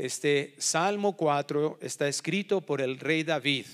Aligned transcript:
Este 0.00 0.54
Salmo 0.56 1.14
4 1.14 1.80
está 1.82 2.08
escrito 2.08 2.62
por 2.62 2.80
el 2.80 2.98
rey 2.98 3.22
David 3.22 3.66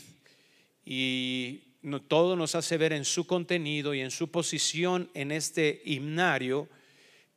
y 0.85 1.61
todo 2.09 2.35
nos 2.35 2.57
hace 2.57 2.77
ver 2.79 2.93
en 2.93 3.05
su 3.05 3.29
contenido 3.29 3.95
y 3.95 4.01
en 4.01 4.11
su 4.11 4.29
posición 4.33 5.09
en 5.15 5.31
este 5.31 5.83
himnario 5.85 6.69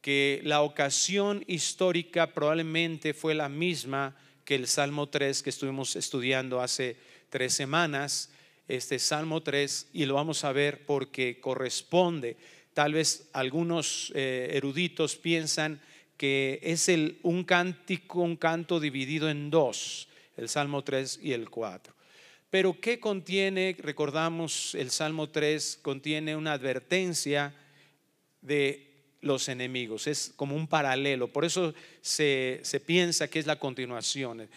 que 0.02 0.42
la 0.44 0.64
ocasión 0.64 1.44
histórica 1.46 2.34
probablemente 2.34 3.14
fue 3.14 3.36
la 3.36 3.48
misma 3.48 4.16
que 4.44 4.56
el 4.56 4.66
Salmo 4.66 5.08
3 5.08 5.44
que 5.44 5.52
estuvimos 5.52 5.96
estudiando 5.96 6.60
hace 6.60 6.98
tres 7.30 7.54
semanas, 7.54 8.32
este 8.68 8.98
Salmo 8.98 9.44
3, 9.44 9.90
y 9.94 10.08
lo 10.08 10.16
vamos 10.16 10.44
a 10.44 10.52
ver 10.52 10.88
porque 10.88 11.40
corresponde. 11.40 12.38
Tal 12.74 12.94
vez 12.94 13.30
algunos 13.34 14.12
eh, 14.16 14.50
eruditos 14.54 15.16
piensan 15.16 15.80
que 16.20 16.60
es 16.62 16.90
el, 16.90 17.18
un 17.24 17.46
cántico, 17.46 18.20
un 18.20 18.36
canto 18.36 18.82
dividido 18.82 19.30
en 19.30 19.50
dos, 19.50 20.10
el 20.36 20.50
Salmo 20.50 20.84
3 20.84 21.22
y 21.24 21.32
el 21.32 21.50
4. 21.50 21.96
Pero 22.50 22.78
¿qué 22.82 23.00
contiene? 23.00 23.74
Recordamos, 23.80 24.76
el 24.76 24.92
Salmo 24.92 25.30
3 25.30 25.80
contiene 25.82 26.36
una 26.36 26.52
advertencia 26.52 27.56
de 28.42 28.86
los 29.22 29.48
enemigos, 29.48 30.08
es 30.08 30.34
como 30.36 30.58
un 30.58 30.68
paralelo, 30.68 31.30
por 31.30 31.46
eso 31.46 31.74
se, 32.02 32.62
piensa 32.86 33.30
que 33.30 33.40
es 33.40 33.46
la 33.46 33.58
continuación. 33.58 34.50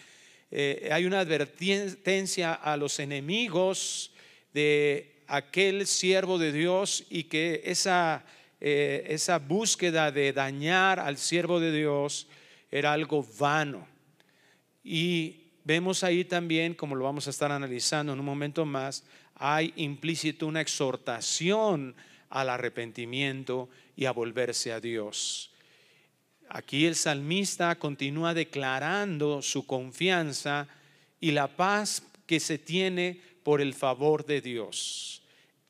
Eh, 0.51 0.89
hay 0.91 1.05
una 1.05 1.21
advertencia 1.21 2.55
a 2.55 2.75
los 2.75 2.99
enemigos 2.99 4.11
de 4.53 5.23
aquel 5.27 5.87
siervo 5.87 6.37
de 6.37 6.51
Dios 6.51 7.05
y 7.09 7.23
que 7.23 7.61
esa 7.63 8.25
eh, 8.65 9.07
esa 9.09 9.39
búsqueda 9.39 10.09
de 10.09 10.31
dañar 10.31 10.97
al 10.97 11.17
siervo 11.17 11.59
de 11.59 11.73
Dios 11.73 12.27
era 12.71 12.93
algo 12.93 13.27
vano. 13.37 13.85
Y 14.85 15.51
vemos 15.65 16.01
ahí 16.05 16.23
también, 16.23 16.73
como 16.73 16.95
lo 16.95 17.03
vamos 17.03 17.27
a 17.27 17.31
estar 17.31 17.51
analizando 17.51 18.13
en 18.13 18.19
un 18.21 18.25
momento 18.25 18.65
más, 18.65 19.03
hay 19.35 19.73
implícito 19.75 20.47
una 20.47 20.61
exhortación 20.61 21.93
al 22.29 22.49
arrepentimiento 22.49 23.67
y 23.97 24.05
a 24.05 24.11
volverse 24.11 24.71
a 24.71 24.79
Dios. 24.79 25.51
Aquí 26.47 26.85
el 26.85 26.95
salmista 26.95 27.75
continúa 27.77 28.33
declarando 28.33 29.41
su 29.41 29.67
confianza 29.67 30.69
y 31.19 31.31
la 31.31 31.49
paz 31.49 32.03
que 32.25 32.39
se 32.39 32.59
tiene 32.59 33.19
por 33.43 33.59
el 33.59 33.73
favor 33.73 34.25
de 34.25 34.39
Dios. 34.39 35.22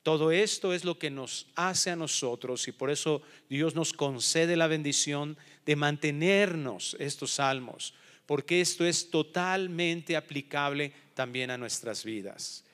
Todo 0.04 0.32
esto 0.32 0.74
es 0.74 0.84
lo 0.84 1.00
que 1.00 1.10
nos 1.10 1.48
hace 1.56 1.90
a 1.90 1.96
nosotros 1.96 2.68
y 2.68 2.74
por 2.74 2.92
eso 2.92 3.22
Dios 3.50 3.74
nos 3.74 3.94
concede 3.94 4.58
la 4.58 4.68
bendición 4.68 5.38
de 5.66 5.78
mantenernos 5.78 6.98
estos 7.00 7.32
salmos, 7.32 7.94
porque 8.26 8.60
esto 8.60 8.86
es 8.86 9.10
totalmente 9.10 10.18
aplicable 10.18 10.92
también 11.14 11.52
a 11.52 11.58
nuestras 11.58 12.04
vidas. 12.04 12.66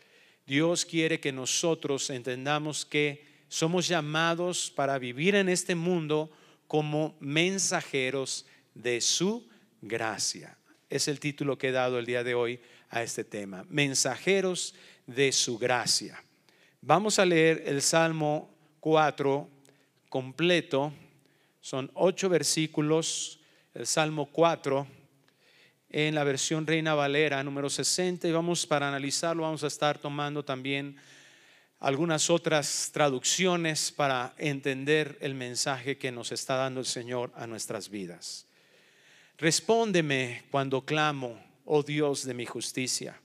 Dios 0.47 0.85
quiere 0.85 1.19
que 1.19 1.31
nosotros 1.31 2.09
entendamos 2.09 2.83
que 2.83 3.23
somos 3.47 3.87
llamados 3.87 4.71
para 4.71 4.97
vivir 4.97 5.35
en 5.35 5.49
este 5.49 5.75
mundo 5.75 6.31
como 6.67 7.15
mensajeros 7.19 8.47
de 8.73 9.01
su 9.01 9.47
gracia. 9.83 10.57
Es 10.89 11.07
el 11.07 11.19
título 11.19 11.59
que 11.59 11.67
he 11.67 11.71
dado 11.71 11.99
el 11.99 12.07
día 12.07 12.23
de 12.23 12.33
hoy 12.33 12.59
a 12.89 13.03
este 13.03 13.23
tema, 13.23 13.65
mensajeros 13.69 14.73
de 15.05 15.31
su 15.31 15.59
gracia. 15.59 16.23
Vamos 16.81 17.19
a 17.19 17.25
leer 17.25 17.63
el 17.65 17.81
Salmo 17.81 18.49
4 18.79 19.49
completo. 20.07 20.93
Son 21.59 21.91
ocho 21.93 22.29
versículos, 22.29 23.41
el 23.73 23.85
Salmo 23.85 24.27
4 24.31 24.87
en 25.89 26.15
la 26.15 26.23
versión 26.23 26.65
Reina 26.65 26.93
Valera, 26.93 27.43
número 27.43 27.69
60. 27.69 28.29
Y 28.29 28.31
vamos 28.31 28.65
para 28.65 28.87
analizarlo, 28.87 29.43
vamos 29.43 29.65
a 29.65 29.67
estar 29.67 29.97
tomando 29.97 30.45
también 30.45 30.95
algunas 31.81 32.29
otras 32.29 32.91
traducciones 32.93 33.91
para 33.91 34.33
entender 34.37 35.17
el 35.19 35.35
mensaje 35.35 35.97
que 35.97 36.13
nos 36.13 36.31
está 36.31 36.55
dando 36.55 36.79
el 36.79 36.85
Señor 36.85 37.33
a 37.35 37.45
nuestras 37.45 37.89
vidas. 37.89 38.45
Respóndeme 39.37 40.43
cuando 40.49 40.85
clamo, 40.85 41.43
oh 41.65 41.83
Dios 41.83 42.23
de 42.23 42.33
mi 42.33 42.45
justicia. 42.45 43.19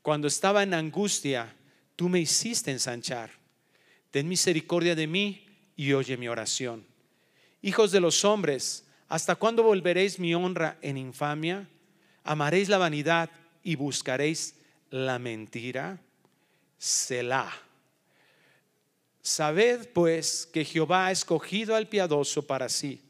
Cuando 0.00 0.26
estaba 0.26 0.62
en 0.62 0.72
angustia, 0.72 1.54
tú 1.98 2.08
me 2.08 2.20
hiciste 2.20 2.70
ensanchar. 2.70 3.28
Ten 4.12 4.28
misericordia 4.28 4.94
de 4.94 5.08
mí 5.08 5.44
y 5.74 5.94
oye 5.94 6.16
mi 6.16 6.28
oración. 6.28 6.86
Hijos 7.60 7.90
de 7.90 7.98
los 7.98 8.24
hombres, 8.24 8.86
¿hasta 9.08 9.34
cuándo 9.34 9.64
volveréis 9.64 10.20
mi 10.20 10.32
honra 10.32 10.78
en 10.80 10.96
infamia? 10.96 11.68
¿Amaréis 12.22 12.68
la 12.68 12.78
vanidad 12.78 13.30
y 13.64 13.74
buscaréis 13.74 14.54
la 14.90 15.18
mentira? 15.18 16.00
Selah. 16.78 17.52
Sabed 19.20 19.88
pues 19.88 20.48
que 20.52 20.64
Jehová 20.64 21.08
ha 21.08 21.10
escogido 21.10 21.74
al 21.74 21.88
piadoso 21.88 22.46
para 22.46 22.68
sí. 22.68 23.02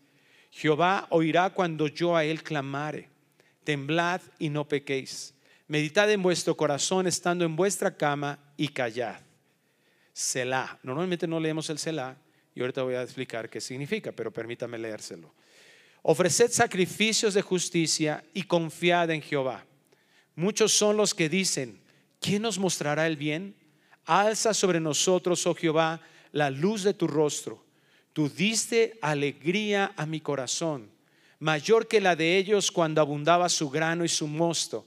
Jehová 0.51 1.09
oirá 1.11 1.51
cuando 1.51 1.89
yo 1.89 2.17
a 2.17 2.25
él 2.25 2.43
clamare. 2.43 3.11
Temblad 3.65 4.23
y 4.39 4.49
no 4.49 4.67
pequéis 4.67 5.35
Meditad 5.67 6.11
en 6.11 6.23
vuestro 6.23 6.57
corazón 6.57 7.07
estando 7.07 7.45
en 7.45 7.55
vuestra 7.55 7.95
cama 7.95 8.39
y 8.59 8.69
callad. 8.69 9.21
Selah. 10.13 10.79
Normalmente 10.83 11.27
no 11.27 11.41
leemos 11.41 11.71
el 11.71 11.79
Selah 11.79 12.15
y 12.55 12.61
ahorita 12.61 12.83
voy 12.83 12.95
a 12.95 13.03
explicar 13.03 13.49
qué 13.49 13.63
significa, 13.63 14.13
pero 14.13 14.31
permítame 14.31 14.77
leérselo. 14.77 15.33
Ofreced 16.03 16.51
sacrificios 16.51 17.33
de 17.33 17.41
justicia 17.41 18.23
y 18.35 18.43
confiad 18.43 19.11
en 19.11 19.23
Jehová. 19.23 19.65
Muchos 20.35 20.73
son 20.73 20.99
los 20.99 21.15
que 21.15 21.31
dicen, 21.31 21.81
¿quién 22.21 22.43
nos 22.43 22.59
mostrará 22.59 23.07
el 23.07 23.17
bien? 23.17 23.55
Alza 24.05 24.53
sobre 24.53 24.81
nosotros, 24.81 25.47
oh 25.47 25.55
Jehová, 25.55 26.03
la 26.33 26.51
luz 26.51 26.83
de 26.83 26.93
tu 26.93 27.07
rostro. 27.07 27.65
Tú 28.13 28.29
diste 28.29 28.99
alegría 29.01 29.93
a 29.97 30.05
mi 30.05 30.21
corazón, 30.21 30.91
mayor 31.39 31.87
que 31.87 32.01
la 32.01 32.17
de 32.17 32.37
ellos 32.37 32.71
cuando 32.71 33.01
abundaba 33.01 33.49
su 33.49 33.71
grano 33.71 34.05
y 34.05 34.09
su 34.09 34.27
mosto 34.27 34.87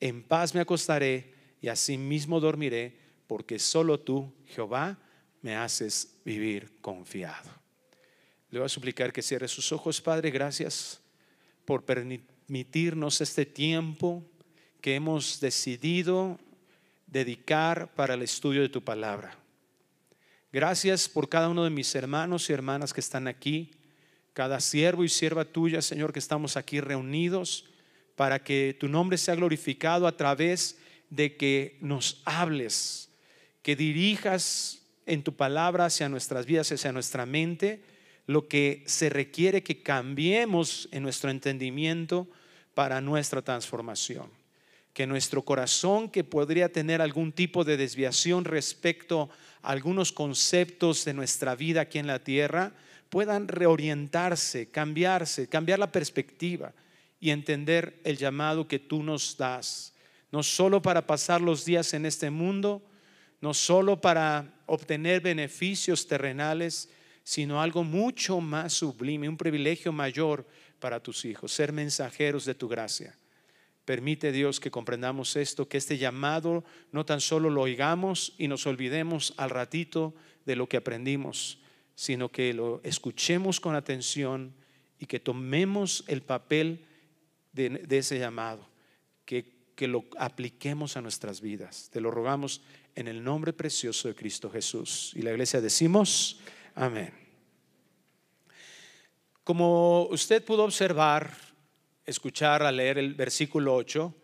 en 0.00 0.22
paz 0.22 0.54
me 0.54 0.60
acostaré 0.60 1.32
y 1.62 1.68
así 1.68 1.96
mismo 1.96 2.40
dormiré, 2.40 3.03
porque 3.26 3.58
solo 3.58 4.00
tú, 4.00 4.32
Jehová, 4.46 4.98
me 5.42 5.56
haces 5.56 6.16
vivir 6.24 6.72
confiado. 6.80 7.50
Le 8.50 8.58
voy 8.58 8.66
a 8.66 8.68
suplicar 8.68 9.12
que 9.12 9.22
cierre 9.22 9.48
sus 9.48 9.72
ojos, 9.72 10.00
Padre, 10.00 10.30
gracias 10.30 11.00
por 11.64 11.84
permitirnos 11.84 13.20
este 13.20 13.46
tiempo 13.46 14.22
que 14.80 14.94
hemos 14.94 15.40
decidido 15.40 16.38
dedicar 17.06 17.92
para 17.94 18.14
el 18.14 18.22
estudio 18.22 18.62
de 18.62 18.68
tu 18.68 18.82
palabra. 18.82 19.36
Gracias 20.52 21.08
por 21.08 21.28
cada 21.28 21.48
uno 21.48 21.64
de 21.64 21.70
mis 21.70 21.94
hermanos 21.94 22.48
y 22.48 22.52
hermanas 22.52 22.92
que 22.92 23.00
están 23.00 23.26
aquí, 23.26 23.70
cada 24.32 24.60
siervo 24.60 25.04
y 25.04 25.08
sierva 25.08 25.44
tuya, 25.44 25.82
Señor, 25.82 26.12
que 26.12 26.18
estamos 26.18 26.56
aquí 26.56 26.80
reunidos 26.80 27.64
para 28.16 28.42
que 28.42 28.76
tu 28.78 28.88
nombre 28.88 29.18
sea 29.18 29.34
glorificado 29.34 30.06
a 30.06 30.16
través 30.16 30.78
de 31.10 31.36
que 31.36 31.78
nos 31.80 32.22
hables, 32.24 33.10
que 33.64 33.74
dirijas 33.76 34.82
en 35.06 35.22
tu 35.22 35.34
palabra 35.34 35.86
hacia 35.86 36.10
nuestras 36.10 36.44
vidas, 36.44 36.70
hacia 36.70 36.92
nuestra 36.92 37.24
mente, 37.24 37.80
lo 38.26 38.46
que 38.46 38.84
se 38.86 39.08
requiere 39.08 39.62
que 39.62 39.82
cambiemos 39.82 40.86
en 40.92 41.02
nuestro 41.02 41.30
entendimiento 41.30 42.28
para 42.74 43.00
nuestra 43.00 43.40
transformación. 43.40 44.28
Que 44.92 45.06
nuestro 45.06 45.42
corazón, 45.42 46.10
que 46.10 46.24
podría 46.24 46.70
tener 46.70 47.00
algún 47.00 47.32
tipo 47.32 47.64
de 47.64 47.78
desviación 47.78 48.44
respecto 48.44 49.30
a 49.62 49.70
algunos 49.70 50.12
conceptos 50.12 51.06
de 51.06 51.14
nuestra 51.14 51.56
vida 51.56 51.80
aquí 51.80 51.98
en 51.98 52.06
la 52.06 52.18
tierra, 52.18 52.74
puedan 53.08 53.48
reorientarse, 53.48 54.68
cambiarse, 54.70 55.48
cambiar 55.48 55.78
la 55.78 55.90
perspectiva 55.90 56.74
y 57.18 57.30
entender 57.30 57.98
el 58.04 58.18
llamado 58.18 58.68
que 58.68 58.78
tú 58.78 59.02
nos 59.02 59.38
das, 59.38 59.94
no 60.30 60.42
solo 60.42 60.82
para 60.82 61.06
pasar 61.06 61.40
los 61.40 61.64
días 61.64 61.94
en 61.94 62.04
este 62.04 62.28
mundo, 62.28 62.82
no 63.44 63.52
solo 63.52 64.00
para 64.00 64.54
obtener 64.64 65.20
beneficios 65.20 66.06
terrenales, 66.06 66.88
sino 67.24 67.60
algo 67.60 67.84
mucho 67.84 68.40
más 68.40 68.72
sublime, 68.72 69.28
un 69.28 69.36
privilegio 69.36 69.92
mayor 69.92 70.46
para 70.80 71.02
tus 71.02 71.26
hijos, 71.26 71.52
ser 71.52 71.70
mensajeros 71.70 72.46
de 72.46 72.54
tu 72.54 72.68
gracia. 72.68 73.18
Permite 73.84 74.32
Dios 74.32 74.60
que 74.60 74.70
comprendamos 74.70 75.36
esto, 75.36 75.68
que 75.68 75.76
este 75.76 75.98
llamado 75.98 76.64
no 76.90 77.04
tan 77.04 77.20
solo 77.20 77.50
lo 77.50 77.60
oigamos 77.60 78.32
y 78.38 78.48
nos 78.48 78.66
olvidemos 78.66 79.34
al 79.36 79.50
ratito 79.50 80.14
de 80.46 80.56
lo 80.56 80.66
que 80.66 80.78
aprendimos, 80.78 81.58
sino 81.94 82.30
que 82.30 82.54
lo 82.54 82.80
escuchemos 82.82 83.60
con 83.60 83.74
atención 83.74 84.54
y 84.98 85.04
que 85.04 85.20
tomemos 85.20 86.02
el 86.08 86.22
papel 86.22 86.86
de, 87.52 87.84
ese 87.90 88.18
llamado, 88.18 88.66
que, 89.26 89.52
que 89.76 89.86
lo 89.86 90.06
apliquemos 90.18 90.96
a 90.96 91.02
nuestras 91.02 91.42
vidas. 91.42 91.90
Te 91.92 92.00
lo 92.00 92.10
rogamos 92.10 92.62
en 92.94 93.08
el 93.08 93.22
nombre 93.22 93.52
precioso 93.52 94.08
de 94.08 94.14
Cristo 94.14 94.50
Jesús. 94.50 95.12
Y 95.14 95.22
la 95.22 95.30
iglesia 95.30 95.60
decimos, 95.60 96.40
amén. 96.74 97.12
Como 99.42 100.06
usted 100.10 100.44
pudo 100.44 100.64
observar 100.64 101.36
escuchar 102.06 102.62
a 102.62 102.72
leer 102.72 102.98
el 102.98 103.14
versículo 103.14 103.74
8. 103.74 104.14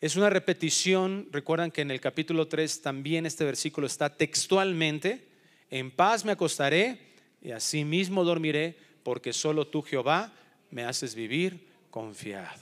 Es 0.00 0.16
una 0.16 0.30
repetición, 0.30 1.28
recuerdan 1.30 1.70
que 1.70 1.82
en 1.82 1.90
el 1.90 2.00
capítulo 2.00 2.48
3 2.48 2.82
también 2.82 3.26
este 3.26 3.44
versículo 3.44 3.86
está 3.86 4.16
textualmente, 4.16 5.28
en 5.70 5.90
paz 5.90 6.24
me 6.24 6.32
acostaré 6.32 7.14
y 7.42 7.52
así 7.52 7.84
mismo 7.84 8.24
dormiré, 8.24 8.76
porque 9.02 9.32
solo 9.32 9.66
tú 9.66 9.82
Jehová 9.82 10.32
me 10.70 10.84
haces 10.84 11.14
vivir 11.14 11.68
confiado. 11.90 12.60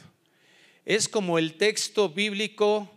Es 0.85 1.09
como 1.09 1.39
el 1.39 1.55
texto 1.55 2.09
bíblico 2.09 2.91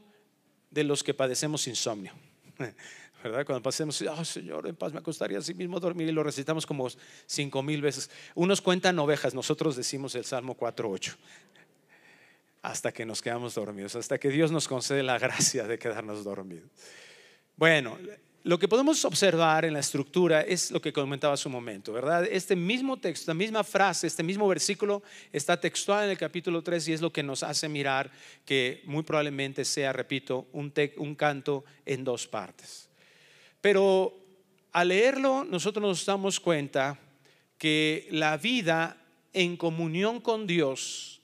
de 0.70 0.84
los 0.84 1.04
que 1.04 1.14
padecemos 1.14 1.68
insomnio. 1.68 2.14
¿verdad? 3.24 3.46
Cuando 3.46 3.62
pasemos, 3.62 4.02
oh 4.02 4.26
Señor, 4.26 4.68
en 4.68 4.76
paz 4.76 4.94
me 4.94 5.00
acostaría 5.00 5.38
así 5.38 5.54
mismo 5.54 5.80
dormir 5.80 6.10
y 6.10 6.12
lo 6.12 6.24
recitamos 6.24 6.66
como 6.66 6.88
cinco 7.26 7.62
mil 7.62 7.82
veces. 7.82 8.10
Unos 8.36 8.62
cuentan 8.62 8.98
ovejas, 9.00 9.34
nosotros 9.34 9.76
decimos 9.76 10.16
el 10.16 10.26
Salmo 10.26 10.58
4.8 10.58 11.16
hasta 12.62 12.92
que 12.92 13.06
nos 13.06 13.22
quedamos 13.22 13.56
dormidos, 13.56 13.96
hasta 13.96 14.20
que 14.20 14.30
Dios 14.30 14.52
nos 14.52 14.68
concede 14.68 15.04
la 15.04 15.18
gracia 15.20 15.66
de 15.66 15.80
quedarnos 15.80 16.24
dormidos. 16.24 16.70
Bueno, 17.56 17.98
lo 18.44 18.58
que 18.58 18.68
podemos 18.68 19.06
observar 19.06 19.66
en 19.66 19.74
la 19.74 19.80
estructura 19.80 20.42
es 20.42 20.72
lo 20.72 20.82
que 20.82 20.92
comentaba 20.92 21.36
hace 21.36 21.48
un 21.48 21.54
momento, 21.54 21.94
¿verdad? 21.94 22.26
Este 22.26 22.56
mismo 22.56 22.98
texto, 22.98 23.24
esta 23.24 23.34
misma 23.36 23.64
frase, 23.64 24.08
este 24.08 24.24
mismo 24.24 24.48
versículo 24.48 25.04
está 25.32 25.60
textual 25.60 26.06
en 26.06 26.12
el 26.12 26.18
capítulo 26.18 26.64
3 26.64 26.88
y 26.88 26.94
es 26.94 27.02
lo 27.02 27.14
que 27.14 27.22
nos 27.22 27.44
hace 27.44 27.70
mirar 27.70 28.12
que 28.44 28.82
muy 28.86 29.04
probablemente 29.04 29.64
sea, 29.64 29.94
repito, 29.94 30.48
un, 30.54 30.74
un 30.98 31.16
canto 31.16 31.64
en 31.86 32.04
dos 32.04 32.26
partes. 32.26 32.90
Pero 33.62 34.18
al 34.72 34.88
leerlo, 34.88 35.44
nosotros 35.44 35.84
nos 35.84 36.04
damos 36.04 36.40
cuenta 36.40 37.00
que 37.60 38.08
la 38.10 38.38
vida 38.38 38.98
en 39.34 39.56
comunión 39.56 40.20
con 40.20 40.48
Dios 40.48 41.22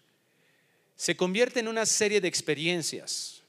se 0.95 1.17
convierte 1.17 1.61
en 1.61 1.67
una 1.67 1.87
serie 1.87 2.21
de 2.21 2.27
experiencias. 2.27 3.41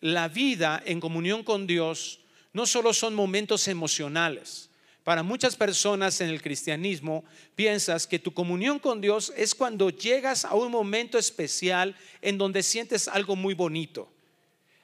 La 0.00 0.28
vida 0.28 0.80
en 0.86 1.00
comunión 1.00 1.42
con 1.42 1.66
Dios 1.66 2.19
no 2.52 2.66
solo 2.66 2.92
son 2.92 3.14
momentos 3.14 3.68
emocionales. 3.68 4.70
Para 5.04 5.22
muchas 5.22 5.56
personas 5.56 6.20
en 6.20 6.28
el 6.28 6.42
cristianismo 6.42 7.24
piensas 7.54 8.06
que 8.06 8.18
tu 8.18 8.32
comunión 8.32 8.78
con 8.78 9.00
Dios 9.00 9.32
es 9.36 9.54
cuando 9.54 9.90
llegas 9.90 10.44
a 10.44 10.54
un 10.54 10.70
momento 10.70 11.18
especial 11.18 11.96
en 12.20 12.36
donde 12.36 12.62
sientes 12.62 13.08
algo 13.08 13.34
muy 13.34 13.54
bonito 13.54 14.10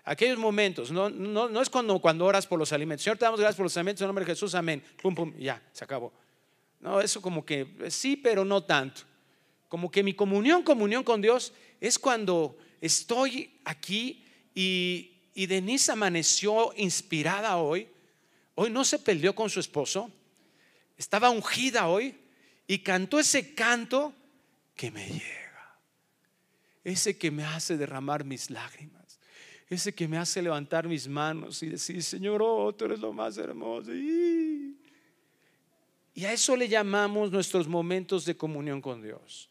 aquellos 0.07 0.39
momentos, 0.39 0.93
no, 0.93 1.11
no, 1.11 1.61
es 1.61 1.69
cuando, 1.69 1.99
cuando 1.99 2.25
oras 2.25 2.47
por 2.47 2.59
los 2.59 2.73
alimentos. 2.73 3.03
Señor, 3.03 3.19
te 3.19 3.25
damos 3.25 3.41
gracias 3.41 3.57
por 3.57 3.65
los 3.65 3.77
alimentos 3.77 4.01
en 4.01 4.07
nombre 4.07 4.25
de 4.25 4.31
Jesús, 4.31 4.55
amén. 4.55 4.83
Pum, 5.03 5.15
pum, 5.15 5.35
ya, 5.37 5.61
se 5.73 5.85
acabó. 5.85 6.13
No, 6.81 7.01
eso 7.01 7.21
como 7.21 7.45
que 7.45 7.67
sí, 7.91 8.17
pero 8.17 8.45
no 8.45 8.63
tanto. 8.63 9.03
Como 9.69 9.91
que 9.91 10.05
mi 10.05 10.15
comunión, 10.15 10.63
comunión 10.63 11.03
con 11.03 11.21
Dios 11.21 11.53
es 11.81 11.99
cuando 11.99 12.57
estoy 12.81 13.59
aquí 13.65 14.25
y, 14.55 15.16
y 15.37 15.47
Denise 15.47 15.93
amaneció 15.93 16.73
inspirada 16.77 17.59
hoy. 17.59 17.87
Hoy 18.57 18.71
no 18.71 18.85
se 18.85 18.99
peleó 18.99 19.35
con 19.35 19.51
su 19.51 19.61
esposo, 19.61 20.11
estaba 20.97 21.31
ungida 21.31 21.87
hoy 21.87 22.19
y 22.67 22.79
cantó 22.79 23.21
ese 23.21 23.55
canto 23.55 24.15
que 24.75 24.91
me 24.91 25.07
llega, 25.07 25.79
ese 26.83 27.17
que 27.19 27.31
me 27.31 27.45
hace 27.45 27.77
derramar 27.77 28.25
mis 28.25 28.51
lágrimas 28.51 28.97
ese 29.69 29.95
que 29.95 30.07
me 30.07 30.17
hace 30.17 30.41
levantar 30.41 30.87
mis 30.87 31.09
manos 31.09 31.63
y 31.63 31.71
decir, 31.71 32.01
Señor, 32.03 32.41
oh, 32.43 32.73
tú 32.73 32.85
eres 32.85 33.01
lo 33.01 33.13
más 33.13 33.37
hermoso. 33.37 33.93
Y 33.93 34.77
a 36.25 36.33
eso 36.33 36.57
le 36.57 36.69
llamamos 36.69 37.33
nuestros 37.33 37.67
momentos 37.67 38.25
de 38.25 38.37
comunión 38.37 38.81
con 38.81 39.03
Dios. 39.03 39.51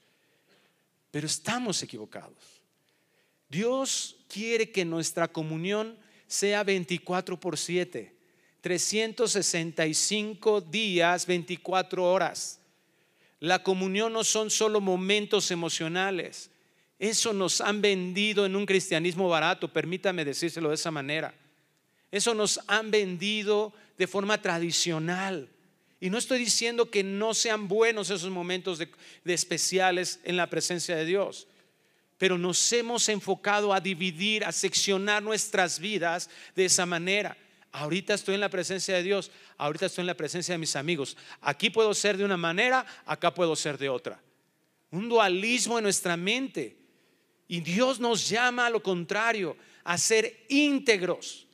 Pero 1.11 1.27
estamos 1.27 1.83
equivocados. 1.83 2.54
Dios 3.55 4.17
quiere 4.27 4.69
que 4.69 4.83
nuestra 4.83 5.29
comunión 5.29 5.97
sea 6.27 6.65
24 6.65 7.39
por 7.39 7.57
7, 7.57 8.13
365 8.59 10.59
días, 10.59 11.25
24 11.25 12.03
horas. 12.03 12.59
La 13.39 13.63
comunión 13.63 14.11
no 14.11 14.25
son 14.25 14.49
solo 14.49 14.81
momentos 14.81 15.51
emocionales. 15.51 16.49
Eso 16.99 17.31
nos 17.31 17.61
han 17.61 17.81
vendido 17.81 18.45
en 18.45 18.57
un 18.57 18.65
cristianismo 18.65 19.29
barato, 19.29 19.71
permítame 19.71 20.25
decírselo 20.25 20.67
de 20.67 20.75
esa 20.75 20.91
manera. 20.91 21.33
Eso 22.11 22.33
nos 22.33 22.59
han 22.67 22.91
vendido 22.91 23.71
de 23.97 24.07
forma 24.07 24.41
tradicional. 24.41 25.47
Y 26.01 26.09
no 26.09 26.17
estoy 26.17 26.39
diciendo 26.39 26.91
que 26.91 27.03
no 27.03 27.33
sean 27.33 27.69
buenos 27.69 28.09
esos 28.09 28.29
momentos 28.29 28.79
de, 28.79 28.89
especiales 29.25 30.19
en 30.25 30.35
la 30.35 30.49
presencia 30.49 30.97
de 30.97 31.05
Dios, 31.05 31.47
pero 32.17 32.37
nos 32.37 32.71
hemos 32.71 33.09
enfocado 33.09 33.73
a 33.73 33.79
dividir, 33.79 34.45
a 34.45 34.51
seccionar 34.51 35.21
nuestras 35.21 35.79
vidas 35.79 36.29
de 36.55 36.65
esa 36.65 36.85
manera. 36.85 37.37
Ahorita 37.71 38.13
estoy 38.13 38.35
en 38.35 38.41
la 38.41 38.49
presencia 38.49 38.95
de 38.95 39.03
Dios, 39.03 39.31
ahorita 39.57 39.87
estoy 39.87 40.03
en 40.03 40.07
la 40.07 40.13
presencia 40.15 40.53
de 40.53 40.59
mis 40.59 40.77
amigos. 40.77 41.17
Aquí 41.41 41.69
puedo 41.69 41.93
ser 41.93 42.15
de 42.15 42.23
una 42.23 42.37
manera, 42.37 42.85
acá 43.05 43.33
puedo 43.33 43.55
ser 43.55 43.77
de 43.77 43.89
otra. 43.89 44.21
Un 44.91 45.09
dualismo 45.09 45.77
en 45.77 45.83
nuestra 45.83 46.15
mente. 46.15 46.77
Y 47.47 47.59
Dios 47.59 47.99
nos 47.99 48.29
llama 48.29 48.67
a 48.67 48.69
lo 48.69 48.81
contrario, 48.81 49.57
a 49.83 49.97
ser 49.97 50.45
íntegros. 50.47 51.44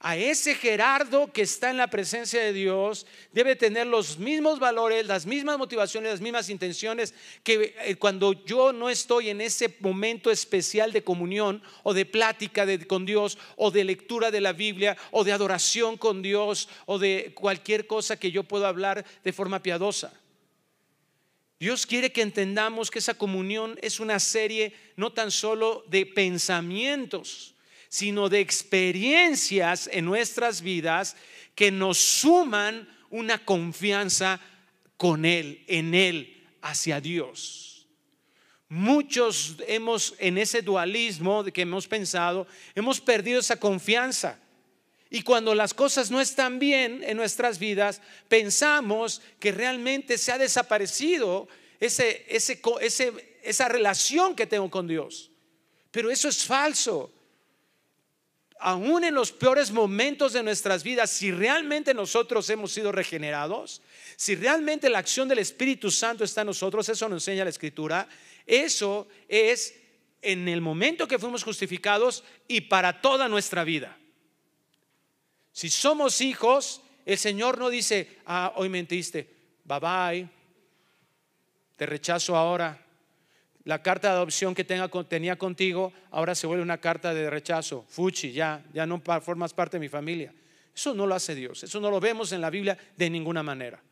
A 0.00 0.16
ese 0.16 0.54
Gerardo 0.54 1.32
que 1.32 1.42
está 1.42 1.70
en 1.70 1.78
la 1.78 1.88
presencia 1.88 2.40
de 2.40 2.52
Dios 2.52 3.06
debe 3.32 3.56
tener 3.56 3.86
los 3.86 4.18
mismos 4.18 4.58
valores, 4.58 5.06
las 5.06 5.24
mismas 5.24 5.56
motivaciones, 5.56 6.12
las 6.12 6.20
mismas 6.20 6.50
intenciones 6.50 7.14
que 7.42 7.74
eh, 7.82 7.96
cuando 7.96 8.32
yo 8.44 8.72
no 8.72 8.90
estoy 8.90 9.30
en 9.30 9.40
ese 9.40 9.74
momento 9.80 10.30
especial 10.30 10.92
de 10.92 11.02
comunión 11.02 11.62
o 11.82 11.94
de 11.94 12.04
plática 12.04 12.66
con 12.86 13.06
Dios 13.06 13.38
o 13.56 13.70
de 13.70 13.84
lectura 13.84 14.30
de 14.30 14.42
la 14.42 14.52
Biblia 14.52 14.96
o 15.12 15.24
de 15.24 15.32
adoración 15.32 15.96
con 15.96 16.20
Dios 16.20 16.68
o 16.84 16.98
de 16.98 17.32
cualquier 17.34 17.86
cosa 17.86 18.18
que 18.18 18.30
yo 18.30 18.44
pueda 18.44 18.68
hablar 18.68 19.04
de 19.24 19.32
forma 19.32 19.62
piadosa. 19.62 20.12
Dios 21.58 21.86
quiere 21.86 22.12
que 22.12 22.20
entendamos 22.20 22.90
que 22.90 22.98
esa 22.98 23.14
comunión 23.14 23.78
es 23.80 23.98
una 23.98 24.20
serie 24.20 24.74
no 24.94 25.12
tan 25.12 25.30
solo 25.30 25.84
de 25.88 26.04
pensamientos, 26.04 27.55
sino 27.88 28.28
de 28.28 28.40
experiencias 28.40 29.88
en 29.92 30.04
nuestras 30.04 30.62
vidas 30.62 31.16
que 31.54 31.70
nos 31.70 31.98
suman 31.98 32.88
una 33.10 33.44
confianza 33.44 34.40
con 34.96 35.24
Él, 35.24 35.64
en 35.66 35.94
Él, 35.94 36.44
hacia 36.62 37.00
Dios. 37.00 37.86
Muchos 38.68 39.56
hemos, 39.68 40.14
en 40.18 40.38
ese 40.38 40.60
dualismo 40.60 41.44
que 41.44 41.62
hemos 41.62 41.86
pensado, 41.86 42.46
hemos 42.74 43.00
perdido 43.00 43.40
esa 43.40 43.60
confianza. 43.60 44.40
Y 45.08 45.22
cuando 45.22 45.54
las 45.54 45.72
cosas 45.72 46.10
no 46.10 46.20
están 46.20 46.58
bien 46.58 47.02
en 47.04 47.16
nuestras 47.16 47.60
vidas, 47.60 48.02
pensamos 48.28 49.22
que 49.38 49.52
realmente 49.52 50.18
se 50.18 50.32
ha 50.32 50.38
desaparecido 50.38 51.48
ese, 51.78 52.26
esa 53.42 53.68
relación 53.68 54.34
que 54.34 54.46
tengo 54.46 54.68
con 54.68 54.88
Dios. 54.88 55.30
Pero 55.92 56.10
eso 56.10 56.28
es 56.28 56.44
falso. 56.44 57.12
Aún 58.58 59.04
en 59.04 59.14
los 59.14 59.32
peores 59.32 59.70
momentos 59.70 60.32
de 60.32 60.42
nuestras 60.42 60.82
vidas, 60.82 61.10
si 61.10 61.30
realmente 61.30 61.92
nosotros 61.92 62.48
hemos 62.48 62.72
sido 62.72 62.90
regenerados, 62.90 63.82
si 64.16 64.34
realmente 64.34 64.88
la 64.88 64.98
acción 64.98 65.28
del 65.28 65.40
Espíritu 65.40 65.90
Santo 65.90 66.24
está 66.24 66.40
en 66.40 66.48
nosotros, 66.48 66.88
eso 66.88 67.08
nos 67.08 67.22
enseña 67.22 67.44
la 67.44 67.50
Escritura, 67.50 68.08
eso 68.46 69.08
es 69.28 69.74
en 70.22 70.48
el 70.48 70.60
momento 70.60 71.06
que 71.06 71.18
fuimos 71.18 71.44
justificados 71.44 72.24
y 72.48 72.62
para 72.62 73.00
toda 73.00 73.28
nuestra 73.28 73.62
vida. 73.62 73.96
Si 75.52 75.68
somos 75.68 76.20
hijos, 76.20 76.80
el 77.04 77.18
Señor 77.18 77.58
no 77.58 77.68
dice, 77.68 78.18
ah, 78.26 78.52
hoy 78.56 78.68
mentiste, 78.68 79.28
bye 79.64 79.80
bye, 79.80 80.28
te 81.76 81.86
rechazo 81.86 82.36
ahora. 82.36 82.85
La 83.66 83.82
carta 83.82 84.08
de 84.08 84.14
adopción 84.14 84.54
que 84.54 84.62
tenga, 84.62 84.88
tenía 85.08 85.36
contigo 85.36 85.92
ahora 86.12 86.36
se 86.36 86.46
vuelve 86.46 86.62
una 86.62 86.78
carta 86.78 87.12
de 87.12 87.28
rechazo. 87.28 87.84
Fuchi, 87.88 88.30
ya, 88.30 88.64
ya 88.72 88.86
no 88.86 89.02
formas 89.20 89.52
parte 89.52 89.76
de 89.76 89.80
mi 89.80 89.88
familia. 89.88 90.32
Eso 90.72 90.94
no 90.94 91.04
lo 91.04 91.16
hace 91.16 91.34
Dios, 91.34 91.64
eso 91.64 91.80
no 91.80 91.90
lo 91.90 91.98
vemos 91.98 92.30
en 92.30 92.40
la 92.40 92.48
Biblia 92.48 92.78
de 92.96 93.10
ninguna 93.10 93.42
manera. 93.42 93.82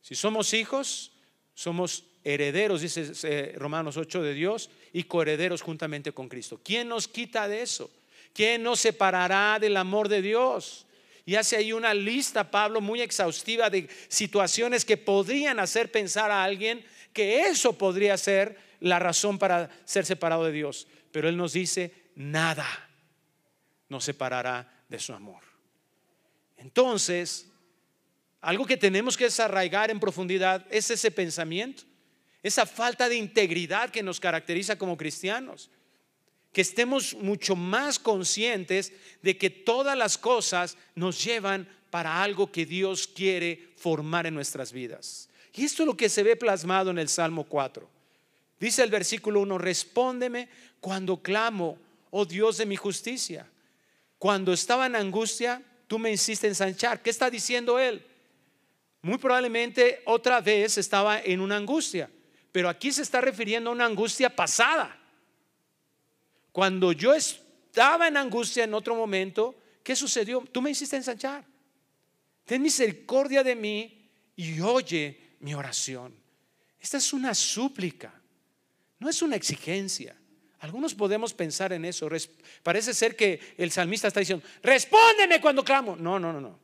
Si 0.00 0.14
somos 0.14 0.54
hijos, 0.54 1.10
somos 1.54 2.04
herederos, 2.22 2.82
dice 2.82 3.10
eh, 3.24 3.54
Romanos 3.56 3.96
8 3.96 4.22
de 4.22 4.32
Dios, 4.32 4.70
y 4.92 5.02
coherederos 5.02 5.60
juntamente 5.60 6.12
con 6.12 6.28
Cristo. 6.28 6.60
¿Quién 6.62 6.86
nos 6.88 7.08
quita 7.08 7.48
de 7.48 7.62
eso? 7.62 7.90
¿Quién 8.32 8.62
nos 8.62 8.78
separará 8.78 9.58
del 9.58 9.76
amor 9.76 10.08
de 10.08 10.22
Dios? 10.22 10.86
Y 11.26 11.34
hace 11.34 11.56
ahí 11.56 11.72
una 11.72 11.92
lista, 11.94 12.48
Pablo, 12.48 12.80
muy 12.80 13.00
exhaustiva 13.00 13.70
de 13.70 13.88
situaciones 14.06 14.84
que 14.84 14.96
podrían 14.96 15.58
hacer 15.58 15.90
pensar 15.90 16.30
a 16.30 16.44
alguien 16.44 16.84
que 17.12 17.42
eso 17.42 17.76
podría 17.76 18.16
ser 18.16 18.58
la 18.80 18.98
razón 18.98 19.38
para 19.38 19.70
ser 19.84 20.06
separado 20.06 20.44
de 20.44 20.52
Dios. 20.52 20.86
Pero 21.12 21.28
Él 21.28 21.36
nos 21.36 21.52
dice, 21.52 21.92
nada 22.14 22.66
nos 23.88 24.04
separará 24.04 24.84
de 24.88 24.98
su 24.98 25.12
amor. 25.12 25.42
Entonces, 26.56 27.46
algo 28.40 28.66
que 28.66 28.76
tenemos 28.76 29.16
que 29.16 29.24
desarraigar 29.24 29.90
en 29.90 30.00
profundidad 30.00 30.66
es 30.70 30.90
ese 30.90 31.10
pensamiento. 31.10 31.84
esa 32.40 32.66
falta 32.66 33.08
de 33.08 33.16
integridad 33.16 33.90
que 33.90 34.02
nos 34.02 34.20
caracteriza 34.20 34.78
como 34.78 34.96
cristianos. 34.96 35.70
Que 36.52 36.60
estemos 36.60 37.14
mucho 37.14 37.56
más 37.56 37.98
conscientes 37.98 38.92
de 39.22 39.36
que 39.36 39.50
todas 39.50 39.98
las 39.98 40.16
cosas 40.16 40.76
nos 40.94 41.22
llevan 41.22 41.68
para 41.90 42.22
algo 42.22 42.50
que 42.52 42.64
Dios 42.64 43.08
quiere 43.08 43.72
formar 43.76 44.26
en 44.26 44.34
nuestras 44.34 44.72
vidas. 44.72 45.27
Y 45.58 45.64
esto 45.64 45.82
es 45.82 45.88
lo 45.88 45.96
que 45.96 46.08
se 46.08 46.22
ve 46.22 46.36
plasmado 46.36 46.92
en 46.92 46.98
el 46.98 47.08
Salmo 47.08 47.42
4. 47.42 47.88
Dice 48.60 48.80
el 48.80 48.90
versículo 48.90 49.40
1, 49.40 49.58
respóndeme 49.58 50.48
cuando 50.80 51.20
clamo, 51.20 51.76
oh 52.10 52.24
Dios 52.24 52.58
de 52.58 52.66
mi 52.66 52.76
justicia. 52.76 53.44
Cuando 54.18 54.52
estaba 54.52 54.86
en 54.86 54.94
angustia, 54.94 55.60
tú 55.88 55.98
me 55.98 56.12
hiciste 56.12 56.46
ensanchar. 56.46 57.02
¿Qué 57.02 57.10
está 57.10 57.28
diciendo 57.28 57.76
él? 57.80 58.06
Muy 59.02 59.18
probablemente 59.18 60.00
otra 60.04 60.40
vez 60.40 60.78
estaba 60.78 61.20
en 61.20 61.40
una 61.40 61.56
angustia, 61.56 62.08
pero 62.52 62.68
aquí 62.68 62.92
se 62.92 63.02
está 63.02 63.20
refiriendo 63.20 63.70
a 63.70 63.72
una 63.72 63.86
angustia 63.86 64.30
pasada. 64.30 64.96
Cuando 66.52 66.92
yo 66.92 67.14
estaba 67.14 68.06
en 68.06 68.16
angustia 68.16 68.62
en 68.62 68.74
otro 68.74 68.94
momento, 68.94 69.56
¿qué 69.82 69.96
sucedió? 69.96 70.40
Tú 70.52 70.62
me 70.62 70.70
hiciste 70.70 70.94
ensanchar. 70.94 71.44
Ten 72.44 72.62
misericordia 72.62 73.42
de 73.42 73.56
mí 73.56 74.08
y 74.36 74.60
oye 74.60 75.27
mi 75.40 75.54
oración. 75.54 76.14
Esta 76.80 76.98
es 76.98 77.12
una 77.12 77.34
súplica, 77.34 78.12
no 78.98 79.08
es 79.08 79.22
una 79.22 79.36
exigencia. 79.36 80.16
Algunos 80.60 80.94
podemos 80.94 81.32
pensar 81.32 81.72
en 81.72 81.84
eso. 81.84 82.08
Parece 82.62 82.92
ser 82.92 83.14
que 83.14 83.40
el 83.56 83.70
salmista 83.70 84.08
está 84.08 84.20
diciendo, 84.20 84.44
respóndeme 84.62 85.40
cuando 85.40 85.64
clamo. 85.64 85.96
No, 85.96 86.18
no, 86.18 86.32
no, 86.32 86.40
no. 86.40 86.58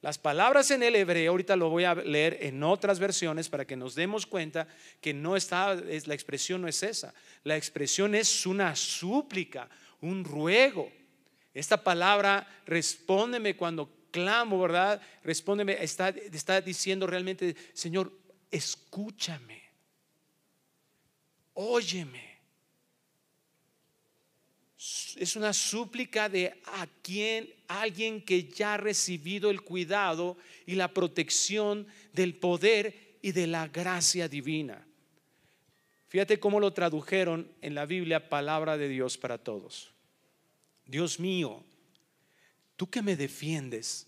Las 0.00 0.16
palabras 0.16 0.70
en 0.70 0.82
el 0.84 0.94
hebreo, 0.94 1.32
ahorita 1.32 1.56
lo 1.56 1.70
voy 1.70 1.84
a 1.84 1.94
leer 1.94 2.38
en 2.42 2.62
otras 2.62 3.00
versiones 3.00 3.48
para 3.48 3.66
que 3.66 3.76
nos 3.76 3.96
demos 3.96 4.26
cuenta 4.26 4.68
que 5.00 5.12
no 5.12 5.36
está, 5.36 5.72
es, 5.88 6.06
la 6.06 6.14
expresión 6.14 6.62
no 6.62 6.68
es 6.68 6.82
esa. 6.84 7.12
La 7.42 7.56
expresión 7.56 8.14
es 8.14 8.46
una 8.46 8.76
súplica, 8.76 9.68
un 10.00 10.24
ruego. 10.24 10.92
Esta 11.52 11.82
palabra, 11.82 12.46
respóndeme 12.64 13.56
cuando 13.56 13.97
clamo, 14.10 14.60
¿verdad? 14.60 15.00
Respóndeme, 15.22 15.82
está, 15.82 16.08
está 16.08 16.60
diciendo 16.60 17.06
realmente, 17.06 17.56
Señor, 17.72 18.12
escúchame, 18.50 19.62
óyeme 21.54 22.28
es 25.16 25.34
una 25.34 25.52
súplica 25.52 26.28
de 26.28 26.60
a 26.64 26.86
quien 27.02 27.52
alguien 27.66 28.22
que 28.22 28.44
ya 28.44 28.74
ha 28.74 28.76
recibido 28.76 29.50
el 29.50 29.62
cuidado 29.62 30.36
y 30.66 30.76
la 30.76 30.94
protección 30.94 31.86
del 32.12 32.36
poder 32.36 33.18
y 33.20 33.32
de 33.32 33.48
la 33.48 33.66
gracia 33.66 34.28
divina. 34.28 34.86
Fíjate 36.06 36.38
cómo 36.38 36.60
lo 36.60 36.72
tradujeron 36.72 37.50
en 37.60 37.74
la 37.74 37.86
Biblia 37.86 38.28
palabra 38.28 38.78
de 38.78 38.88
Dios 38.88 39.18
para 39.18 39.38
todos. 39.38 39.92
Dios 40.86 41.18
mío, 41.18 41.64
tú 42.78 42.88
que 42.88 43.02
me 43.02 43.16
defiendes, 43.16 44.06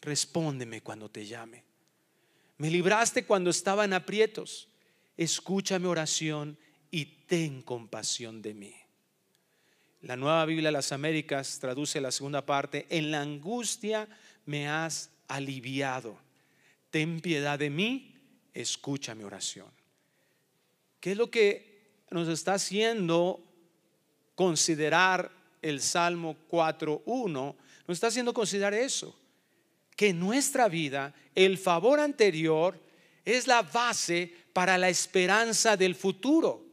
respóndeme 0.00 0.80
cuando 0.80 1.10
te 1.10 1.26
llame. 1.26 1.64
Me 2.56 2.70
libraste 2.70 3.26
cuando 3.26 3.50
estaba 3.50 3.84
en 3.84 3.92
aprietos. 3.92 4.68
Escucha 5.16 5.80
mi 5.80 5.86
oración 5.86 6.56
y 6.92 7.04
ten 7.26 7.62
compasión 7.62 8.40
de 8.40 8.54
mí. 8.54 8.74
La 10.02 10.16
nueva 10.16 10.44
Biblia 10.44 10.68
de 10.68 10.72
las 10.72 10.92
Américas 10.92 11.58
traduce 11.58 12.00
la 12.00 12.12
segunda 12.12 12.46
parte, 12.46 12.86
en 12.90 13.10
la 13.10 13.22
angustia 13.22 14.08
me 14.46 14.68
has 14.68 15.10
aliviado. 15.26 16.16
Ten 16.90 17.20
piedad 17.20 17.58
de 17.58 17.70
mí, 17.70 18.14
escucha 18.54 19.16
mi 19.16 19.24
oración. 19.24 19.70
¿Qué 21.00 21.12
es 21.12 21.16
lo 21.16 21.28
que 21.28 22.04
nos 22.10 22.28
está 22.28 22.54
haciendo 22.54 23.42
considerar 24.36 25.41
el 25.62 25.80
Salmo 25.80 26.36
4.1? 26.50 27.32
Nos 27.86 27.96
está 27.96 28.08
haciendo 28.08 28.34
considerar 28.34 28.74
eso, 28.74 29.16
que 29.96 30.08
en 30.08 30.20
nuestra 30.20 30.68
vida 30.68 31.14
el 31.34 31.56
favor 31.56 32.00
anterior 32.00 32.78
es 33.24 33.46
la 33.46 33.62
base 33.62 34.34
para 34.52 34.76
la 34.76 34.88
esperanza 34.88 35.76
del 35.76 35.94
futuro 35.94 36.72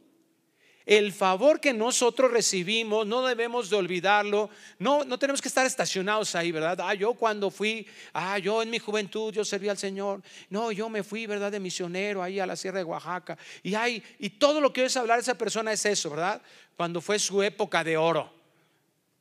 el 0.90 1.12
favor 1.12 1.60
que 1.60 1.72
nosotros 1.72 2.32
recibimos, 2.32 3.06
no 3.06 3.24
debemos 3.24 3.70
de 3.70 3.76
olvidarlo, 3.76 4.50
no, 4.80 5.04
no 5.04 5.20
tenemos 5.20 5.40
que 5.40 5.46
estar 5.46 5.64
estacionados 5.64 6.34
ahí, 6.34 6.50
¿verdad? 6.50 6.80
Ah, 6.82 6.94
yo 6.94 7.14
cuando 7.14 7.48
fui, 7.48 7.86
ah, 8.12 8.38
yo 8.38 8.60
en 8.60 8.70
mi 8.70 8.80
juventud 8.80 9.32
yo 9.32 9.44
serví 9.44 9.68
al 9.68 9.78
Señor, 9.78 10.20
no, 10.48 10.72
yo 10.72 10.88
me 10.88 11.04
fui, 11.04 11.26
¿verdad? 11.26 11.52
De 11.52 11.60
misionero 11.60 12.24
ahí 12.24 12.40
a 12.40 12.46
la 12.46 12.56
Sierra 12.56 12.78
de 12.78 12.84
Oaxaca, 12.84 13.38
y, 13.62 13.72
hay, 13.74 14.02
y 14.18 14.30
todo 14.30 14.60
lo 14.60 14.72
que 14.72 14.80
oyes 14.80 14.96
hablar 14.96 15.20
esa 15.20 15.38
persona 15.38 15.72
es 15.72 15.86
eso, 15.86 16.10
¿verdad? 16.10 16.42
Cuando 16.76 17.00
fue 17.00 17.20
su 17.20 17.40
época 17.40 17.84
de 17.84 17.96
oro 17.96 18.39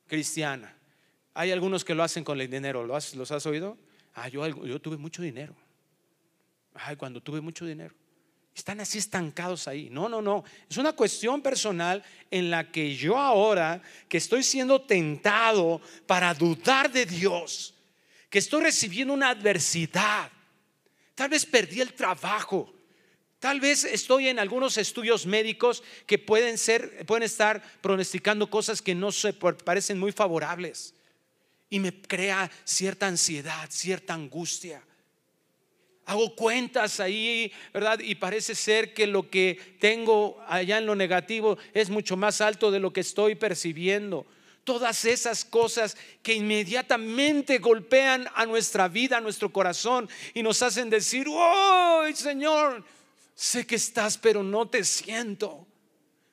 cristiana. 0.09 0.75
Hay 1.33 1.51
algunos 1.51 1.85
que 1.85 1.95
lo 1.95 2.03
hacen 2.03 2.25
con 2.25 2.41
el 2.41 2.49
dinero, 2.49 2.85
¿los 2.85 3.15
has, 3.15 3.31
has 3.31 3.45
oído? 3.45 3.77
Ah, 4.13 4.27
yo, 4.27 4.45
yo 4.65 4.81
tuve 4.81 4.97
mucho 4.97 5.21
dinero. 5.21 5.55
Ay, 6.73 6.97
cuando 6.97 7.21
tuve 7.21 7.39
mucho 7.39 7.65
dinero. 7.65 7.95
Están 8.53 8.81
así 8.81 8.97
estancados 8.97 9.69
ahí. 9.69 9.89
No, 9.89 10.09
no, 10.09 10.21
no. 10.21 10.43
Es 10.69 10.75
una 10.75 10.91
cuestión 10.91 11.41
personal 11.41 12.03
en 12.29 12.49
la 12.49 12.69
que 12.69 12.93
yo 12.93 13.17
ahora, 13.17 13.81
que 14.09 14.17
estoy 14.17 14.43
siendo 14.43 14.81
tentado 14.81 15.79
para 16.05 16.33
dudar 16.33 16.91
de 16.91 17.05
Dios, 17.05 17.73
que 18.29 18.39
estoy 18.39 18.63
recibiendo 18.63 19.13
una 19.13 19.29
adversidad, 19.29 20.29
tal 21.15 21.29
vez 21.29 21.45
perdí 21.45 21.79
el 21.79 21.93
trabajo, 21.93 22.73
tal 23.39 23.59
vez 23.59 23.83
estoy 23.83 24.27
en 24.27 24.39
algunos 24.39 24.77
estudios 24.77 25.25
médicos 25.25 25.83
que 26.05 26.17
pueden 26.17 26.57
ser, 26.57 27.05
pueden 27.05 27.23
estar 27.23 27.61
pronosticando 27.81 28.49
cosas 28.49 28.81
que 28.81 28.95
no 28.95 29.11
se 29.11 29.33
parecen 29.33 29.99
muy 29.99 30.11
favorables 30.11 30.93
y 31.69 31.79
me 31.79 31.93
crea 31.93 32.49
cierta 32.63 33.07
ansiedad, 33.07 33.69
cierta 33.69 34.13
angustia 34.13 34.83
hago 36.09 36.35
cuentas 36.35 36.99
ahí, 36.99 37.51
¿verdad? 37.71 37.99
Y 37.99 38.15
parece 38.15 38.55
ser 38.55 38.95
que 38.95 39.05
lo 39.05 39.29
que 39.29 39.77
tengo 39.79 40.43
allá 40.47 40.79
en 40.79 40.87
lo 40.87 40.95
negativo 40.95 41.59
es 41.71 41.91
mucho 41.91 42.17
más 42.17 42.41
alto 42.41 42.71
de 42.71 42.79
lo 42.79 42.91
que 42.91 43.01
estoy 43.01 43.35
percibiendo. 43.35 44.25
Todas 44.63 45.05
esas 45.05 45.45
cosas 45.45 45.95
que 46.23 46.33
inmediatamente 46.33 47.59
golpean 47.59 48.27
a 48.33 48.47
nuestra 48.47 48.87
vida, 48.87 49.17
a 49.17 49.21
nuestro 49.21 49.53
corazón 49.53 50.09
y 50.33 50.41
nos 50.41 50.63
hacen 50.63 50.89
decir, 50.89 51.27
oh 51.29 52.03
Señor, 52.15 52.83
sé 53.39 53.65
que 53.65 53.75
estás, 53.75 54.17
pero 54.17 54.43
no 54.43 54.67
te 54.67 54.83
siento, 54.83 55.65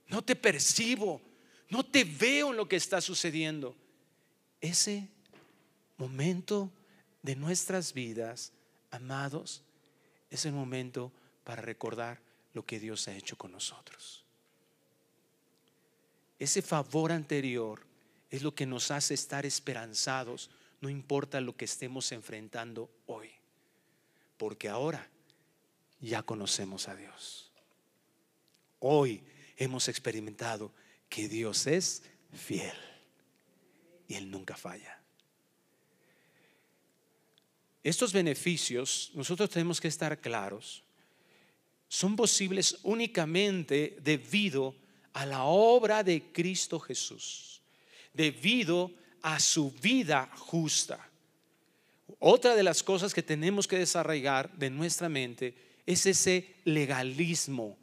no 0.08 0.22
te 0.22 0.34
percibo, 0.34 1.22
no 1.68 1.86
te 1.86 2.02
veo 2.02 2.50
en 2.50 2.56
lo 2.56 2.68
que 2.68 2.74
está 2.74 3.00
sucediendo. 3.00 3.76
Ese 4.60 5.06
momento 5.98 6.68
de 7.22 7.36
nuestras 7.36 7.92
vidas, 7.92 8.50
amados, 8.90 9.62
es 10.30 10.46
el 10.46 10.52
momento 10.52 11.12
para 11.44 11.62
recordar 11.62 12.20
lo 12.54 12.66
que 12.66 12.80
Dios 12.80 13.06
ha 13.06 13.14
hecho 13.14 13.38
con 13.38 13.52
nosotros. 13.52 14.24
Ese 16.40 16.60
favor 16.60 17.12
anterior 17.12 17.86
es 18.32 18.42
lo 18.42 18.52
que 18.52 18.66
nos 18.66 18.90
hace 18.90 19.14
estar 19.14 19.46
esperanzados, 19.46 20.50
no 20.80 20.90
importa 20.90 21.40
lo 21.40 21.56
que 21.56 21.66
estemos 21.66 22.10
enfrentando 22.10 22.90
hoy, 23.06 23.30
porque 24.38 24.68
ahora 24.68 25.08
ya 26.00 26.22
conocemos 26.22 26.88
a 26.88 26.96
Dios. 26.96 27.50
Hoy 28.78 29.22
hemos 29.56 29.88
experimentado 29.88 30.72
que 31.08 31.28
Dios 31.28 31.66
es 31.66 32.02
fiel 32.32 32.76
y 34.08 34.14
Él 34.14 34.30
nunca 34.30 34.56
falla. 34.56 35.00
Estos 37.82 38.12
beneficios, 38.12 39.12
nosotros 39.14 39.48
tenemos 39.48 39.80
que 39.80 39.88
estar 39.88 40.20
claros, 40.20 40.82
son 41.88 42.16
posibles 42.16 42.78
únicamente 42.82 43.96
debido 44.00 44.74
a 45.12 45.24
la 45.24 45.44
obra 45.44 46.02
de 46.02 46.32
Cristo 46.32 46.80
Jesús, 46.80 47.62
debido 48.12 48.92
a 49.22 49.38
su 49.38 49.70
vida 49.70 50.28
justa. 50.36 51.08
Otra 52.18 52.54
de 52.56 52.62
las 52.62 52.82
cosas 52.82 53.14
que 53.14 53.22
tenemos 53.22 53.68
que 53.68 53.78
desarraigar 53.78 54.52
de 54.56 54.68
nuestra 54.68 55.08
mente 55.08 55.54
es 55.86 56.04
ese 56.06 56.56
legalismo. 56.64 57.78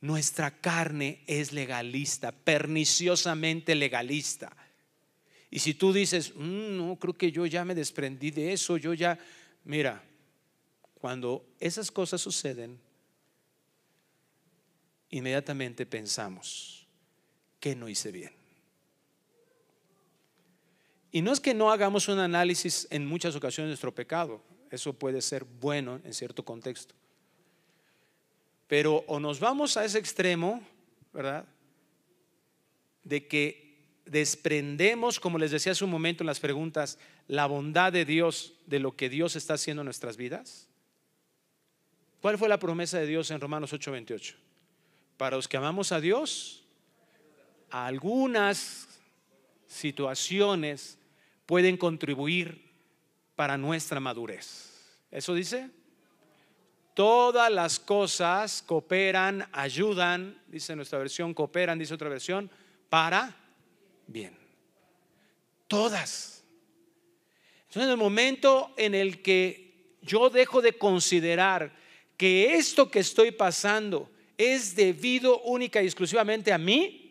Nuestra 0.00 0.60
carne 0.60 1.22
es 1.26 1.52
legalista, 1.52 2.32
perniciosamente 2.32 3.74
legalista. 3.74 4.56
Y 5.50 5.58
si 5.58 5.74
tú 5.74 5.92
dices, 5.92 6.34
mm, 6.34 6.76
no, 6.76 6.96
creo 6.96 7.14
que 7.14 7.30
yo 7.30 7.46
ya 7.46 7.64
me 7.64 7.74
desprendí 7.74 8.30
de 8.30 8.52
eso, 8.52 8.76
yo 8.76 8.94
ya, 8.94 9.18
mira, 9.64 10.02
cuando 11.00 11.46
esas 11.60 11.90
cosas 11.90 12.20
suceden, 12.20 12.80
inmediatamente 15.10 15.86
pensamos 15.86 16.86
que 17.60 17.76
no 17.76 17.88
hice 17.88 18.10
bien. 18.10 18.32
Y 21.12 21.22
no 21.22 21.32
es 21.32 21.40
que 21.40 21.54
no 21.54 21.70
hagamos 21.70 22.08
un 22.08 22.18
análisis 22.18 22.86
en 22.90 23.06
muchas 23.06 23.34
ocasiones 23.34 23.68
de 23.68 23.72
nuestro 23.72 23.94
pecado, 23.94 24.42
eso 24.70 24.92
puede 24.92 25.22
ser 25.22 25.44
bueno 25.44 26.00
en 26.04 26.12
cierto 26.12 26.44
contexto. 26.44 26.94
Pero 28.66 29.04
o 29.06 29.20
nos 29.20 29.40
vamos 29.40 29.76
a 29.76 29.84
ese 29.84 29.98
extremo, 29.98 30.62
¿verdad? 31.12 31.44
De 33.04 33.26
que 33.26 33.66
desprendemos, 34.06 35.20
como 35.20 35.38
les 35.38 35.50
decía 35.50 35.72
hace 35.72 35.84
un 35.84 35.90
momento 35.90 36.22
en 36.22 36.26
las 36.26 36.40
preguntas, 36.40 36.98
la 37.28 37.46
bondad 37.46 37.92
de 37.92 38.04
Dios 38.04 38.54
de 38.66 38.78
lo 38.78 38.96
que 38.96 39.08
Dios 39.08 39.36
está 39.36 39.54
haciendo 39.54 39.82
en 39.82 39.86
nuestras 39.86 40.16
vidas. 40.16 40.68
¿Cuál 42.20 42.38
fue 42.38 42.48
la 42.48 42.58
promesa 42.58 42.98
de 42.98 43.06
Dios 43.06 43.30
en 43.30 43.40
Romanos 43.40 43.72
8:28? 43.72 44.34
Para 45.16 45.36
los 45.36 45.48
que 45.48 45.56
amamos 45.56 45.92
a 45.92 46.00
Dios, 46.00 46.64
algunas 47.70 48.88
situaciones 49.66 50.98
pueden 51.46 51.76
contribuir 51.76 52.70
para 53.34 53.58
nuestra 53.58 54.00
madurez. 54.00 54.72
¿Eso 55.10 55.34
dice? 55.34 55.70
Todas 56.96 57.52
las 57.52 57.78
cosas 57.78 58.64
cooperan, 58.66 59.46
ayudan, 59.52 60.42
dice 60.48 60.74
nuestra 60.74 60.98
versión, 60.98 61.32
cooperan, 61.34 61.78
dice 61.78 61.92
otra 61.94 62.08
versión, 62.08 62.50
para 62.88 63.36
bien. 64.08 64.36
Todas. 65.68 66.42
Entonces, 67.68 67.82
en 67.82 67.90
el 67.90 67.96
momento 67.96 68.72
en 68.76 68.94
el 68.94 69.20
que 69.20 69.94
yo 70.00 70.30
dejo 70.30 70.62
de 70.62 70.72
considerar 70.72 71.70
que 72.16 72.54
esto 72.54 72.90
que 72.90 73.00
estoy 73.00 73.30
pasando 73.30 74.10
es 74.38 74.74
debido 74.74 75.42
única 75.42 75.82
y 75.82 75.84
exclusivamente 75.84 76.50
a 76.50 76.58
mí, 76.58 77.06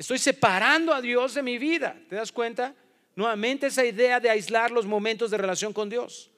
Estoy 0.00 0.16
separando 0.16 0.94
a 0.94 1.02
Dios 1.02 1.34
de 1.34 1.42
mi 1.42 1.58
vida. 1.58 1.94
¿Te 2.08 2.16
das 2.16 2.32
cuenta? 2.32 2.74
Nuevamente 3.14 3.66
esa 3.66 3.84
idea 3.84 4.18
de 4.18 4.30
aislar 4.30 4.70
los 4.70 4.86
momentos 4.86 5.30
de 5.30 5.36
relación 5.36 5.74
con 5.74 5.90
Dios. 5.90 6.30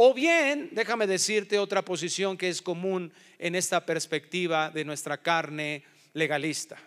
O 0.00 0.14
bien, 0.14 0.70
déjame 0.70 1.08
decirte 1.08 1.58
otra 1.58 1.84
posición 1.84 2.38
que 2.38 2.48
es 2.48 2.62
común 2.62 3.12
en 3.36 3.56
esta 3.56 3.84
perspectiva 3.84 4.70
de 4.70 4.84
nuestra 4.84 5.20
carne 5.20 5.82
legalista. 6.12 6.78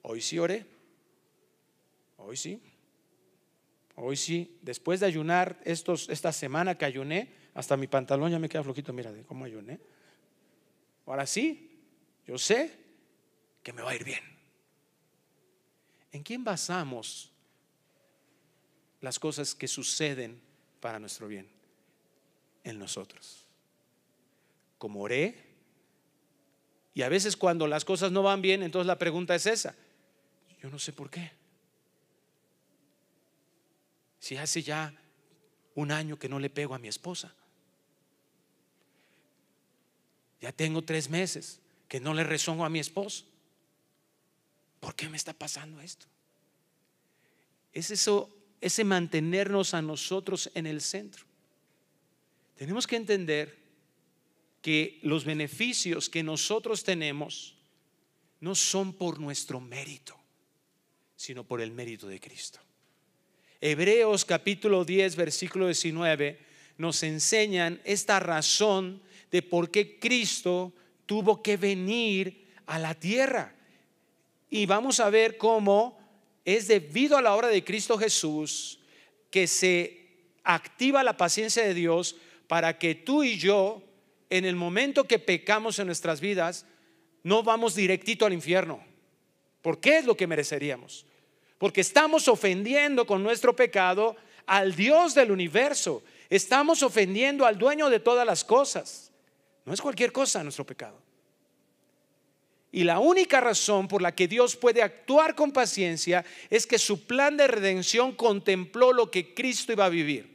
Hoy 0.00 0.22
sí 0.22 0.38
oré. 0.38 0.64
Hoy 2.16 2.38
sí. 2.38 2.58
Hoy 3.96 4.16
sí. 4.16 4.58
Después 4.62 5.00
de 5.00 5.04
ayunar 5.04 5.60
estos, 5.62 6.08
esta 6.08 6.32
semana 6.32 6.78
que 6.78 6.86
ayuné, 6.86 7.30
hasta 7.52 7.76
mi 7.76 7.86
pantalón 7.86 8.32
ya 8.32 8.38
me 8.38 8.48
queda 8.48 8.62
flojito. 8.62 8.94
Mira 8.94 9.12
de 9.12 9.22
cómo 9.22 9.44
ayuné. 9.44 9.78
Ahora 11.04 11.26
sí, 11.26 11.70
yo 12.26 12.38
sé 12.38 12.78
que 13.62 13.74
me 13.74 13.82
va 13.82 13.90
a 13.90 13.94
ir 13.94 14.04
bien. 14.04 14.24
¿En 16.12 16.22
quién 16.22 16.44
basamos 16.44 17.30
las 19.02 19.18
cosas 19.18 19.54
que 19.54 19.68
suceden 19.68 20.40
para 20.80 20.98
nuestro 20.98 21.28
bien? 21.28 21.53
En 22.64 22.78
nosotros. 22.78 23.44
Como 24.78 25.02
oré, 25.02 25.54
y 26.94 27.02
a 27.02 27.08
veces 27.08 27.36
cuando 27.36 27.66
las 27.66 27.84
cosas 27.84 28.12
no 28.12 28.22
van 28.22 28.42
bien, 28.42 28.62
entonces 28.62 28.86
la 28.86 28.98
pregunta 28.98 29.34
es 29.34 29.46
esa. 29.46 29.74
Yo 30.60 30.70
no 30.70 30.78
sé 30.78 30.92
por 30.92 31.10
qué. 31.10 31.32
Si 34.18 34.36
hace 34.36 34.62
ya 34.62 34.94
un 35.74 35.90
año 35.90 36.18
que 36.18 36.28
no 36.28 36.38
le 36.38 36.50
pego 36.50 36.74
a 36.74 36.78
mi 36.78 36.88
esposa. 36.88 37.34
Ya 40.40 40.52
tengo 40.52 40.82
tres 40.82 41.10
meses 41.10 41.60
que 41.88 42.00
no 42.00 42.14
le 42.14 42.24
rezongo 42.24 42.64
a 42.64 42.70
mi 42.70 42.78
esposo. 42.78 43.24
¿por 44.84 44.94
qué 44.94 45.08
me 45.08 45.16
está 45.16 45.32
pasando 45.32 45.80
esto? 45.80 46.04
Es 47.72 47.90
eso, 47.90 48.28
ese 48.60 48.84
mantenernos 48.84 49.72
a 49.72 49.80
nosotros 49.80 50.50
en 50.54 50.66
el 50.66 50.82
centro. 50.82 51.24
Tenemos 52.56 52.86
que 52.86 52.96
entender 52.96 53.56
que 54.62 54.98
los 55.02 55.24
beneficios 55.24 56.08
que 56.08 56.22
nosotros 56.22 56.84
tenemos 56.84 57.56
no 58.40 58.54
son 58.54 58.92
por 58.92 59.18
nuestro 59.20 59.60
mérito, 59.60 60.16
sino 61.16 61.44
por 61.44 61.60
el 61.60 61.70
mérito 61.70 62.06
de 62.06 62.20
Cristo. 62.20 62.60
Hebreos 63.60 64.24
capítulo 64.24 64.84
10, 64.84 65.16
versículo 65.16 65.66
19 65.66 66.38
nos 66.76 67.02
enseñan 67.02 67.80
esta 67.84 68.20
razón 68.20 69.00
de 69.30 69.42
por 69.42 69.70
qué 69.70 69.98
Cristo 69.98 70.72
tuvo 71.06 71.42
que 71.42 71.56
venir 71.56 72.46
a 72.66 72.78
la 72.78 72.94
tierra 72.94 73.54
y 74.50 74.66
vamos 74.66 75.00
a 75.00 75.10
ver 75.10 75.36
cómo 75.36 75.98
es 76.44 76.68
debido 76.68 77.16
a 77.16 77.22
la 77.22 77.34
obra 77.34 77.48
de 77.48 77.64
Cristo 77.64 77.98
Jesús 77.98 78.78
que 79.30 79.46
se 79.46 80.04
activa 80.42 81.02
la 81.02 81.16
paciencia 81.16 81.64
de 81.64 81.74
Dios 81.74 82.16
para 82.54 82.78
que 82.78 82.94
tú 82.94 83.24
y 83.24 83.36
yo, 83.36 83.82
en 84.30 84.44
el 84.44 84.54
momento 84.54 85.08
que 85.08 85.18
pecamos 85.18 85.80
en 85.80 85.86
nuestras 85.86 86.20
vidas, 86.20 86.66
no 87.24 87.42
vamos 87.42 87.74
directito 87.74 88.26
al 88.26 88.32
infierno. 88.32 88.80
¿Por 89.60 89.80
qué 89.80 89.98
es 89.98 90.04
lo 90.04 90.16
que 90.16 90.28
mereceríamos? 90.28 91.04
Porque 91.58 91.80
estamos 91.80 92.28
ofendiendo 92.28 93.08
con 93.08 93.24
nuestro 93.24 93.56
pecado 93.56 94.14
al 94.46 94.76
Dios 94.76 95.16
del 95.16 95.32
universo. 95.32 96.04
Estamos 96.30 96.84
ofendiendo 96.84 97.44
al 97.44 97.58
dueño 97.58 97.90
de 97.90 97.98
todas 97.98 98.24
las 98.24 98.44
cosas. 98.44 99.10
No 99.64 99.74
es 99.74 99.80
cualquier 99.80 100.12
cosa 100.12 100.44
nuestro 100.44 100.64
pecado. 100.64 101.02
Y 102.70 102.84
la 102.84 103.00
única 103.00 103.40
razón 103.40 103.88
por 103.88 104.00
la 104.00 104.14
que 104.14 104.28
Dios 104.28 104.54
puede 104.54 104.80
actuar 104.80 105.34
con 105.34 105.50
paciencia 105.50 106.24
es 106.50 106.68
que 106.68 106.78
su 106.78 107.04
plan 107.04 107.36
de 107.36 107.48
redención 107.48 108.12
contempló 108.14 108.92
lo 108.92 109.10
que 109.10 109.34
Cristo 109.34 109.72
iba 109.72 109.86
a 109.86 109.88
vivir. 109.88 110.33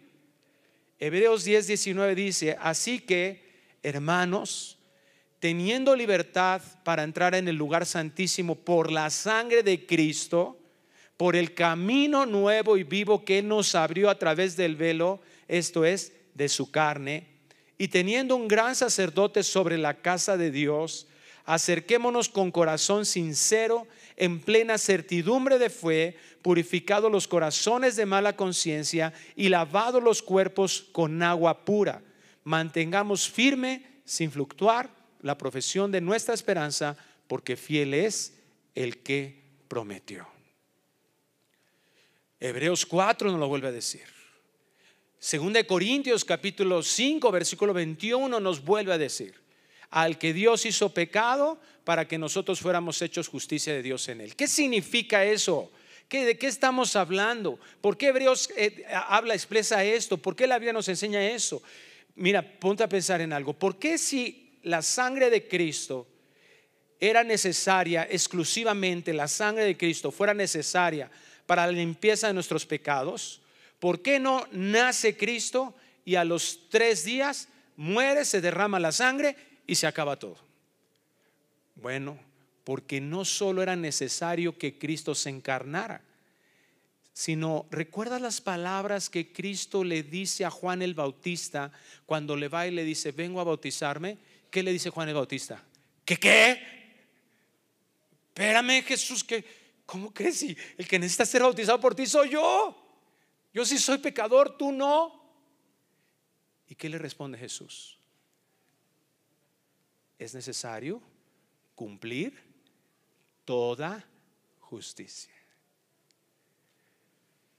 Hebreos 0.99 1.45
10, 1.45 1.67
19 1.67 2.13
dice, 2.13 2.57
así 2.59 2.99
que, 2.99 3.41
hermanos, 3.83 4.77
teniendo 5.39 5.95
libertad 5.95 6.62
para 6.83 7.03
entrar 7.03 7.35
en 7.35 7.47
el 7.47 7.55
lugar 7.55 7.85
santísimo 7.85 8.55
por 8.55 8.91
la 8.91 9.09
sangre 9.09 9.63
de 9.63 9.85
Cristo, 9.85 10.59
por 11.15 11.38
el 11.38 11.53
camino 11.53 12.25
nuevo 12.25 12.77
y 12.77 12.83
vivo 12.83 13.23
que 13.23 13.41
nos 13.41 13.75
abrió 13.75 14.09
a 14.09 14.19
través 14.19 14.57
del 14.57 14.75
velo, 14.75 15.21
esto 15.47 15.85
es, 15.85 16.12
de 16.33 16.49
su 16.49 16.69
carne, 16.69 17.27
y 17.77 17.88
teniendo 17.88 18.35
un 18.35 18.49
gran 18.49 18.75
sacerdote 18.75 19.43
sobre 19.43 19.77
la 19.77 20.01
casa 20.01 20.35
de 20.35 20.51
Dios, 20.51 21.07
acerquémonos 21.45 22.27
con 22.27 22.51
corazón 22.51 23.05
sincero, 23.05 23.88
en 24.19 24.39
plena 24.39 24.77
certidumbre 24.77 25.58
de 25.58 25.69
fe, 25.69 26.17
purificados 26.41 27.12
los 27.12 27.27
corazones 27.27 27.95
de 27.95 28.05
mala 28.05 28.36
conciencia 28.36 29.13
y 29.36 29.49
lavados 29.49 30.03
los 30.03 30.21
cuerpos 30.21 30.88
con 30.91 31.23
agua 31.23 31.65
pura. 31.65 32.03
Mantengamos 32.43 33.29
firme, 33.29 33.84
sin 34.05 34.32
fluctuar, 34.32 34.89
la 35.21 35.38
profesión 35.38 35.91
de 35.91 36.01
nuestra 36.01 36.34
esperanza, 36.34 36.95
porque 37.27 37.55
fiel 37.58 37.93
es 37.93 38.38
el 38.75 38.99
que 38.99 39.41
prometió. 39.67 40.27
Hebreos 42.39 42.86
4 42.86 43.32
nos 43.32 43.39
lo 43.39 43.47
vuelve 43.47 43.67
a 43.67 43.71
decir. 43.71 44.05
Segunda 45.17 45.60
de 45.60 45.67
Corintios 45.67 46.23
capítulo 46.23 46.82
5 46.82 47.29
versículo 47.32 47.73
21 47.73 48.39
nos 48.39 48.63
vuelve 48.63 48.93
a 48.93 48.97
decir 48.97 49.36
al 49.89 50.17
que 50.17 50.34
Dios 50.34 50.65
hizo 50.65 50.93
pecado 50.93 51.60
para 51.89 52.08
que 52.08 52.19
nosotros 52.19 52.60
fuéramos 52.60 53.02
hechos 53.02 53.28
justicia 53.28 53.73
de 53.73 53.82
Dios 53.82 54.08
en 54.10 54.21
él. 54.21 54.36
¿Qué 54.36 54.47
significa 54.47 55.25
eso? 55.25 55.71
¿Qué, 56.08 56.23
¿De 56.23 56.38
qué 56.38 56.45
estamos 56.45 56.95
hablando? 56.95 57.60
¿Por 57.82 57.97
qué 57.97 58.10
Hebreos 58.10 58.47
eh, 58.56 58.86
habla, 58.93 59.34
expresa 59.34 59.84
esto? 59.84 60.15
¿Por 60.15 60.36
qué 60.36 60.45
la 60.45 60.60
Biblia 60.60 60.71
nos 60.71 60.88
enseña 60.88 61.28
eso? 61.32 61.63
Mira, 62.13 62.43
ponte 62.43 62.84
a 62.84 62.88
pensar 62.88 63.21
en 63.21 63.34
algo. 63.34 63.54
¿Por 63.54 63.80
qué 63.80 63.97
si 63.97 64.60
la 64.62 64.84
sangre 64.84 65.32
de 65.32 65.47
Cristo 65.47 66.06
era 66.99 67.23
necesaria 67.23 68.08
exclusivamente, 68.08 69.12
la 69.12 69.28
sangre 69.28 69.63
de 69.63 69.75
Cristo 69.75 70.12
fuera 70.12 70.36
necesaria 70.36 71.10
para 71.47 71.65
la 71.65 71.71
limpieza 71.71 72.28
de 72.28 72.36
nuestros 72.36 72.67
pecados? 72.67 73.41
¿Por 73.80 74.04
qué 74.04 74.19
no 74.19 74.45
nace 74.52 75.17
Cristo 75.17 75.73
y 76.06 76.13
a 76.13 76.23
los 76.23 76.69
tres 76.69 77.04
días 77.04 77.47
muere, 77.78 78.25
se 78.25 78.41
derrama 78.41 78.80
la 78.80 78.91
sangre 78.91 79.36
y 79.65 79.73
se 79.73 79.88
acaba 79.88 80.19
todo. 80.19 80.48
Bueno, 81.81 82.19
porque 82.63 83.01
no 83.01 83.25
solo 83.25 83.61
era 83.61 83.75
necesario 83.75 84.57
que 84.57 84.77
Cristo 84.77 85.15
se 85.15 85.29
encarnara, 85.29 86.01
sino 87.13 87.67
recuerda 87.71 88.19
las 88.19 88.41
palabras 88.41 89.09
que 89.09 89.31
Cristo 89.31 89.83
le 89.83 90.03
dice 90.03 90.45
a 90.45 90.51
Juan 90.51 90.81
el 90.81 90.93
Bautista 90.93 91.71
cuando 92.05 92.35
le 92.35 92.47
va 92.47 92.67
y 92.67 92.71
le 92.71 92.83
dice, 92.83 93.11
vengo 93.11 93.41
a 93.41 93.43
bautizarme. 93.43 94.17
¿Qué 94.49 94.63
le 94.63 94.71
dice 94.71 94.89
Juan 94.89 95.09
el 95.09 95.15
Bautista? 95.15 95.63
¿Qué 96.05 96.17
qué? 96.17 96.61
Espérame 98.29 98.83
Jesús, 98.83 99.23
que 99.23 99.43
¿cómo 99.85 100.13
crees? 100.13 100.37
Si 100.37 100.55
el 100.77 100.87
que 100.87 100.97
necesita 100.97 101.25
ser 101.25 101.41
bautizado 101.41 101.79
por 101.79 101.93
ti 101.93 102.05
soy 102.05 102.29
yo. 102.29 102.75
Yo 103.53 103.65
sí 103.65 103.77
soy 103.77 103.97
pecador, 103.97 104.57
tú 104.57 104.71
no. 104.71 105.19
¿Y 106.67 106.75
qué 106.75 106.87
le 106.87 106.97
responde 106.97 107.37
Jesús? 107.37 107.99
es 110.19 110.33
necesario 110.35 111.01
cumplir 111.79 112.33
toda 113.45 114.05
justicia. 114.59 115.33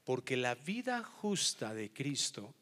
Porque 0.04 0.36
la 0.36 0.54
vida 0.54 1.02
justa 1.02 1.72
de 1.72 1.90
Cristo, 1.90 2.54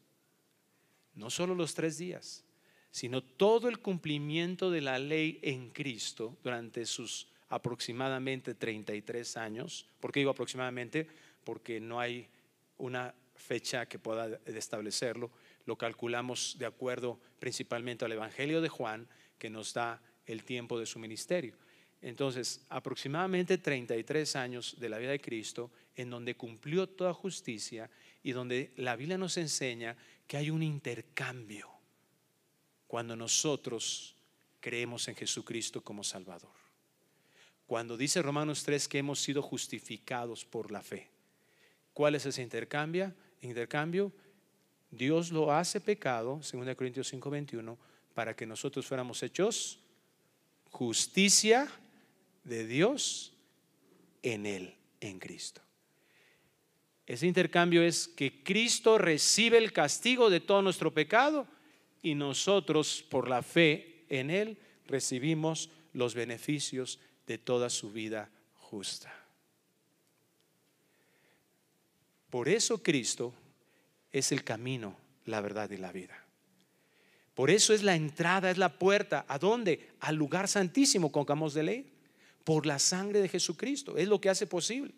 no 1.14 1.30
solo 1.30 1.56
los 1.56 1.74
tres 1.74 1.98
días, 1.98 2.44
sino 2.92 3.24
todo 3.24 3.68
el 3.68 3.80
cumplimiento 3.80 4.70
de 4.70 4.82
la 4.82 5.00
ley 5.00 5.40
en 5.42 5.70
Cristo 5.70 6.38
durante 6.44 6.86
sus 6.86 7.26
aproximadamente 7.48 8.54
33 8.54 9.36
años. 9.36 9.88
¿Por 9.98 10.12
qué 10.12 10.20
digo 10.20 10.30
aproximadamente? 10.30 11.08
Porque 11.42 11.80
no 11.80 11.98
hay 11.98 12.28
una 12.76 13.12
fecha 13.34 13.86
que 13.86 13.98
pueda 13.98 14.38
establecerlo. 14.46 15.32
Lo 15.66 15.74
calculamos 15.74 16.54
de 16.56 16.66
acuerdo 16.66 17.18
principalmente 17.40 18.04
al 18.04 18.12
Evangelio 18.12 18.60
de 18.60 18.68
Juan, 18.68 19.08
que 19.40 19.50
nos 19.50 19.74
da 19.74 20.00
el 20.28 20.44
tiempo 20.44 20.78
de 20.78 20.86
su 20.86 20.98
ministerio. 20.98 21.56
Entonces, 22.00 22.64
aproximadamente 22.68 23.58
33 23.58 24.36
años 24.36 24.76
de 24.78 24.88
la 24.88 24.98
vida 24.98 25.10
de 25.10 25.20
Cristo, 25.20 25.72
en 25.96 26.10
donde 26.10 26.36
cumplió 26.36 26.88
toda 26.88 27.12
justicia 27.12 27.90
y 28.22 28.30
donde 28.30 28.72
la 28.76 28.94
Biblia 28.94 29.18
nos 29.18 29.36
enseña 29.36 29.96
que 30.26 30.36
hay 30.36 30.50
un 30.50 30.62
intercambio 30.62 31.68
cuando 32.86 33.16
nosotros 33.16 34.14
creemos 34.60 35.08
en 35.08 35.16
Jesucristo 35.16 35.82
como 35.82 36.04
Salvador. 36.04 36.52
Cuando 37.66 37.96
dice 37.96 38.22
Romanos 38.22 38.62
3 38.62 38.86
que 38.86 38.98
hemos 38.98 39.20
sido 39.20 39.42
justificados 39.42 40.44
por 40.44 40.70
la 40.70 40.82
fe. 40.82 41.10
¿Cuál 41.92 42.14
es 42.14 42.24
ese 42.26 42.42
intercambio? 42.42 43.12
Intercambio, 43.42 44.12
Dios 44.90 45.32
lo 45.32 45.52
hace 45.52 45.80
pecado, 45.80 46.40
2 46.40 46.76
Corintios 46.76 47.12
5:21, 47.12 47.76
para 48.14 48.34
que 48.34 48.46
nosotros 48.46 48.86
fuéramos 48.86 49.22
hechos 49.22 49.80
justicia 50.70 51.68
de 52.44 52.66
Dios 52.66 53.32
en 54.22 54.46
Él, 54.46 54.74
en 55.00 55.18
Cristo. 55.18 55.60
Ese 57.06 57.26
intercambio 57.26 57.82
es 57.82 58.06
que 58.06 58.42
Cristo 58.42 58.98
recibe 58.98 59.56
el 59.58 59.72
castigo 59.72 60.28
de 60.28 60.40
todo 60.40 60.60
nuestro 60.60 60.92
pecado 60.92 61.46
y 62.02 62.14
nosotros 62.14 63.04
por 63.08 63.28
la 63.28 63.42
fe 63.42 64.04
en 64.10 64.30
Él 64.30 64.58
recibimos 64.86 65.70
los 65.94 66.14
beneficios 66.14 66.98
de 67.26 67.38
toda 67.38 67.70
su 67.70 67.92
vida 67.92 68.30
justa. 68.54 69.14
Por 72.30 72.48
eso 72.48 72.82
Cristo 72.82 73.32
es 74.12 74.32
el 74.32 74.44
camino, 74.44 74.96
la 75.24 75.40
verdad 75.40 75.70
y 75.70 75.78
la 75.78 75.92
vida. 75.92 76.27
Por 77.38 77.52
eso 77.52 77.72
es 77.72 77.84
la 77.84 77.94
entrada, 77.94 78.50
es 78.50 78.58
la 78.58 78.80
puerta. 78.80 79.24
¿A 79.28 79.38
dónde? 79.38 79.90
Al 80.00 80.16
lugar 80.16 80.48
santísimo, 80.48 81.12
con 81.12 81.22
acabamos 81.22 81.54
de 81.54 81.62
leer. 81.62 81.84
Por 82.42 82.66
la 82.66 82.80
sangre 82.80 83.20
de 83.20 83.28
Jesucristo. 83.28 83.96
Es 83.96 84.08
lo 84.08 84.20
que 84.20 84.28
hace 84.28 84.48
posible. 84.48 84.92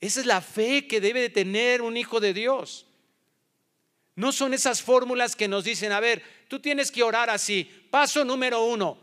Esa 0.00 0.20
es 0.20 0.24
la 0.24 0.40
fe 0.40 0.88
que 0.88 1.02
debe 1.02 1.20
de 1.20 1.28
tener 1.28 1.82
un 1.82 1.98
hijo 1.98 2.18
de 2.18 2.32
Dios. 2.32 2.86
No 4.14 4.32
son 4.32 4.54
esas 4.54 4.80
fórmulas 4.80 5.36
que 5.36 5.48
nos 5.48 5.64
dicen, 5.64 5.92
a 5.92 6.00
ver, 6.00 6.22
tú 6.48 6.60
tienes 6.60 6.90
que 6.90 7.02
orar 7.02 7.28
así. 7.28 7.70
Paso 7.90 8.24
número 8.24 8.64
uno, 8.64 8.96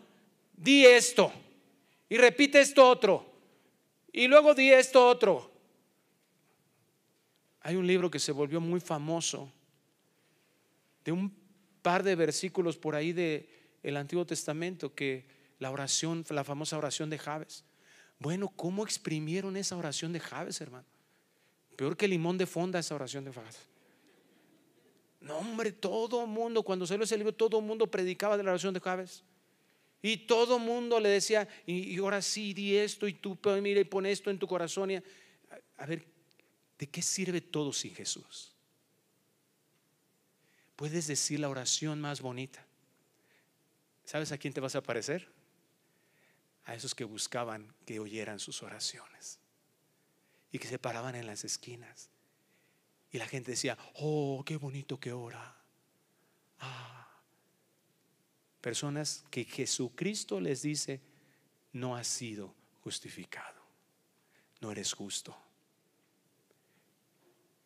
di 0.52 0.88
esto 0.88 1.32
y 2.10 2.18
repite 2.18 2.60
esto 2.60 2.90
otro. 2.90 3.24
Y 4.12 4.28
luego 4.28 4.56
di 4.56 4.72
esto 4.72 5.08
otro. 5.08 5.52
Hay 7.62 7.76
un 7.76 7.86
libro 7.86 8.10
que 8.10 8.18
se 8.18 8.32
volvió 8.32 8.60
muy 8.60 8.80
famoso 8.80 9.54
de 11.06 11.12
un 11.12 11.43
par 11.84 12.02
de 12.02 12.16
versículos 12.16 12.78
por 12.78 12.96
ahí 12.96 13.14
de 13.14 13.48
el 13.84 13.98
Antiguo 13.98 14.26
Testamento 14.26 14.96
que 14.96 15.26
la 15.60 15.70
oración, 15.70 16.26
la 16.30 16.44
famosa 16.44 16.78
oración 16.78 17.12
de 17.12 17.20
Javes. 17.20 17.64
Bueno, 18.18 18.52
¿cómo 18.56 18.84
exprimieron 18.84 19.56
esa 19.58 19.78
oración 19.78 20.14
de 20.14 20.20
Javes, 20.20 20.60
hermano? 20.62 20.86
Peor 21.76 21.96
que 21.96 22.08
limón 22.08 22.38
de 22.38 22.48
fonda 22.48 22.80
esa 22.80 22.96
oración 22.96 23.26
de 23.26 23.34
Javes. 23.34 23.60
No, 25.22 25.38
hombre, 25.38 25.72
todo 25.72 26.26
mundo, 26.26 26.64
cuando 26.64 26.88
salió 26.88 27.04
ese 27.04 27.18
libro, 27.18 27.34
todo 27.34 27.62
mundo 27.62 27.88
predicaba 27.88 28.38
de 28.38 28.44
la 28.44 28.52
oración 28.52 28.74
de 28.74 28.80
Javes. 28.80 29.24
Y 30.02 30.18
todo 30.18 30.60
mundo 30.60 31.00
le 31.00 31.10
decía, 31.10 31.48
y, 31.66 31.98
ahora 32.00 32.22
sí, 32.22 32.54
di 32.54 32.76
esto, 32.76 33.08
y 33.08 33.14
tú, 33.14 33.38
mira, 33.62 33.80
y 33.80 33.86
pon 33.86 34.06
esto 34.06 34.30
en 34.30 34.40
tu 34.40 34.48
corazón. 34.48 34.92
a, 34.92 35.04
a 35.78 35.86
ver, 35.86 36.06
¿de 36.78 36.88
qué 36.88 37.02
sirve 37.02 37.42
todo 37.42 37.72
sin 37.72 37.94
Jesús? 37.94 38.53
Puedes 40.76 41.08
decir 41.08 41.40
la 41.40 41.50
oración 41.50 42.02
más 42.02 42.22
bonita. 42.22 42.66
¿Sabes 44.06 44.32
a 44.32 44.38
quién 44.38 44.54
te 44.54 44.62
vas 44.62 44.76
a 44.76 44.84
parecer? 44.84 45.32
A 46.66 46.76
esos 46.76 46.96
que 46.96 47.04
buscaban 47.04 47.74
que 47.86 48.00
oyeran 48.00 48.40
sus 48.40 48.64
oraciones 48.64 49.40
y 50.52 50.60
que 50.60 50.68
se 50.68 50.80
paraban 50.80 51.16
en 51.16 51.26
las 51.26 51.44
esquinas 51.44 52.10
y 53.14 53.20
la 53.20 53.28
gente 53.28 53.52
decía, 53.52 53.78
oh, 54.00 54.44
qué 54.44 54.58
bonito 54.58 55.00
que 55.00 55.14
ora. 55.14 55.56
Ah. 56.60 57.22
Personas 58.60 59.24
que 59.30 59.46
Jesucristo 59.46 60.42
les 60.42 60.64
dice, 60.64 61.00
no 61.74 61.96
has 61.96 62.08
sido 62.08 62.56
justificado, 62.82 63.62
no 64.62 64.72
eres 64.72 64.94
justo. 64.94 65.38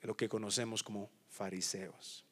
Lo 0.02 0.18
que 0.18 0.28
conocemos 0.28 0.84
como 0.84 1.10
fariseos. 1.30 2.26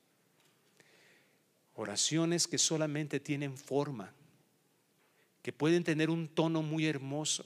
Oraciones 1.76 2.48
que 2.48 2.58
solamente 2.58 3.20
tienen 3.20 3.58
forma, 3.58 4.14
que 5.42 5.54
pueden 5.54 5.84
tener 5.84 6.10
un 6.10 6.28
tono 6.28 6.62
muy 6.62 6.88
hermoso, 6.88 7.46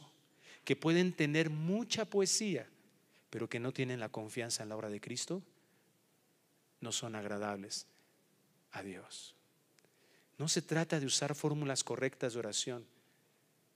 que 0.64 0.76
pueden 0.76 1.14
tener 1.14 1.50
mucha 1.50 2.06
poesía, 2.06 2.68
pero 3.30 3.50
que 3.50 3.60
no 3.60 3.74
tienen 3.74 4.00
la 4.00 4.10
confianza 4.10 4.64
en 4.64 4.70
la 4.70 4.76
obra 4.76 4.90
de 4.90 5.02
Cristo 5.02 5.44
no 6.82 6.92
son 6.92 7.16
agradables 7.16 7.88
a 8.72 8.84
Dios. 8.84 9.36
No 10.38 10.48
se 10.48 10.62
trata 10.62 11.00
de 11.00 11.06
usar 11.06 11.36
fórmulas 11.36 11.84
correctas 11.84 12.34
de 12.34 12.40
oración, 12.40 12.86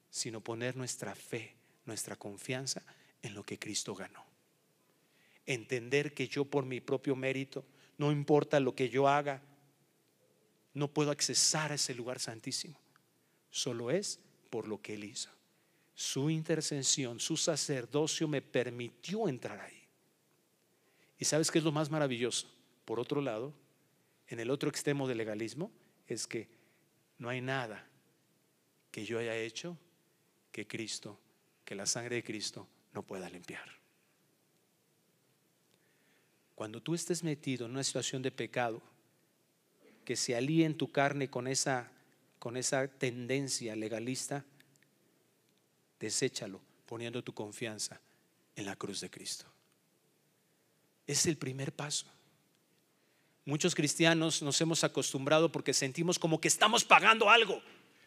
sino 0.10 0.42
poner 0.42 0.78
nuestra 0.78 1.16
fe, 1.16 1.56
nuestra 1.86 2.16
confianza 2.16 2.82
en 3.22 3.34
lo 3.34 3.44
que 3.44 3.60
Cristo 3.60 3.96
ganó. 3.96 4.24
Entender 5.46 6.14
que 6.14 6.28
yo 6.28 6.46
por 6.46 6.66
mi 6.66 6.80
propio 6.80 7.16
mérito, 7.16 7.66
no 7.98 8.12
importa 8.12 8.60
lo 8.60 8.76
que 8.76 8.90
yo 8.90 9.10
haga, 9.10 9.42
no 10.74 10.88
puedo 10.88 11.12
accesar 11.12 11.72
a 11.72 11.76
ese 11.76 11.94
lugar 11.94 12.20
santísimo. 12.20 12.80
Solo 13.50 13.92
es 13.92 14.20
por 14.50 14.68
lo 14.68 14.82
que 14.82 14.96
Él 14.96 15.04
hizo. 15.04 15.30
Su 15.96 16.30
intercesión, 16.30 17.20
su 17.20 17.38
sacerdocio 17.38 18.28
me 18.28 18.42
permitió 18.42 19.28
entrar 19.28 19.60
ahí. 19.60 19.84
¿Y 21.20 21.26
sabes 21.26 21.52
qué 21.52 21.60
es 21.60 21.64
lo 21.64 21.72
más 21.72 21.92
maravilloso? 21.92 22.48
Por 22.86 23.00
otro 23.00 23.22
lado, 23.22 23.54
en 24.28 24.40
el 24.40 24.50
otro 24.50 24.70
extremo 24.70 25.08
del 25.08 25.20
legalismo 25.20 25.72
es 26.08 26.26
que 26.26 26.50
no 27.20 27.30
hay 27.30 27.42
nada 27.42 27.88
que 28.92 29.06
yo 29.06 29.20
haya 29.20 29.36
hecho 29.36 29.78
que 30.52 30.68
Cristo, 30.68 31.20
que 31.64 31.76
la 31.76 31.86
sangre 31.86 32.16
de 32.18 32.24
Cristo 32.24 32.68
no 32.94 33.04
pueda 33.04 33.30
limpiar. 33.30 33.70
Cuando 36.56 36.82
tú 36.82 36.94
estés 36.94 37.24
metido 37.24 37.66
en 37.66 37.72
una 37.72 37.84
situación 37.84 38.22
de 38.22 38.32
pecado, 38.32 38.82
que 40.04 40.16
se 40.16 40.36
alíe 40.36 40.66
en 40.66 40.78
tu 40.78 40.92
carne 40.92 41.30
con 41.30 41.48
esa, 41.48 41.92
con 42.40 42.58
esa 42.58 42.88
tendencia 42.88 43.76
legalista, 43.76 44.46
deséchalo 46.00 46.62
poniendo 46.86 47.24
tu 47.24 47.34
confianza 47.34 48.00
en 48.56 48.66
la 48.66 48.76
cruz 48.76 49.02
de 49.02 49.10
Cristo. 49.10 49.46
Es 51.08 51.26
el 51.26 51.38
primer 51.38 51.74
paso. 51.74 52.06
Muchos 53.46 53.76
cristianos 53.76 54.42
nos 54.42 54.60
hemos 54.62 54.84
acostumbrado 54.84 55.52
porque 55.52 55.74
sentimos 55.74 56.18
como 56.18 56.40
que 56.40 56.48
estamos 56.48 56.86
pagando 56.86 57.30
algo, 57.30 57.62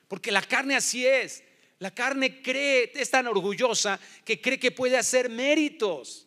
porque 0.09 0.31
la 0.31 0.43
carne 0.43 0.77
así 0.77 1.07
es. 1.07 1.43
La 1.79 1.91
carne 1.91 2.41
cree, 2.41 2.91
es 2.95 3.11
tan 3.11 3.27
orgullosa 3.27 4.01
que 4.25 4.41
cree 4.41 4.59
que 4.59 4.71
puede 4.71 4.97
hacer 4.97 5.29
méritos. 5.29 6.27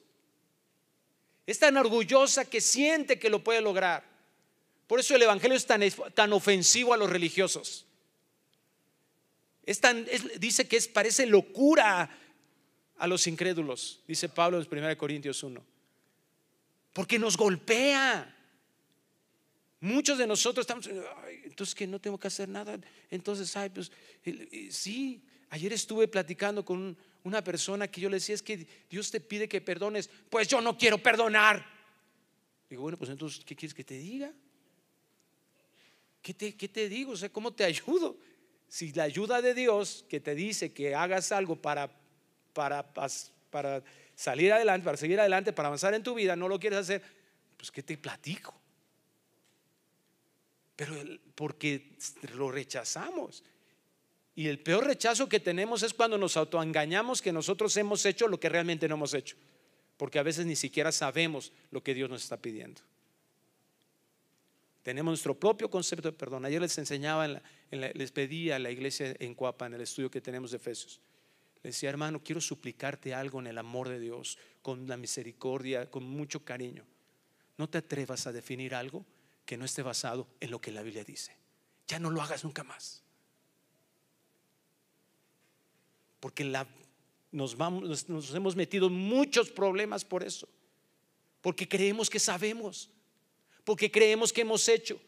Es 1.47 1.57
tan 1.57 1.75
orgullosa 1.77 2.45
que 2.45 2.61
siente 2.61 3.17
que 3.17 3.31
lo 3.31 3.43
puede 3.43 3.61
lograr. 3.61 4.08
Por 4.89 4.99
eso 4.99 5.15
el 5.15 5.21
Evangelio 5.21 5.55
es 5.55 5.67
tan, 5.67 5.83
tan 6.15 6.33
ofensivo 6.33 6.95
a 6.95 6.97
los 6.97 7.11
religiosos. 7.11 7.85
Es 9.63 9.79
tan, 9.79 10.03
dice 10.39 10.67
que 10.67 10.77
es, 10.77 10.87
parece 10.87 11.27
locura 11.27 12.09
a 12.97 13.07
los 13.07 13.27
incrédulos, 13.27 14.01
dice 14.07 14.29
Pablo 14.29 14.59
en 14.59 14.67
1 14.67 14.97
Corintios 14.97 15.43
1. 15.43 15.63
Porque 16.91 17.19
nos 17.19 17.37
golpea. 17.37 18.35
Muchos 19.81 20.17
de 20.17 20.25
nosotros 20.25 20.63
estamos, 20.63 20.89
entonces 21.43 21.75
que 21.75 21.85
no 21.85 22.01
tengo 22.01 22.17
que 22.17 22.27
hacer 22.27 22.49
nada. 22.49 22.79
Entonces, 23.11 23.55
ay, 23.55 23.69
pues 23.69 23.91
sí, 24.71 25.23
ayer 25.51 25.71
estuve 25.71 26.07
platicando 26.07 26.65
con 26.65 26.97
una 27.21 27.43
persona 27.43 27.87
que 27.87 28.01
yo 28.01 28.09
le 28.09 28.15
decía, 28.15 28.33
es 28.33 28.41
que 28.41 28.65
Dios 28.89 29.11
te 29.11 29.19
pide 29.19 29.47
que 29.47 29.61
perdones. 29.61 30.09
Pues 30.31 30.47
yo 30.47 30.61
no 30.61 30.75
quiero 30.75 30.97
perdonar. 30.97 31.63
Digo, 32.67 32.81
bueno, 32.81 32.97
pues 32.97 33.11
entonces, 33.11 33.45
¿qué 33.45 33.55
quieres 33.55 33.75
que 33.75 33.83
te 33.83 33.99
diga? 33.99 34.33
¿Qué 36.21 36.33
te, 36.33 36.89
digo? 36.89 37.13
O 37.13 37.17
sea, 37.17 37.29
¿cómo 37.29 37.53
te 37.53 37.63
ayudo? 37.63 38.17
Si 38.67 38.91
la 38.93 39.03
ayuda 39.03 39.41
de 39.41 39.53
Dios 39.53 40.05
que 40.09 40.19
te 40.19 40.35
dice 40.35 40.73
que 40.73 40.93
hagas 40.93 41.31
algo 41.31 41.55
para, 41.55 41.89
para, 42.53 42.93
para 43.49 43.83
salir 44.15 44.53
adelante, 44.53 44.85
para 44.85 44.97
seguir 44.97 45.19
adelante, 45.19 45.53
para 45.53 45.67
avanzar 45.67 45.93
en 45.93 46.03
tu 46.03 46.13
vida, 46.13 46.35
no 46.35 46.47
lo 46.47 46.59
quieres 46.59 46.79
hacer, 46.79 47.01
pues 47.57 47.71
¿qué 47.71 47.81
te 47.81 47.97
platico? 47.97 48.59
pero 50.79 50.95
porque 51.35 51.97
lo 52.37 52.49
rechazamos. 52.49 53.43
Y 54.33 54.47
el 54.47 54.59
peor 54.59 54.85
rechazo 54.85 55.27
que 55.27 55.41
tenemos 55.41 55.83
es 55.83 55.93
cuando 55.93 56.17
nos 56.17 56.37
autoengañamos 56.37 57.21
que 57.21 57.33
nosotros 57.33 57.75
hemos 57.75 58.05
hecho 58.05 58.29
lo 58.29 58.39
que 58.39 58.47
realmente 58.47 58.87
no 58.87 58.95
hemos 58.95 59.13
hecho, 59.13 59.35
porque 59.97 60.19
a 60.19 60.23
veces 60.23 60.45
ni 60.45 60.55
siquiera 60.55 60.93
sabemos 60.93 61.51
lo 61.71 61.83
que 61.83 61.93
Dios 61.93 62.09
nos 62.09 62.23
está 62.23 62.37
pidiendo. 62.37 62.81
Tenemos 64.89 65.11
nuestro 65.11 65.39
propio 65.39 65.69
concepto 65.69 66.09
de 66.09 66.17
perdón. 66.17 66.45
Ayer 66.45 66.59
les 66.59 66.75
enseñaba, 66.79 67.27
les 67.69 68.11
pedía 68.11 68.55
a 68.55 68.59
la 68.59 68.71
iglesia 68.71 69.15
en 69.19 69.35
Cuapa, 69.35 69.67
en 69.67 69.75
el 69.75 69.81
estudio 69.81 70.09
que 70.09 70.19
tenemos 70.19 70.49
de 70.49 70.57
Efesios. 70.57 70.99
Les 71.61 71.75
decía, 71.75 71.91
hermano, 71.91 72.23
quiero 72.23 72.41
suplicarte 72.41 73.13
algo 73.13 73.39
en 73.39 73.45
el 73.45 73.59
amor 73.59 73.87
de 73.87 73.99
Dios, 73.99 74.39
con 74.63 74.87
la 74.87 74.97
misericordia, 74.97 75.91
con 75.91 76.05
mucho 76.05 76.43
cariño. 76.43 76.85
No 77.59 77.69
te 77.69 77.77
atrevas 77.77 78.25
a 78.25 78.31
definir 78.31 78.73
algo 78.73 79.05
que 79.45 79.57
no 79.57 79.65
esté 79.65 79.83
basado 79.83 80.27
en 80.39 80.49
lo 80.49 80.59
que 80.59 80.71
la 80.71 80.81
Biblia 80.81 81.03
dice. 81.03 81.37
Ya 81.87 81.99
no 81.99 82.09
lo 82.09 82.23
hagas 82.23 82.43
nunca 82.43 82.63
más. 82.63 83.03
Porque 86.19 86.51
nos, 87.31 87.59
nos 88.09 88.33
hemos 88.33 88.55
metido 88.55 88.87
en 88.87 88.93
muchos 88.93 89.51
problemas 89.51 90.03
por 90.03 90.23
eso. 90.23 90.49
Porque 91.41 91.67
creemos 91.67 92.09
que 92.09 92.17
sabemos 92.17 92.89
porque 93.69 93.91
creemos 93.91 94.33
que 94.33 94.41
hemos 94.41 94.67
hecho 94.67 94.99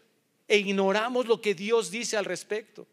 e 0.47 0.59
ignoramos 0.59 1.25
lo 1.25 1.41
que 1.41 1.55
Dios 1.55 1.89
dice 1.89 2.15
al 2.15 2.25
respecto. 2.25 2.85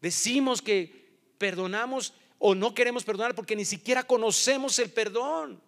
Decimos 0.00 0.62
que 0.62 1.18
perdonamos 1.36 2.14
o 2.38 2.54
no 2.54 2.72
queremos 2.76 3.02
perdonar 3.02 3.34
porque 3.34 3.56
ni 3.56 3.64
siquiera 3.64 4.04
conocemos 4.04 4.78
el 4.78 4.92
perdón. 4.92 5.60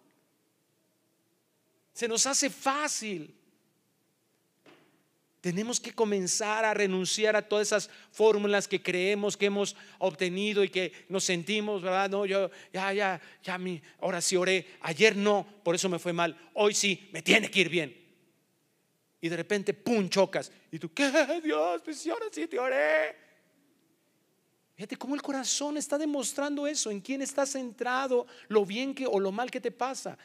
Se 1.91 2.07
nos 2.07 2.25
hace 2.25 2.49
fácil. 2.49 3.35
Tenemos 5.41 5.79
que 5.79 5.91
comenzar 5.91 6.63
a 6.65 6.73
renunciar 6.75 7.35
a 7.35 7.41
todas 7.41 7.67
esas 7.67 7.89
fórmulas 8.11 8.67
que 8.67 8.81
creemos 8.81 9.35
que 9.35 9.47
hemos 9.47 9.75
obtenido 9.97 10.63
y 10.63 10.69
que 10.69 10.93
nos 11.09 11.23
sentimos, 11.23 11.81
¿verdad? 11.81 12.11
No, 12.11 12.27
yo 12.27 12.51
ya, 12.71 12.93
ya, 12.93 13.19
ya, 13.43 13.57
mi, 13.57 13.81
ahora 14.01 14.21
sí 14.21 14.35
oré. 14.35 14.67
Ayer 14.81 15.15
no, 15.15 15.47
por 15.63 15.73
eso 15.73 15.89
me 15.89 15.97
fue 15.97 16.13
mal. 16.13 16.37
Hoy 16.53 16.75
sí, 16.75 17.09
me 17.11 17.23
tiene 17.23 17.49
que 17.49 17.61
ir 17.61 17.69
bien. 17.69 17.97
Y 19.19 19.29
de 19.29 19.35
repente, 19.35 19.73
¡pum! 19.73 20.07
chocas. 20.09 20.51
Y 20.71 20.77
tú, 20.77 20.93
¿qué? 20.93 21.09
Dios, 21.43 21.81
pues 21.83 22.05
ahora 22.05 22.27
sí 22.31 22.45
te 22.45 22.59
oré. 22.59 23.15
Fíjate 24.75 24.95
cómo 24.95 25.15
el 25.15 25.23
corazón 25.23 25.75
está 25.75 25.97
demostrando 25.97 26.67
eso, 26.67 26.91
en 26.91 27.01
quién 27.01 27.23
está 27.23 27.47
centrado, 27.47 28.27
lo 28.47 28.63
bien 28.63 28.93
que 28.93 29.07
o 29.07 29.19
lo 29.19 29.31
mal 29.31 29.49
que 29.49 29.59
te 29.59 29.71
pasa. 29.71 30.19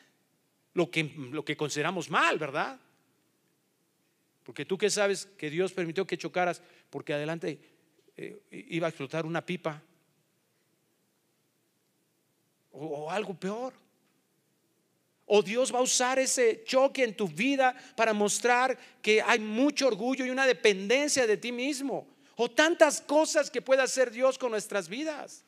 Lo 0.74 0.90
que, 0.90 1.04
lo 1.04 1.42
que 1.42 1.56
consideramos 1.56 2.10
mal, 2.10 2.38
¿verdad? 2.38 2.78
Porque 4.46 4.64
tú 4.64 4.78
que 4.78 4.88
sabes 4.88 5.26
que 5.36 5.50
Dios 5.50 5.72
permitió 5.72 6.06
que 6.06 6.16
chocaras 6.16 6.62
porque 6.88 7.12
adelante 7.12 7.58
eh, 8.16 8.40
iba 8.70 8.86
a 8.86 8.90
explotar 8.90 9.26
una 9.26 9.44
pipa 9.44 9.82
o, 12.70 12.86
o 12.86 13.10
algo 13.10 13.34
peor. 13.34 13.74
O 15.24 15.42
Dios 15.42 15.74
va 15.74 15.80
a 15.80 15.82
usar 15.82 16.20
ese 16.20 16.62
choque 16.64 17.02
en 17.02 17.16
tu 17.16 17.26
vida 17.26 17.74
para 17.96 18.12
mostrar 18.12 18.78
que 19.02 19.20
hay 19.20 19.40
mucho 19.40 19.88
orgullo 19.88 20.24
y 20.24 20.30
una 20.30 20.46
dependencia 20.46 21.26
de 21.26 21.36
ti 21.36 21.50
mismo. 21.50 22.06
O 22.36 22.48
tantas 22.48 23.00
cosas 23.00 23.50
que 23.50 23.60
puede 23.60 23.82
hacer 23.82 24.12
Dios 24.12 24.38
con 24.38 24.52
nuestras 24.52 24.88
vidas. 24.88 25.44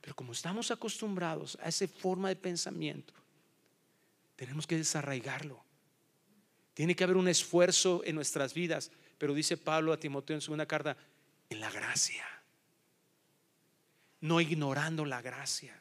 Pero 0.00 0.16
como 0.16 0.32
estamos 0.32 0.72
acostumbrados 0.72 1.56
a 1.62 1.68
esa 1.68 1.86
forma 1.86 2.28
de 2.28 2.34
pensamiento, 2.34 3.14
tenemos 4.34 4.66
que 4.66 4.76
desarraigarlo. 4.76 5.67
Tiene 6.78 6.94
que 6.94 7.02
haber 7.02 7.16
un 7.16 7.26
esfuerzo 7.26 8.02
en 8.04 8.14
nuestras 8.14 8.54
vidas, 8.54 8.92
pero 9.18 9.34
dice 9.34 9.56
Pablo 9.56 9.92
a 9.92 9.98
Timoteo 9.98 10.36
en 10.36 10.40
su 10.40 10.44
segunda 10.44 10.64
carta, 10.64 10.96
en 11.50 11.58
la 11.58 11.72
gracia, 11.72 12.24
no 14.20 14.40
ignorando 14.40 15.04
la 15.04 15.20
gracia. 15.20 15.76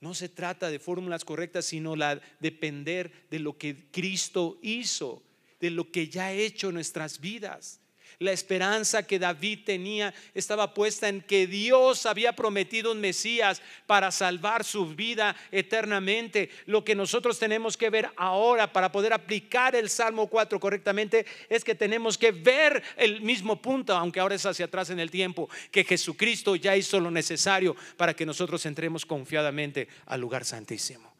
No 0.00 0.14
se 0.14 0.28
trata 0.28 0.68
de 0.68 0.80
fórmulas 0.80 1.24
correctas, 1.24 1.64
sino 1.66 1.94
la 1.94 2.20
depender 2.40 3.28
de 3.30 3.38
lo 3.38 3.56
que 3.56 3.86
Cristo 3.92 4.58
hizo, 4.62 5.22
de 5.60 5.70
lo 5.70 5.92
que 5.92 6.08
ya 6.08 6.24
ha 6.24 6.32
hecho 6.32 6.70
en 6.70 6.74
nuestras 6.74 7.20
vidas. 7.20 7.78
La 8.24 8.32
esperanza 8.32 9.06
que 9.06 9.18
David 9.18 9.60
tenía 9.66 10.14
estaba 10.32 10.72
puesta 10.72 11.10
en 11.10 11.20
que 11.20 11.46
Dios 11.46 12.06
había 12.06 12.34
prometido 12.34 12.92
un 12.92 13.00
Mesías 13.02 13.60
para 13.86 14.10
salvar 14.10 14.64
su 14.64 14.94
vida 14.94 15.36
eternamente. 15.52 16.48
Lo 16.64 16.82
que 16.82 16.94
nosotros 16.94 17.38
tenemos 17.38 17.76
que 17.76 17.90
ver 17.90 18.08
ahora 18.16 18.72
para 18.72 18.90
poder 18.90 19.12
aplicar 19.12 19.76
el 19.76 19.90
Salmo 19.90 20.26
4 20.28 20.58
correctamente 20.58 21.26
es 21.50 21.62
que 21.62 21.74
tenemos 21.74 22.16
que 22.16 22.32
ver 22.32 22.82
el 22.96 23.20
mismo 23.20 23.60
punto, 23.60 23.94
aunque 23.94 24.20
ahora 24.20 24.36
es 24.36 24.46
hacia 24.46 24.64
atrás 24.64 24.88
en 24.88 25.00
el 25.00 25.10
tiempo, 25.10 25.50
que 25.70 25.84
Jesucristo 25.84 26.56
ya 26.56 26.74
hizo 26.74 26.98
lo 27.00 27.10
necesario 27.10 27.76
para 27.98 28.14
que 28.14 28.24
nosotros 28.24 28.64
entremos 28.64 29.04
confiadamente 29.04 29.86
al 30.06 30.22
lugar 30.22 30.46
santísimo. 30.46 31.12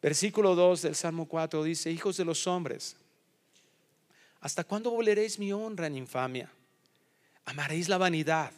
Versículo 0.00 0.54
2 0.54 0.80
del 0.80 0.94
Salmo 0.94 1.26
4 1.26 1.62
dice, 1.64 1.90
hijos 1.90 2.16
de 2.16 2.24
los 2.24 2.46
hombres, 2.46 2.96
¿Hasta 4.44 4.64
cuándo 4.64 4.90
volveréis 4.90 5.38
mi 5.38 5.54
honra 5.54 5.86
en 5.86 5.96
infamia? 5.96 6.50
¿Amaréis 7.46 7.88
la 7.88 7.96
vanidad 7.96 8.52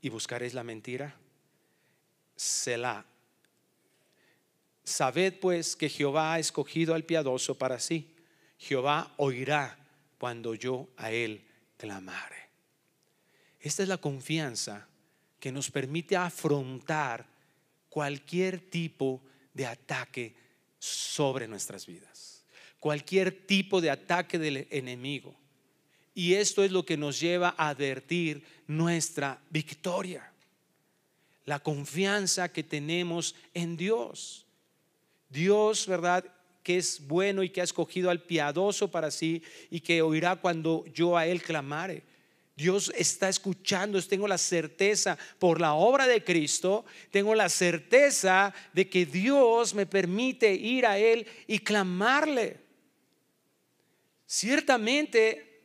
y 0.00 0.08
buscaréis 0.08 0.54
la 0.54 0.62
mentira? 0.62 1.16
Selah. 2.36 3.04
Sabed 4.84 5.40
pues 5.40 5.74
que 5.74 5.88
Jehová 5.88 6.34
ha 6.34 6.38
escogido 6.38 6.94
al 6.94 7.02
piadoso 7.02 7.58
para 7.58 7.80
sí. 7.80 8.14
Jehová 8.56 9.14
oirá 9.16 9.76
cuando 10.16 10.54
yo 10.54 10.86
a 10.96 11.10
él 11.10 11.44
clamare. 11.76 12.48
Esta 13.58 13.82
es 13.82 13.88
la 13.88 13.98
confianza 13.98 14.86
que 15.40 15.50
nos 15.50 15.72
permite 15.72 16.16
afrontar 16.16 17.26
cualquier 17.90 18.70
tipo 18.70 19.20
de 19.52 19.66
ataque 19.66 20.36
sobre 20.78 21.48
nuestras 21.48 21.84
vidas 21.84 22.11
cualquier 22.82 23.46
tipo 23.46 23.80
de 23.80 23.90
ataque 23.92 24.40
del 24.40 24.66
enemigo. 24.68 25.36
Y 26.16 26.34
esto 26.34 26.64
es 26.64 26.72
lo 26.72 26.84
que 26.84 26.96
nos 26.96 27.20
lleva 27.20 27.54
a 27.56 27.68
advertir 27.68 28.42
nuestra 28.66 29.40
victoria. 29.50 30.32
La 31.44 31.60
confianza 31.60 32.52
que 32.52 32.64
tenemos 32.64 33.36
en 33.54 33.76
Dios. 33.76 34.46
Dios, 35.28 35.86
¿verdad? 35.86 36.24
Que 36.64 36.76
es 36.78 37.06
bueno 37.06 37.44
y 37.44 37.50
que 37.50 37.60
ha 37.60 37.64
escogido 37.64 38.10
al 38.10 38.24
piadoso 38.24 38.90
para 38.90 39.12
sí 39.12 39.44
y 39.70 39.78
que 39.78 40.02
oirá 40.02 40.34
cuando 40.34 40.84
yo 40.92 41.16
a 41.16 41.24
él 41.24 41.40
clamare. 41.40 42.02
Dios 42.56 42.92
está 42.96 43.28
escuchando, 43.28 44.02
tengo 44.02 44.26
la 44.26 44.38
certeza 44.38 45.16
por 45.38 45.60
la 45.60 45.74
obra 45.74 46.08
de 46.08 46.24
Cristo, 46.24 46.84
tengo 47.12 47.36
la 47.36 47.48
certeza 47.48 48.52
de 48.72 48.90
que 48.90 49.06
Dios 49.06 49.72
me 49.72 49.86
permite 49.86 50.52
ir 50.52 50.84
a 50.84 50.98
Él 50.98 51.26
y 51.46 51.60
clamarle. 51.60 52.71
Ciertamente 54.32 55.60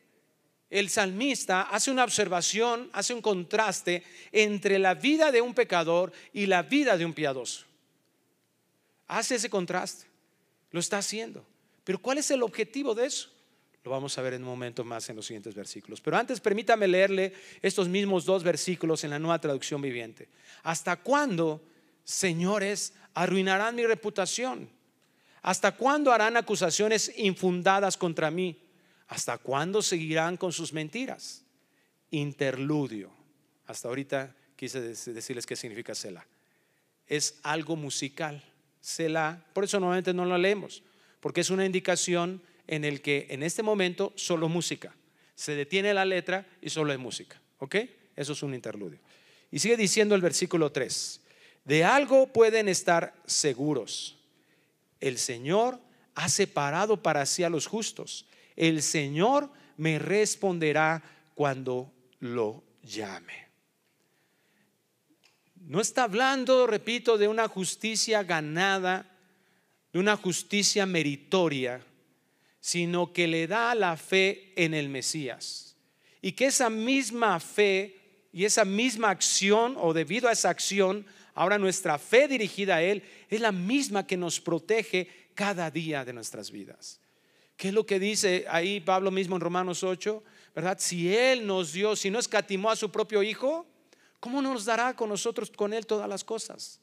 el 0.69 0.89
salmista 0.89 1.61
hace 1.61 1.89
una 1.89 2.03
observación, 2.03 2.89
hace 2.91 3.13
un 3.13 3.21
contraste 3.21 4.03
entre 4.33 4.77
la 4.77 4.93
vida 4.93 5.31
de 5.31 5.39
un 5.39 5.53
pecador 5.53 6.11
y 6.33 6.47
la 6.47 6.63
vida 6.63 6.97
de 6.97 7.05
un 7.05 7.13
piadoso. 7.13 7.63
Hace 9.07 9.35
ese 9.35 9.49
contraste, 9.49 10.07
lo 10.71 10.81
está 10.81 10.97
haciendo. 10.97 11.45
Pero 11.85 11.99
¿cuál 11.99 12.17
es 12.17 12.29
el 12.29 12.43
objetivo 12.43 12.93
de 12.93 13.05
eso? 13.05 13.31
Lo 13.85 13.91
vamos 13.91 14.17
a 14.17 14.21
ver 14.21 14.33
en 14.33 14.43
un 14.43 14.49
momento 14.49 14.83
más 14.83 15.09
en 15.09 15.15
los 15.15 15.27
siguientes 15.27 15.55
versículos. 15.55 16.01
Pero 16.01 16.17
antes 16.17 16.41
permítame 16.41 16.89
leerle 16.89 17.31
estos 17.61 17.87
mismos 17.87 18.25
dos 18.25 18.43
versículos 18.43 19.01
en 19.05 19.11
la 19.11 19.19
nueva 19.19 19.39
traducción 19.39 19.81
viviente. 19.81 20.27
¿Hasta 20.63 20.97
cuándo, 20.97 21.61
señores, 22.03 22.91
arruinarán 23.13 23.77
mi 23.77 23.85
reputación? 23.85 24.69
¿Hasta 25.41 25.73
cuándo 25.73 26.11
harán 26.11 26.37
acusaciones 26.37 27.11
infundadas 27.17 27.97
contra 27.97 28.31
mí? 28.31 28.57
¿Hasta 29.07 29.37
cuándo 29.37 29.81
seguirán 29.81 30.37
con 30.37 30.51
sus 30.51 30.73
mentiras? 30.73 31.43
Interludio. 32.11 33.11
Hasta 33.65 33.87
ahorita 33.87 34.35
quise 34.55 34.81
decirles 34.81 35.45
qué 35.45 35.55
significa 35.55 35.95
Selah. 35.95 36.25
Es 37.05 37.39
algo 37.43 37.75
musical. 37.75 38.43
Selah, 38.81 39.45
por 39.53 39.63
eso 39.63 39.79
normalmente 39.79 40.13
no 40.13 40.25
lo 40.25 40.37
leemos, 40.37 40.83
porque 41.19 41.41
es 41.41 41.49
una 41.49 41.65
indicación 41.65 42.41
en 42.67 42.83
el 42.83 43.01
que 43.01 43.27
en 43.29 43.43
este 43.43 43.63
momento 43.63 44.13
solo 44.15 44.49
música. 44.49 44.93
Se 45.35 45.55
detiene 45.55 45.93
la 45.93 46.05
letra 46.05 46.47
y 46.61 46.69
solo 46.69 46.91
hay 46.91 46.97
música. 46.97 47.41
¿Ok? 47.59 47.75
Eso 48.15 48.33
es 48.33 48.43
un 48.43 48.53
interludio. 48.53 48.99
Y 49.51 49.59
sigue 49.59 49.77
diciendo 49.77 50.15
el 50.15 50.21
versículo 50.21 50.71
3. 50.71 51.21
De 51.63 51.83
algo 51.83 52.27
pueden 52.27 52.67
estar 52.67 53.13
seguros 53.25 54.16
el 54.99 55.17
Señor 55.17 55.79
ha 56.15 56.29
separado 56.29 57.01
para 57.01 57.25
sí 57.25 57.43
a 57.43 57.49
los 57.49 57.67
justos. 57.67 58.25
El 58.55 58.81
Señor 58.81 59.51
me 59.77 59.99
responderá 59.99 61.03
cuando 61.35 61.91
lo 62.19 62.63
llame. 62.81 63.47
No 65.55 65.81
está 65.81 66.03
hablando, 66.03 66.65
repito, 66.65 67.17
de 67.17 67.27
una 67.27 67.47
justicia 67.47 68.23
ganada, 68.23 69.17
una 69.97 70.15
justicia 70.15 70.85
meritoria, 70.85 71.81
sino 72.59 73.13
que 73.13 73.27
le 73.27 73.47
da 73.47 73.75
la 73.75 73.97
fe 73.97 74.53
en 74.55 74.73
el 74.73 74.89
Mesías. 74.89 75.75
Y 76.21 76.33
que 76.33 76.47
esa 76.47 76.69
misma 76.69 77.39
fe 77.39 78.27
y 78.31 78.45
esa 78.45 78.65
misma 78.65 79.09
acción, 79.09 79.75
o 79.77 79.93
debido 79.93 80.29
a 80.29 80.31
esa 80.31 80.49
acción, 80.49 81.05
ahora 81.37 81.59
nuestra 81.59 81.99
fe 81.99 82.27
dirigida 82.27 82.77
a 82.77 82.81
Él, 82.81 83.03
es 83.29 83.39
la 83.39 83.51
misma 83.51 84.07
que 84.07 84.17
nos 84.17 84.41
protege 84.41 85.07
cada 85.35 85.69
día 85.69 86.03
de 86.03 86.11
nuestras 86.11 86.49
vidas. 86.49 86.99
¿Qué 87.55 87.67
es 87.67 87.73
lo 87.75 87.85
que 87.85 87.99
dice 87.99 88.45
ahí 88.49 88.79
Pablo 88.79 89.11
mismo 89.11 89.35
en 89.35 89.41
Romanos 89.41 89.83
8? 89.83 90.23
¿Verdad? 90.55 90.77
Si 90.79 91.15
Él 91.15 91.45
nos 91.45 91.73
dio, 91.73 91.95
si 91.95 92.09
no 92.09 92.17
escatimó 92.17 92.71
a 92.71 92.75
su 92.75 92.91
propio 92.91 93.21
Hijo, 93.21 93.67
¿cómo 94.19 94.41
nos 94.41 94.65
dará 94.65 94.95
con 94.95 95.09
nosotros, 95.09 95.51
con 95.51 95.73
Él 95.73 95.85
todas 95.85 96.09
las 96.09 96.23
cosas? 96.23 96.79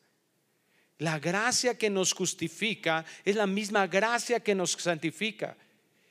La 0.99 1.19
gracia 1.19 1.77
que 1.77 1.91
nos 1.91 2.13
justifica 2.13 3.05
es 3.25 3.35
la 3.35 3.49
misma 3.49 3.89
gracia 3.89 4.39
que 4.39 4.55
nos 4.55 4.71
santifica. 4.71 5.57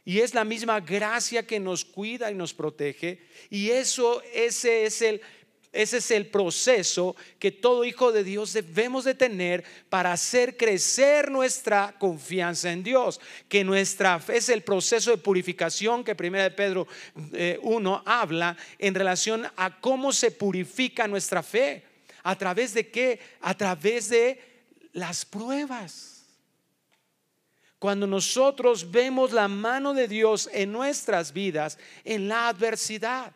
Y 0.04 0.20
es 0.20 0.34
la 0.34 0.44
misma 0.44 0.82
gracia 0.82 1.48
que 1.48 1.62
nos 1.62 1.86
cuida 1.86 2.30
y 2.30 2.36
nos 2.36 2.54
protege. 2.54 3.22
Y 3.50 3.70
eso, 3.70 4.22
ese 4.34 4.84
es 4.84 5.02
el 5.02 5.22
ese 5.74 5.98
es 5.98 6.12
el 6.12 6.28
proceso 6.28 7.16
que 7.40 7.52
todo 7.52 7.84
hijo 7.84 8.12
de 8.12 8.24
Dios 8.24 8.54
debemos 8.54 9.06
de 9.06 9.16
tener 9.16 9.64
para 9.90 10.14
hacer 10.14 10.56
crecer 10.56 11.32
nuestra 11.32 11.96
confianza 11.98 12.72
en 12.72 12.84
Dios. 12.84 13.20
Que 13.50 13.64
nuestra 13.64 14.20
fe 14.20 14.38
es 14.38 14.50
el 14.50 14.62
proceso 14.62 15.10
de 15.10 15.18
purificación 15.18 16.04
que 16.04 16.12
1 16.12 16.56
Pedro 16.56 16.88
1 17.16 17.26
eh, 17.34 18.02
habla 18.06 18.56
en 18.78 18.94
relación 18.94 19.48
a 19.56 19.80
cómo 19.82 20.14
se 20.14 20.30
purifica 20.30 21.08
nuestra 21.08 21.42
fe. 21.42 21.84
¿A 22.22 22.38
través 22.38 22.76
de 22.76 22.92
qué? 22.92 23.20
A 23.42 23.58
través 23.58 24.10
de 24.10 24.40
las 24.94 25.26
pruebas. 25.26 26.24
Cuando 27.80 28.06
nosotros 28.06 28.92
vemos 28.92 29.32
la 29.32 29.48
mano 29.48 29.96
de 29.96 30.08
Dios 30.08 30.48
en 30.54 30.72
nuestras 30.72 31.34
vidas, 31.34 31.80
en 32.04 32.28
la 32.28 32.48
adversidad. 32.48 33.34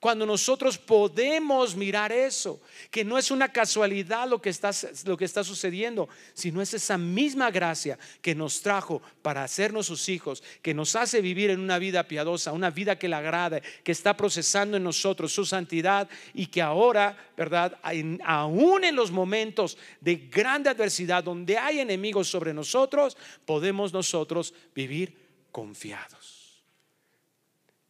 Cuando 0.00 0.24
nosotros 0.24 0.78
podemos 0.78 1.76
mirar 1.76 2.10
eso, 2.10 2.58
que 2.90 3.04
no 3.04 3.18
es 3.18 3.30
una 3.30 3.52
casualidad 3.52 4.26
lo 4.26 4.40
que 4.40 4.48
está, 4.48 4.70
lo 5.04 5.14
que 5.18 5.26
está 5.26 5.44
sucediendo, 5.44 6.08
sino 6.32 6.62
es 6.62 6.72
esa 6.72 6.96
misma 6.96 7.50
gracia 7.50 7.98
que 8.22 8.34
nos 8.34 8.62
trajo 8.62 9.02
para 9.20 9.44
hacernos 9.44 9.84
sus 9.84 10.08
hijos, 10.08 10.42
que 10.62 10.72
nos 10.72 10.96
hace 10.96 11.20
vivir 11.20 11.50
en 11.50 11.60
una 11.60 11.78
vida 11.78 12.08
piadosa, 12.08 12.52
una 12.52 12.70
vida 12.70 12.98
que 12.98 13.10
le 13.10 13.16
agrada, 13.16 13.60
que 13.84 13.92
está 13.92 14.16
procesando 14.16 14.78
en 14.78 14.84
nosotros 14.84 15.34
su 15.34 15.44
santidad 15.44 16.08
y 16.32 16.46
que 16.46 16.62
ahora, 16.62 17.18
¿verdad? 17.36 17.78
aún 18.24 18.84
en 18.84 18.96
los 18.96 19.10
momentos 19.10 19.76
de 20.00 20.16
grande 20.16 20.70
adversidad, 20.70 21.24
donde 21.24 21.58
hay 21.58 21.78
enemigos 21.78 22.26
sobre 22.26 22.54
nosotros, 22.54 23.18
podemos 23.44 23.92
nosotros 23.92 24.54
vivir 24.74 25.14
confiados. 25.52 26.64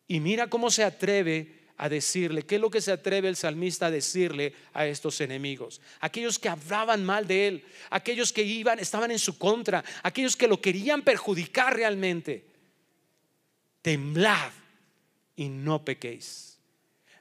Y 0.09 0.19
mira 0.19 0.51
cómo 0.51 0.73
se 0.73 0.83
atreve 0.83 1.60
a 1.83 1.89
decirle, 1.89 2.43
¿qué 2.43 2.57
es 2.57 2.61
lo 2.61 2.71
que 2.71 2.83
se 2.83 2.93
atreve 2.93 3.27
el 3.27 3.37
salmista 3.37 3.87
a 3.87 3.91
decirle 3.91 4.55
a 4.75 4.87
estos 4.87 5.19
enemigos? 5.23 5.81
Aquellos 6.01 6.39
que 6.39 6.51
hablaban 6.51 7.03
mal 7.03 7.27
de 7.27 7.49
él, 7.49 7.65
aquellos 7.89 8.35
que 8.35 8.43
iban, 8.43 8.79
estaban 8.79 9.11
en 9.11 9.19
su 9.19 9.39
contra, 9.39 9.83
aquellos 10.03 10.37
que 10.37 10.47
lo 10.47 10.61
querían 10.61 11.01
perjudicar 11.01 11.75
realmente. 11.75 12.45
Temblad 13.81 14.53
y 15.37 15.49
no 15.49 15.83
pequéis. 15.83 16.59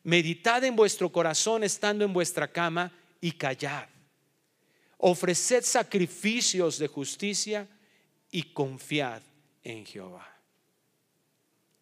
Meditad 0.04 0.62
en 0.66 0.76
vuestro 0.76 1.10
corazón 1.10 1.64
estando 1.64 2.04
en 2.04 2.12
vuestra 2.12 2.52
cama 2.52 2.92
y 3.22 3.32
callad. 3.32 3.88
Ofreced 4.98 5.64
sacrificios 5.64 6.78
de 6.80 6.88
justicia 6.88 7.66
y 8.30 8.44
confiad 8.44 9.22
en 9.64 9.86
Jehová. 9.86 10.28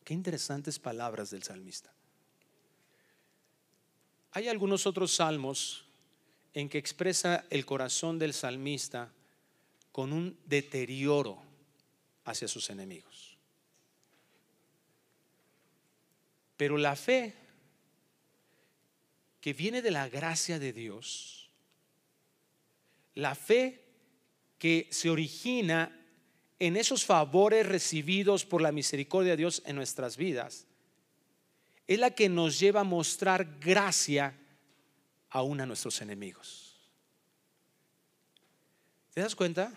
Qué 0.03 0.13
interesantes 0.13 0.77
palabras 0.77 1.31
del 1.31 1.41
salmista. 1.41 1.96
Hay 4.31 4.47
algunos 4.47 4.85
otros 4.85 5.15
salmos 5.15 5.85
en 6.53 6.69
que 6.69 6.77
expresa 6.77 7.45
el 7.49 7.65
corazón 7.65 8.19
del 8.19 8.33
salmista 8.33 9.11
con 9.91 10.13
un 10.13 10.37
deterioro 10.45 11.41
hacia 12.25 12.47
sus 12.47 12.69
enemigos. 12.69 13.37
Pero 16.57 16.77
la 16.77 16.95
fe 16.95 17.35
que 19.39 19.53
viene 19.53 19.81
de 19.81 19.91
la 19.91 20.09
gracia 20.09 20.59
de 20.59 20.73
Dios, 20.73 21.49
la 23.13 23.35
fe 23.35 23.83
que 24.57 24.87
se 24.91 25.09
origina 25.09 25.93
en 26.59 26.75
esos 26.75 27.05
favores 27.05 27.65
recibidos 27.65 28.45
por 28.45 28.61
la 28.61 28.71
misericordia 28.71 29.31
de 29.31 29.37
Dios 29.37 29.61
en 29.65 29.75
nuestras 29.75 30.17
vidas, 30.17 30.65
es 31.88 32.00
la 32.00 32.12
que 32.12 32.28
nos 32.28 32.60
lleva 32.60 32.82
a 32.82 32.84
mostrar 32.84 33.60
gracia 33.60 34.38
aún 35.30 35.62
a 35.62 35.65
nuestros 35.65 36.02
enemigos. 36.02 36.76
¿Te 39.13 39.21
das 39.21 39.36
cuenta? 39.36 39.73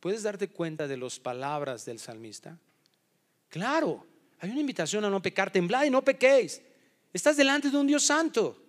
¿Puedes 0.00 0.22
darte 0.22 0.48
cuenta 0.48 0.86
de 0.86 0.96
las 0.96 1.18
palabras 1.18 1.84
del 1.84 1.98
salmista? 1.98 2.58
Claro, 3.48 4.06
hay 4.40 4.50
una 4.50 4.60
invitación 4.60 5.04
a 5.04 5.10
no 5.10 5.22
pecar, 5.22 5.50
temblad 5.50 5.84
y 5.84 5.90
no 5.90 6.02
pequéis. 6.02 6.60
Estás 7.12 7.36
delante 7.36 7.70
de 7.70 7.76
un 7.76 7.86
Dios 7.86 8.02
santo. 8.04 8.62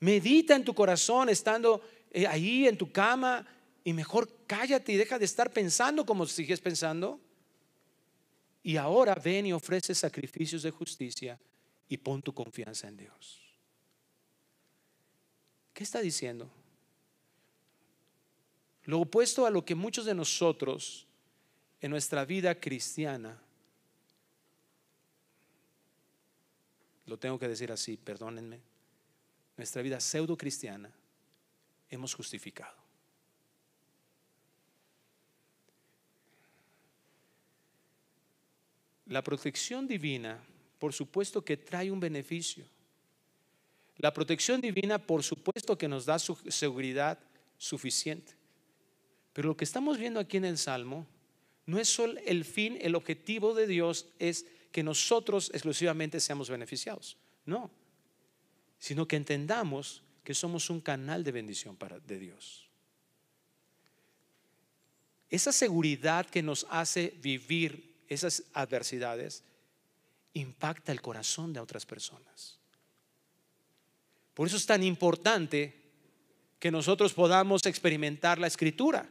Medita 0.00 0.54
en 0.54 0.64
tu 0.64 0.74
corazón 0.74 1.28
estando 1.30 1.82
eh, 2.10 2.26
ahí 2.26 2.68
en 2.68 2.76
tu 2.76 2.92
cama 2.92 3.46
y 3.82 3.92
mejor 3.92 4.28
cállate 4.46 4.92
y 4.92 4.96
deja 4.96 5.18
de 5.18 5.24
estar 5.24 5.50
pensando 5.50 6.06
como 6.06 6.26
sigues 6.26 6.60
pensando. 6.60 7.20
Y 8.64 8.78
ahora 8.78 9.14
ven 9.14 9.46
y 9.46 9.52
ofrece 9.52 9.94
sacrificios 9.94 10.62
de 10.62 10.70
justicia 10.70 11.38
y 11.86 11.98
pon 11.98 12.22
tu 12.22 12.32
confianza 12.32 12.88
en 12.88 12.96
Dios. 12.96 13.42
¿Qué 15.74 15.84
está 15.84 16.00
diciendo? 16.00 16.50
Lo 18.84 19.00
opuesto 19.00 19.44
a 19.44 19.50
lo 19.50 19.64
que 19.64 19.74
muchos 19.74 20.06
de 20.06 20.14
nosotros 20.14 21.06
en 21.80 21.90
nuestra 21.90 22.24
vida 22.24 22.58
cristiana, 22.58 23.38
lo 27.04 27.18
tengo 27.18 27.38
que 27.38 27.48
decir 27.48 27.70
así, 27.70 27.98
perdónenme, 27.98 28.60
nuestra 29.58 29.82
vida 29.82 30.00
pseudo 30.00 30.38
cristiana, 30.38 30.90
hemos 31.90 32.14
justificado. 32.14 32.83
La 39.14 39.22
protección 39.22 39.86
divina, 39.86 40.44
por 40.80 40.92
supuesto 40.92 41.44
que 41.44 41.56
trae 41.56 41.88
un 41.88 42.00
beneficio. 42.00 42.64
La 43.98 44.12
protección 44.12 44.60
divina, 44.60 44.98
por 44.98 45.22
supuesto 45.22 45.78
que 45.78 45.86
nos 45.86 46.04
da 46.04 46.18
su 46.18 46.34
seguridad 46.48 47.20
suficiente. 47.56 48.32
Pero 49.32 49.46
lo 49.46 49.56
que 49.56 49.62
estamos 49.62 49.98
viendo 49.98 50.18
aquí 50.18 50.36
en 50.36 50.46
el 50.46 50.58
Salmo 50.58 51.06
no 51.64 51.78
es 51.78 51.88
solo 51.88 52.18
el 52.26 52.44
fin, 52.44 52.76
el 52.80 52.96
objetivo 52.96 53.54
de 53.54 53.68
Dios 53.68 54.08
es 54.18 54.46
que 54.72 54.82
nosotros 54.82 55.48
exclusivamente 55.54 56.18
seamos 56.18 56.50
beneficiados. 56.50 57.16
No, 57.46 57.70
sino 58.80 59.06
que 59.06 59.14
entendamos 59.14 60.02
que 60.24 60.34
somos 60.34 60.70
un 60.70 60.80
canal 60.80 61.22
de 61.22 61.30
bendición 61.30 61.76
para, 61.76 62.00
de 62.00 62.18
Dios. 62.18 62.68
Esa 65.30 65.52
seguridad 65.52 66.26
que 66.26 66.42
nos 66.42 66.66
hace 66.68 67.14
vivir 67.22 67.93
esas 68.08 68.44
adversidades, 68.52 69.42
impacta 70.34 70.92
el 70.92 71.00
corazón 71.00 71.52
de 71.52 71.60
otras 71.60 71.86
personas. 71.86 72.58
Por 74.34 74.48
eso 74.48 74.56
es 74.56 74.66
tan 74.66 74.82
importante 74.82 75.74
que 76.58 76.70
nosotros 76.70 77.12
podamos 77.12 77.64
experimentar 77.66 78.38
la 78.38 78.48
escritura. 78.48 79.08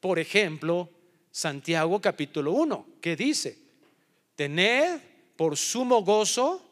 Por 0.00 0.18
ejemplo, 0.18 0.90
Santiago 1.30 2.00
capítulo 2.00 2.52
1, 2.52 2.86
que 3.00 3.14
dice, 3.14 3.58
tened 4.34 5.00
por 5.36 5.56
sumo 5.56 6.02
gozo 6.02 6.64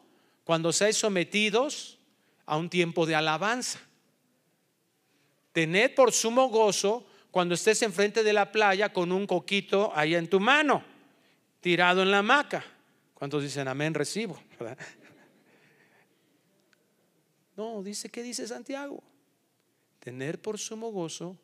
cuando 0.43 0.73
seáis 0.73 0.97
sometidos 0.97 1.97
a 2.45 2.57
un 2.57 2.69
tiempo 2.69 3.05
de 3.05 3.15
alabanza. 3.15 3.79
Tened 5.53 5.95
por 5.95 6.11
sumo 6.11 6.49
gozo 6.49 7.05
cuando 7.31 7.55
estés 7.55 7.81
enfrente 7.83 8.23
de 8.23 8.33
la 8.33 8.51
playa 8.51 8.91
con 8.91 9.11
un 9.11 9.27
coquito 9.27 9.91
ahí 9.95 10.15
en 10.15 10.29
tu 10.29 10.39
mano 10.39 10.96
tirado 11.67 12.01
en 12.01 12.11
la 12.11 12.19
hamaca. 12.19 12.63
¿Cuántos 13.13 13.43
dicen 13.43 13.67
amén? 13.67 13.93
Recibo. 13.93 14.41
No, 17.57 17.83
dice, 17.83 18.07
¿qué 18.09 18.23
dice 18.23 18.47
Santiago? 18.47 19.03
Tener 19.99 20.39
por 20.39 20.59
sumo 20.59 20.91
gozo 20.91 21.37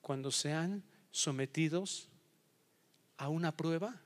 cuando 0.00 0.32
sean 0.32 0.82
sometidos 1.10 2.08
a 3.18 3.28
una 3.28 3.54
prueba. 3.54 4.00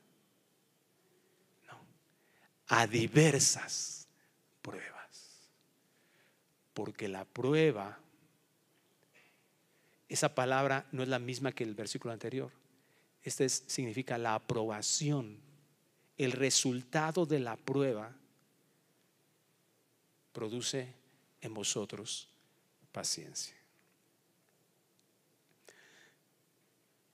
No, 1.68 1.79
a 2.66 2.87
diversas 2.87 4.09
pruebas. 4.61 5.49
Porque 6.75 7.09
la 7.09 7.25
prueba 7.25 7.99
esa 10.09 10.35
palabra 10.35 10.87
no 10.93 11.03
es 11.03 11.09
la 11.09 11.20
misma 11.20 11.53
que 11.53 11.64
el 11.64 11.75
versículo 11.75 12.12
anterior. 12.12 12.51
Este 13.23 13.49
significa 13.49 14.18
la 14.18 14.35
aprobación, 14.35 15.51
el 16.25 16.33
resultado 16.33 17.27
de 17.27 17.41
la 17.41 17.57
prueba 17.57 18.14
produce 20.33 20.95
en 21.41 21.55
vosotros 21.55 22.29
paciencia. 22.93 23.57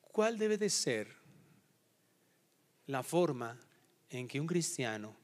¿Cuál 0.01 0.39
debe 0.39 0.59
de 0.59 0.69
ser 0.69 1.15
la 2.87 3.03
forma 3.03 3.59
en 4.11 4.27
que 4.27 4.41
un 4.41 4.47
cristiano 4.47 5.15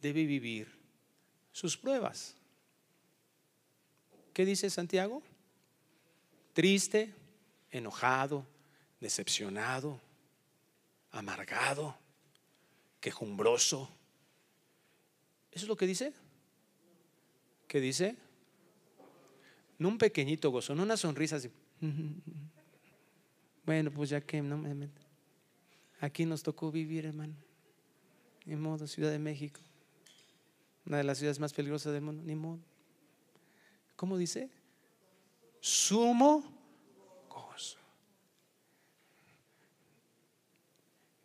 debe 0.00 0.24
vivir 0.24 0.70
sus 1.52 1.76
pruebas? 1.76 2.36
¿Qué 4.32 4.44
dice 4.44 4.70
Santiago? 4.70 5.22
Triste, 6.52 7.12
enojado, 7.70 8.46
decepcionado, 9.00 10.00
amargado, 11.10 11.98
quejumbroso. 13.00 13.88
¿Eso 15.50 15.64
es 15.64 15.68
lo 15.68 15.76
que 15.76 15.86
dice? 15.86 16.12
¿Qué 17.66 17.80
dice? 17.80 18.16
No 19.78 19.88
un 19.88 19.98
pequeñito 19.98 20.50
gozo, 20.50 20.74
no 20.74 20.82
una 20.82 20.96
sonrisa 20.96 21.36
así. 21.36 21.50
Bueno, 23.62 23.92
pues 23.92 24.10
ya 24.10 24.20
que 24.20 24.42
no 24.42 24.58
me, 24.58 24.88
aquí 26.00 26.24
nos 26.24 26.42
tocó 26.42 26.72
vivir, 26.72 27.06
hermano. 27.06 27.34
Ni 28.44 28.56
modo, 28.56 28.88
Ciudad 28.88 29.12
de 29.12 29.18
México. 29.20 29.60
Una 30.86 30.96
de 30.96 31.04
las 31.04 31.18
ciudades 31.18 31.38
más 31.38 31.52
peligrosas 31.52 31.92
del 31.92 32.02
mundo, 32.02 32.24
ni 32.24 32.34
modo. 32.34 32.58
¿Cómo 33.94 34.16
dice? 34.18 34.50
Sumo 35.60 36.42
gozo. 37.28 37.78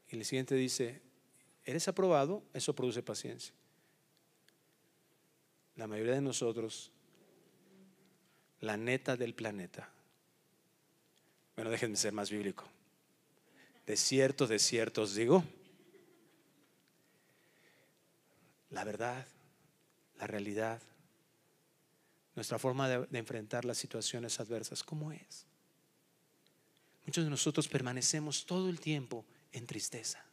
Y 0.09 0.17
el 0.17 0.25
siguiente 0.25 0.53
dice, 0.53 1.01
¿eres 1.65 1.87
aprobado? 1.87 2.43
Eso 2.53 2.73
produce 2.73 3.03
paciencia. 3.03 3.53
La 5.75 5.87
mayoría 5.87 6.13
de 6.13 6.21
nosotros 6.21 6.91
la 8.61 8.77
neta 8.77 9.15
del 9.15 9.33
planeta. 9.33 9.89
Bueno, 11.55 11.69
déjenme 11.69 11.95
ser 11.95 12.13
más 12.13 12.29
bíblico. 12.29 12.65
De 13.85 13.95
cierto, 13.95 14.47
de 14.47 14.59
cierto 14.59 15.03
os 15.03 15.13
digo, 15.13 15.43
la 18.71 18.83
verdad, 18.83 19.25
la 20.17 20.27
realidad, 20.27 20.81
nuestra 22.35 22.57
forma 22.57 22.89
de, 22.89 23.05
de, 23.05 23.19
enfrentar 23.19 23.63
las 23.63 23.77
situaciones 23.77 24.39
adversas, 24.39 24.83
¿cómo 24.83 25.11
es? 25.11 25.45
Muchos 27.05 27.23
de 27.23 27.29
nosotros 27.29 27.67
permanecemos 27.67 28.45
todo 28.45 28.69
el 28.69 28.79
tiempo 28.79 29.23
en 29.51 29.67
tristeza, 29.67 30.24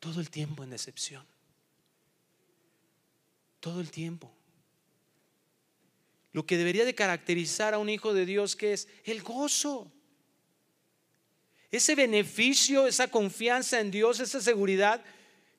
todo 0.00 0.20
el 0.20 0.30
tiempo 0.30 0.64
en 0.64 0.70
decepción, 0.70 1.24
todo 3.60 3.80
el 3.80 3.90
tiempo. 3.90 4.32
Lo 6.32 6.46
que 6.46 6.56
debería 6.56 6.84
de 6.84 6.94
caracterizar 6.94 7.74
a 7.74 7.78
un 7.78 7.88
hijo 7.88 8.14
de 8.14 8.24
Dios 8.24 8.56
que 8.56 8.72
es 8.72 8.88
el 9.04 9.22
gozo. 9.22 9.92
Ese 11.70 11.94
beneficio, 11.94 12.86
esa 12.86 13.08
confianza 13.08 13.78
en 13.78 13.90
Dios, 13.90 14.20
esa 14.20 14.40
seguridad 14.40 15.04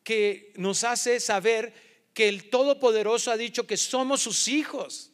que 0.03 0.51
nos 0.55 0.83
hace 0.83 1.19
saber 1.19 1.73
que 2.13 2.27
el 2.27 2.49
Todopoderoso 2.49 3.31
ha 3.31 3.37
dicho 3.37 3.67
que 3.67 3.77
somos 3.77 4.21
sus 4.21 4.47
hijos, 4.47 5.11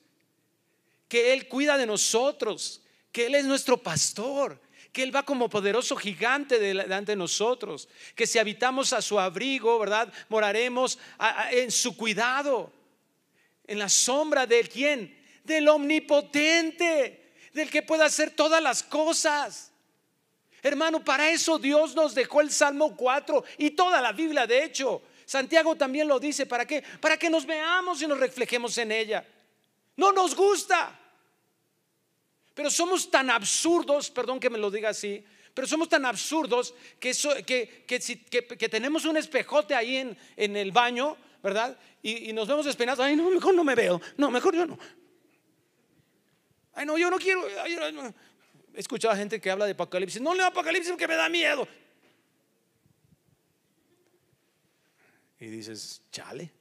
que 1.07 1.33
Él 1.33 1.47
cuida 1.47 1.77
de 1.77 1.85
nosotros, 1.85 2.81
que 3.11 3.27
Él 3.27 3.35
es 3.35 3.45
nuestro 3.45 3.81
pastor, 3.81 4.59
que 4.91 5.03
Él 5.03 5.15
va 5.15 5.23
como 5.23 5.49
poderoso 5.49 5.95
gigante 5.95 6.59
delante 6.59 7.11
de 7.11 7.15
nosotros, 7.15 7.87
que 8.15 8.27
si 8.27 8.39
habitamos 8.39 8.93
a 8.93 9.01
su 9.01 9.19
abrigo, 9.19 9.77
¿verdad? 9.79 10.11
Moraremos 10.29 10.97
en 11.51 11.71
su 11.71 11.95
cuidado, 11.95 12.71
en 13.65 13.79
la 13.79 13.89
sombra 13.89 14.45
de 14.47 14.61
quién? 14.63 15.17
del 15.47 15.69
omnipotente, 15.69 17.31
del 17.53 17.69
que 17.71 17.81
puede 17.81 18.03
hacer 18.03 18.31
todas 18.31 18.61
las 18.61 18.83
cosas. 18.83 19.71
Hermano, 20.61 21.03
para 21.03 21.29
eso 21.29 21.57
Dios 21.57 21.95
nos 21.95 22.13
dejó 22.13 22.41
el 22.41 22.51
Salmo 22.51 22.95
4 22.95 23.43
y 23.57 23.71
toda 23.71 24.01
la 24.01 24.11
Biblia, 24.11 24.45
de 24.45 24.65
hecho. 24.65 25.01
Santiago 25.25 25.75
también 25.75 26.07
lo 26.07 26.19
dice, 26.19 26.45
¿para 26.45 26.65
qué? 26.65 26.83
Para 27.01 27.17
que 27.17 27.29
nos 27.29 27.45
veamos 27.45 28.01
y 28.01 28.07
nos 28.07 28.19
reflejemos 28.19 28.77
en 28.77 28.91
ella. 28.91 29.25
No 29.95 30.11
nos 30.11 30.35
gusta. 30.35 30.99
Pero 32.57 32.71
somos 32.71 33.11
tan 33.11 33.29
absurdos, 33.29 34.09
perdón 34.09 34.39
que 34.39 34.49
me 34.49 34.57
lo 34.57 34.71
diga 34.71 34.89
así, 34.89 35.23
pero 35.53 35.67
somos 35.67 35.87
tan 35.89 36.05
absurdos 36.05 36.73
que, 36.99 37.13
que, 37.85 38.67
tenemos 38.67 39.05
un 39.05 39.15
espejote 39.15 39.75
ahí 39.75 39.97
en, 39.97 40.17
en 40.35 40.57
el 40.57 40.71
baño, 40.71 41.17
¿verdad? 41.43 41.77
Y, 42.01 42.33
nos 42.33 42.47
vemos 42.47 42.65
despeinados, 42.65 42.99
ay, 42.99 43.15
no, 43.15 43.29
mejor 43.29 43.53
no 43.53 43.63
me 43.63 43.75
veo, 43.75 44.01
no, 44.17 44.31
mejor 44.31 44.55
yo 44.55 44.65
no. 44.65 44.79
Ay, 46.73 46.87
no, 46.87 46.97
yo 46.97 47.11
no 47.11 47.19
quiero. 47.19 47.47
He 47.47 48.79
escuchado 48.79 49.13
a 49.13 49.17
gente 49.17 49.39
que 49.39 49.51
habla 49.51 49.65
de 49.65 49.73
Apocalipsis. 49.73 50.19
No 50.19 50.33
leo 50.33 50.47
Apocalipsis 50.47 50.89
porque 50.89 51.07
me 51.07 51.15
da 51.15 51.29
miedo. 51.29 51.67
Y 55.39 55.45
dices, 55.45 56.01
chale. 56.11 56.51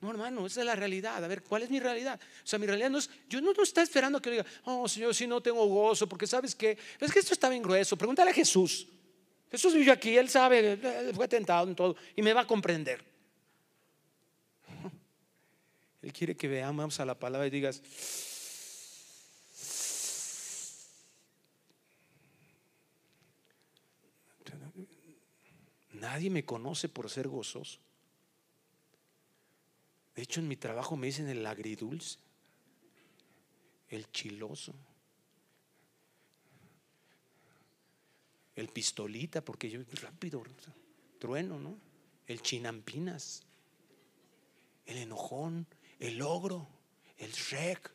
No, 0.00 0.10
hermano, 0.10 0.46
esa 0.46 0.60
es 0.60 0.66
la 0.66 0.76
realidad. 0.76 1.24
A 1.24 1.28
ver, 1.28 1.42
¿cuál 1.42 1.62
es 1.62 1.70
mi 1.70 1.80
realidad? 1.80 2.20
O 2.20 2.46
sea, 2.46 2.58
mi 2.58 2.66
realidad 2.66 2.90
no 2.90 2.98
es, 2.98 3.08
yo 3.28 3.40
no, 3.40 3.52
no 3.52 3.62
está 3.62 3.82
esperando 3.82 4.20
que 4.20 4.30
diga, 4.30 4.46
oh, 4.64 4.86
Señor, 4.88 5.14
si 5.14 5.26
no 5.26 5.40
tengo 5.40 5.64
gozo, 5.66 6.08
porque 6.08 6.26
sabes 6.26 6.54
que, 6.54 6.76
es 7.00 7.12
que 7.12 7.18
esto 7.18 7.32
está 7.32 7.48
bien 7.48 7.62
grueso. 7.62 7.96
Pregúntale 7.96 8.30
a 8.30 8.34
Jesús. 8.34 8.86
Jesús 9.50 9.74
vive 9.74 9.92
aquí, 9.92 10.16
Él 10.16 10.28
sabe, 10.28 11.12
fue 11.14 11.28
tentado 11.28 11.68
en 11.68 11.74
todo 11.74 11.96
y 12.14 12.22
me 12.22 12.32
va 12.32 12.42
a 12.42 12.46
comprender. 12.46 13.02
Él 16.02 16.12
quiere 16.12 16.36
que 16.36 16.48
veamos 16.48 17.00
a 17.00 17.06
la 17.06 17.18
palabra 17.18 17.46
y 17.46 17.50
digas, 17.50 17.82
Nadie 26.00 26.30
me 26.30 26.44
conoce 26.44 26.88
por 26.88 27.10
ser 27.10 27.26
gozoso. 27.26 27.78
De 30.16 30.22
hecho, 30.22 30.40
en 30.40 30.48
mi 30.48 30.56
trabajo 30.56 30.96
me 30.96 31.08
dicen 31.08 31.28
el 31.28 31.46
agridulce, 31.46 32.18
el 33.88 34.10
chiloso, 34.10 34.74
el 38.56 38.68
pistolita, 38.68 39.44
porque 39.44 39.68
yo 39.68 39.80
rápido, 40.00 40.42
trueno, 41.18 41.60
¿no? 41.60 41.78
El 42.26 42.40
chinampinas, 42.40 43.42
el 44.86 44.96
enojón, 44.96 45.66
el 46.00 46.22
ogro, 46.22 46.66
el 47.18 47.30
shrek. 47.30 47.92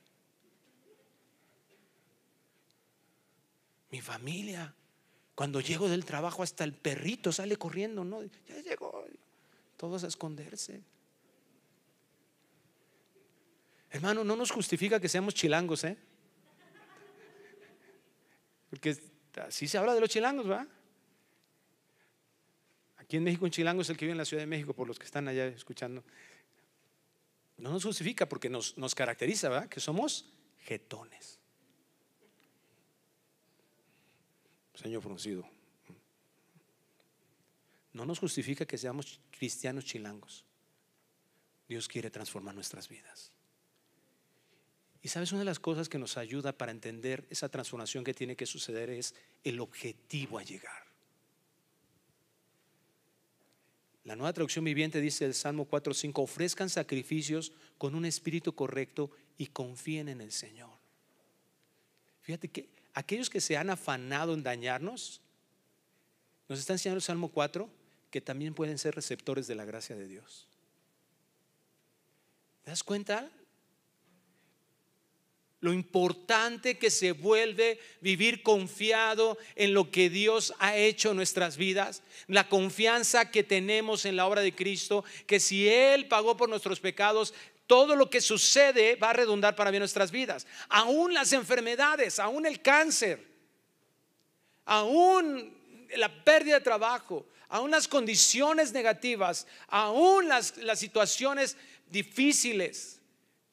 Mi 3.90 4.00
familia, 4.00 4.76
cuando 5.34 5.60
llego 5.60 5.90
del 5.90 6.06
trabajo, 6.06 6.44
hasta 6.44 6.64
el 6.64 6.74
perrito 6.74 7.32
sale 7.32 7.58
corriendo, 7.58 8.04
¿no? 8.04 8.22
Ya 8.24 8.62
llegó, 8.64 9.06
todos 9.76 10.04
a 10.04 10.08
esconderse. 10.08 10.84
Hermano, 13.92 14.24
no 14.24 14.36
nos 14.36 14.52
justifica 14.52 15.00
que 15.00 15.10
seamos 15.10 15.34
chilangos, 15.34 15.84
¿eh? 15.84 15.98
Porque 18.70 18.98
así 19.46 19.68
se 19.68 19.78
habla 19.78 19.94
de 19.94 20.00
los 20.00 20.10
chilangos, 20.10 20.50
¿va? 20.50 20.66
Aquí 22.98 23.18
en 23.18 23.24
México 23.24 23.44
un 23.44 23.52
chilango 23.52 23.82
es 23.82 23.90
el 23.90 23.98
que 23.98 24.06
vive 24.06 24.14
en 24.14 24.18
la 24.18 24.26
Ciudad 24.26 24.44
de 24.44 24.48
México, 24.48 24.74
por 24.74 24.88
los 24.88 24.98
que 24.98 25.06
están 25.06 25.28
allá 25.28 25.46
escuchando. 25.48 26.06
No 27.58 27.70
nos 27.70 27.84
justifica 27.84 28.30
porque 28.30 28.50
nos, 28.50 28.78
nos 28.78 28.96
caracteriza, 28.96 29.50
¿va? 29.50 29.68
Que 29.68 29.82
somos 29.82 30.26
jetones. 30.60 31.38
Señor 34.74 35.02
fruncido. 35.02 35.48
No 37.92 38.06
nos 38.06 38.20
justifica 38.20 38.66
que 38.66 38.78
seamos 38.78 39.20
cristianos 39.32 39.84
chilangos. 39.84 40.46
Dios 41.68 41.90
quiere 41.90 42.10
transformar 42.10 42.56
nuestras 42.56 42.88
vidas. 42.88 43.34
Y 45.04 45.08
sabes, 45.08 45.32
una 45.32 45.40
de 45.40 45.46
las 45.46 45.60
cosas 45.60 45.90
que 45.90 45.98
nos 45.98 46.18
ayuda 46.18 46.52
para 46.52 46.72
entender 46.72 47.26
esa 47.30 47.50
transformación 47.50 48.04
que 48.04 48.14
tiene 48.14 48.36
que 48.36 48.46
suceder 48.46 48.90
es 48.90 49.16
el 49.44 49.60
objetivo 49.60 50.38
a 50.38 50.44
llegar. 50.44 50.84
La 54.04 54.16
nueva 54.16 54.34
traducción 54.34 54.66
viviente 54.66 55.02
dice 55.02 55.26
el 55.26 55.34
Salmo 55.34 55.68
4:5, 55.68 56.24
ofrezcan 56.24 56.70
sacrificios 56.70 57.52
con 57.78 57.96
un 57.96 58.06
espíritu 58.06 58.54
correcto 58.54 59.12
y 59.38 59.48
confíen 59.48 60.10
en 60.10 60.22
el 60.22 60.32
Señor. 60.32 60.70
Fíjate 62.22 62.48
que 62.48 62.70
aquellos 62.94 63.30
que 63.30 63.42
se 63.42 63.58
han 63.58 63.70
afanado 63.70 64.34
en 64.34 64.44
dañarnos, 64.44 65.22
nos 66.48 66.60
está 66.60 66.74
enseñando 66.74 66.98
el 66.98 67.04
Salmo 67.04 67.30
4 67.30 67.70
que 68.12 68.22
también 68.22 68.54
pueden 68.54 68.78
ser 68.78 68.94
receptores 68.94 69.48
de 69.48 69.56
la 69.56 69.66
gracia 69.66 69.96
de 69.96 70.08
Dios. 70.08 70.48
¿Te 72.64 72.72
das 72.72 72.84
cuenta? 72.84 73.32
Lo 75.62 75.74
importante 75.74 76.80
que 76.80 76.90
se 76.90 77.12
vuelve 77.12 77.80
vivir 78.02 78.42
confiado 78.42 79.38
en 79.56 79.74
lo 79.76 79.92
que 79.92 80.10
Dios 80.10 80.54
ha 80.58 80.76
hecho 80.76 81.12
en 81.12 81.18
nuestras 81.18 81.56
vidas, 81.56 82.02
la 82.28 82.50
confianza 82.50 83.30
que 83.30 83.44
tenemos 83.44 84.06
en 84.06 84.16
la 84.16 84.26
obra 84.26 84.42
de 84.42 84.56
Cristo, 84.56 85.06
que 85.28 85.40
si 85.40 85.70
Él 85.70 86.08
pagó 86.08 86.36
por 86.36 86.50
nuestros 86.50 86.80
pecados, 86.80 87.36
todo 87.68 87.96
lo 87.96 88.10
que 88.10 88.22
sucede 88.22 88.96
va 88.96 89.12
a 89.12 89.14
redundar 89.14 89.56
para 89.56 89.70
bien 89.70 89.82
nuestras 89.82 90.12
vidas. 90.12 90.48
Aún 90.68 91.14
las 91.14 91.32
enfermedades, 91.32 92.18
aún 92.18 92.48
el 92.48 92.62
cáncer, 92.62 93.24
aún 94.66 95.56
la 95.96 96.24
pérdida 96.24 96.56
de 96.56 96.62
trabajo, 96.62 97.28
aún 97.50 97.70
las 97.70 97.88
condiciones 97.88 98.74
negativas, 98.74 99.46
aún 99.68 100.28
las, 100.28 100.58
las 100.58 100.80
situaciones 100.80 101.56
difíciles 101.92 103.01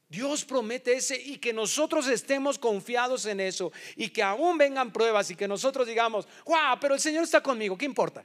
Dios 0.09 0.45
promete 0.45 0.95
ese 0.95 1.21
y 1.21 1.37
que 1.37 1.53
nosotros 1.53 2.07
estemos 2.07 2.59
confiados 2.59 3.27
en 3.27 3.41
eso 3.41 3.71
y 3.95 4.09
que 4.09 4.23
aún 4.23 4.57
vengan 4.57 4.93
pruebas 4.93 5.31
y 5.31 5.37
que 5.37 5.47
nosotros 5.47 5.87
digamos, 5.87 6.27
wow, 6.47 6.79
pero 6.81 6.95
el 6.95 7.01
Señor 7.01 7.25
está 7.25 7.43
conmigo, 7.43 7.77
¿qué 7.77 7.85
importa? 7.85 8.25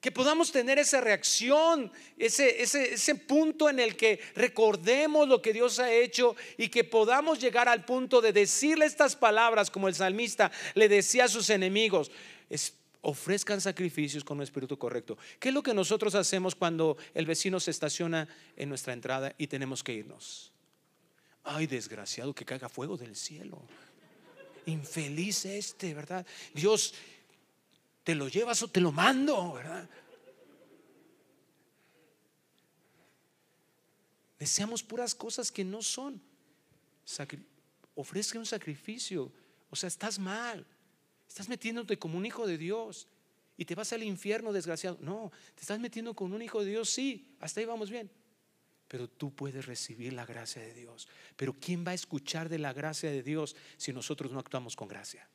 Que 0.00 0.12
podamos 0.12 0.52
tener 0.52 0.78
esa 0.78 1.00
reacción, 1.00 1.90
ese, 2.18 2.62
ese, 2.62 2.94
ese 2.94 3.14
punto 3.14 3.68
en 3.68 3.80
el 3.80 3.96
que 3.96 4.20
recordemos 4.34 5.26
lo 5.26 5.40
que 5.40 5.54
Dios 5.54 5.78
ha 5.78 5.90
hecho 5.90 6.36
y 6.58 6.68
que 6.68 6.84
podamos 6.84 7.40
llegar 7.40 7.68
al 7.68 7.84
punto 7.84 8.20
de 8.20 8.32
decirle 8.32 8.84
estas 8.84 9.16
palabras 9.16 9.70
como 9.70 9.88
el 9.88 9.94
salmista 9.94 10.52
le 10.74 10.88
decía 10.88 11.24
a 11.24 11.28
sus 11.28 11.48
enemigos 11.48 12.10
ofrezcan 13.08 13.60
sacrificios 13.60 14.22
con 14.22 14.36
un 14.36 14.42
espíritu 14.42 14.78
correcto. 14.78 15.16
¿Qué 15.40 15.48
es 15.48 15.54
lo 15.54 15.62
que 15.62 15.72
nosotros 15.72 16.14
hacemos 16.14 16.54
cuando 16.54 16.98
el 17.14 17.24
vecino 17.24 17.58
se 17.58 17.70
estaciona 17.70 18.28
en 18.54 18.68
nuestra 18.68 18.92
entrada 18.92 19.34
y 19.38 19.46
tenemos 19.46 19.82
que 19.82 19.94
irnos? 19.94 20.52
Ay, 21.42 21.66
desgraciado, 21.66 22.34
que 22.34 22.44
caiga 22.44 22.68
fuego 22.68 22.98
del 22.98 23.16
cielo. 23.16 23.62
Infeliz 24.66 25.46
este, 25.46 25.94
¿verdad? 25.94 26.26
Dios, 26.52 26.92
¿te 28.04 28.14
lo 28.14 28.28
llevas 28.28 28.62
o 28.62 28.68
te 28.68 28.82
lo 28.82 28.92
mando, 28.92 29.54
verdad? 29.54 29.88
Deseamos 34.38 34.82
puras 34.82 35.14
cosas 35.14 35.50
que 35.50 35.64
no 35.64 35.80
son. 35.80 36.20
ofrezca 37.94 38.38
un 38.38 38.44
sacrificio. 38.44 39.32
O 39.70 39.76
sea, 39.76 39.88
estás 39.88 40.18
mal. 40.18 40.66
Estás 41.28 41.48
metiéndote 41.48 41.98
como 41.98 42.16
un 42.16 42.26
hijo 42.26 42.46
de 42.46 42.58
Dios 42.58 43.06
y 43.56 43.64
te 43.64 43.74
vas 43.74 43.92
al 43.92 44.02
infierno 44.02 44.52
desgraciado. 44.52 44.98
No, 45.00 45.30
te 45.54 45.60
estás 45.60 45.78
metiendo 45.78 46.14
con 46.14 46.32
un 46.32 46.42
hijo 46.42 46.64
de 46.64 46.70
Dios, 46.70 46.88
sí, 46.88 47.36
hasta 47.40 47.60
ahí 47.60 47.66
vamos 47.66 47.90
bien. 47.90 48.10
Pero 48.88 49.08
tú 49.08 49.34
puedes 49.34 49.66
recibir 49.66 50.14
la 50.14 50.24
gracia 50.24 50.62
de 50.62 50.72
Dios. 50.72 51.06
Pero 51.36 51.52
¿quién 51.52 51.86
va 51.86 51.90
a 51.90 51.94
escuchar 51.94 52.48
de 52.48 52.58
la 52.58 52.72
gracia 52.72 53.10
de 53.10 53.22
Dios 53.22 53.54
si 53.76 53.92
nosotros 53.92 54.32
no 54.32 54.38
actuamos 54.38 54.74
con 54.74 54.88
gracia? 54.88 55.28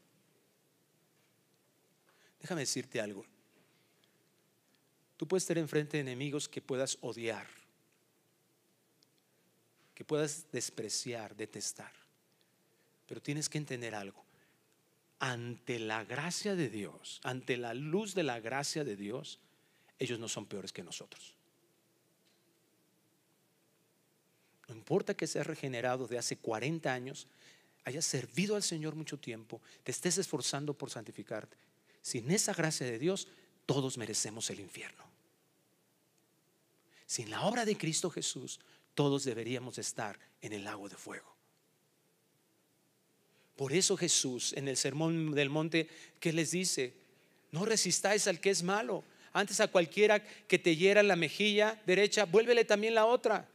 Déjame 2.41 2.61
decirte 2.61 2.99
algo. 2.99 3.23
Tú 5.17 5.27
puedes 5.27 5.43
estar 5.43 5.57
enfrente 5.59 5.97
de 5.97 6.01
enemigos 6.01 6.49
que 6.49 6.61
puedas 6.61 6.97
odiar, 7.01 7.47
que 9.93 10.03
puedas 10.03 10.51
despreciar, 10.51 11.35
detestar. 11.35 11.93
Pero 13.05 13.21
tienes 13.21 13.47
que 13.47 13.59
entender 13.59 13.93
algo 13.93 14.32
ante 15.23 15.79
la 15.79 16.03
gracia 16.03 16.53
de 16.53 16.67
Dios, 16.67 17.21
ante 17.23 17.55
la 17.55 17.73
luz 17.73 18.13
de 18.13 18.23
la 18.23 18.41
gracia 18.41 18.83
de 18.83 18.97
Dios, 18.97 19.39
ellos 19.97 20.19
no 20.19 20.27
son 20.27 20.45
peores 20.45 20.73
que 20.73 20.83
nosotros. 20.83 21.33
No 24.67 24.75
importa 24.75 25.13
que 25.13 25.25
seas 25.25 25.47
regenerado 25.47 26.07
de 26.09 26.17
hace 26.17 26.35
40 26.35 26.93
años, 26.93 27.27
hayas 27.85 28.03
servido 28.03 28.57
al 28.57 28.63
Señor 28.63 28.95
mucho 28.95 29.17
tiempo, 29.17 29.61
te 29.85 29.93
estés 29.93 30.17
esforzando 30.17 30.73
por 30.73 30.89
santificarte. 30.89 31.55
Sin 32.01 32.29
esa 32.29 32.53
gracia 32.53 32.85
de 32.85 32.99
Dios, 32.99 33.29
todos 33.65 33.97
merecemos 33.97 34.49
el 34.49 34.59
infierno. 34.59 35.05
Sin 37.05 37.29
la 37.29 37.43
obra 37.43 37.63
de 37.63 37.77
Cristo 37.77 38.09
Jesús, 38.09 38.59
todos 38.93 39.23
deberíamos 39.23 39.77
estar 39.77 40.19
en 40.41 40.51
el 40.51 40.65
lago 40.65 40.89
de 40.89 40.97
fuego. 40.97 41.32
Por 43.55 43.73
eso 43.73 43.95
Jesús 43.95 44.53
en 44.53 44.67
el 44.67 44.77
sermón 44.77 45.33
del 45.35 45.49
monte, 45.49 45.87
¿qué 46.19 46.33
les 46.33 46.51
dice? 46.51 46.93
No 47.51 47.65
resistáis 47.65 48.27
al 48.27 48.39
que 48.39 48.49
es 48.49 48.63
malo. 48.63 49.03
Antes 49.31 49.59
a 49.59 49.67
cualquiera 49.67 50.23
que 50.23 50.59
te 50.59 50.75
hiera 50.75 51.03
la 51.03 51.15
mejilla 51.15 51.79
derecha, 51.85 52.25
vuélvele 52.25 52.65
también 52.65 52.95
la 52.95 53.05
otra. 53.05 53.47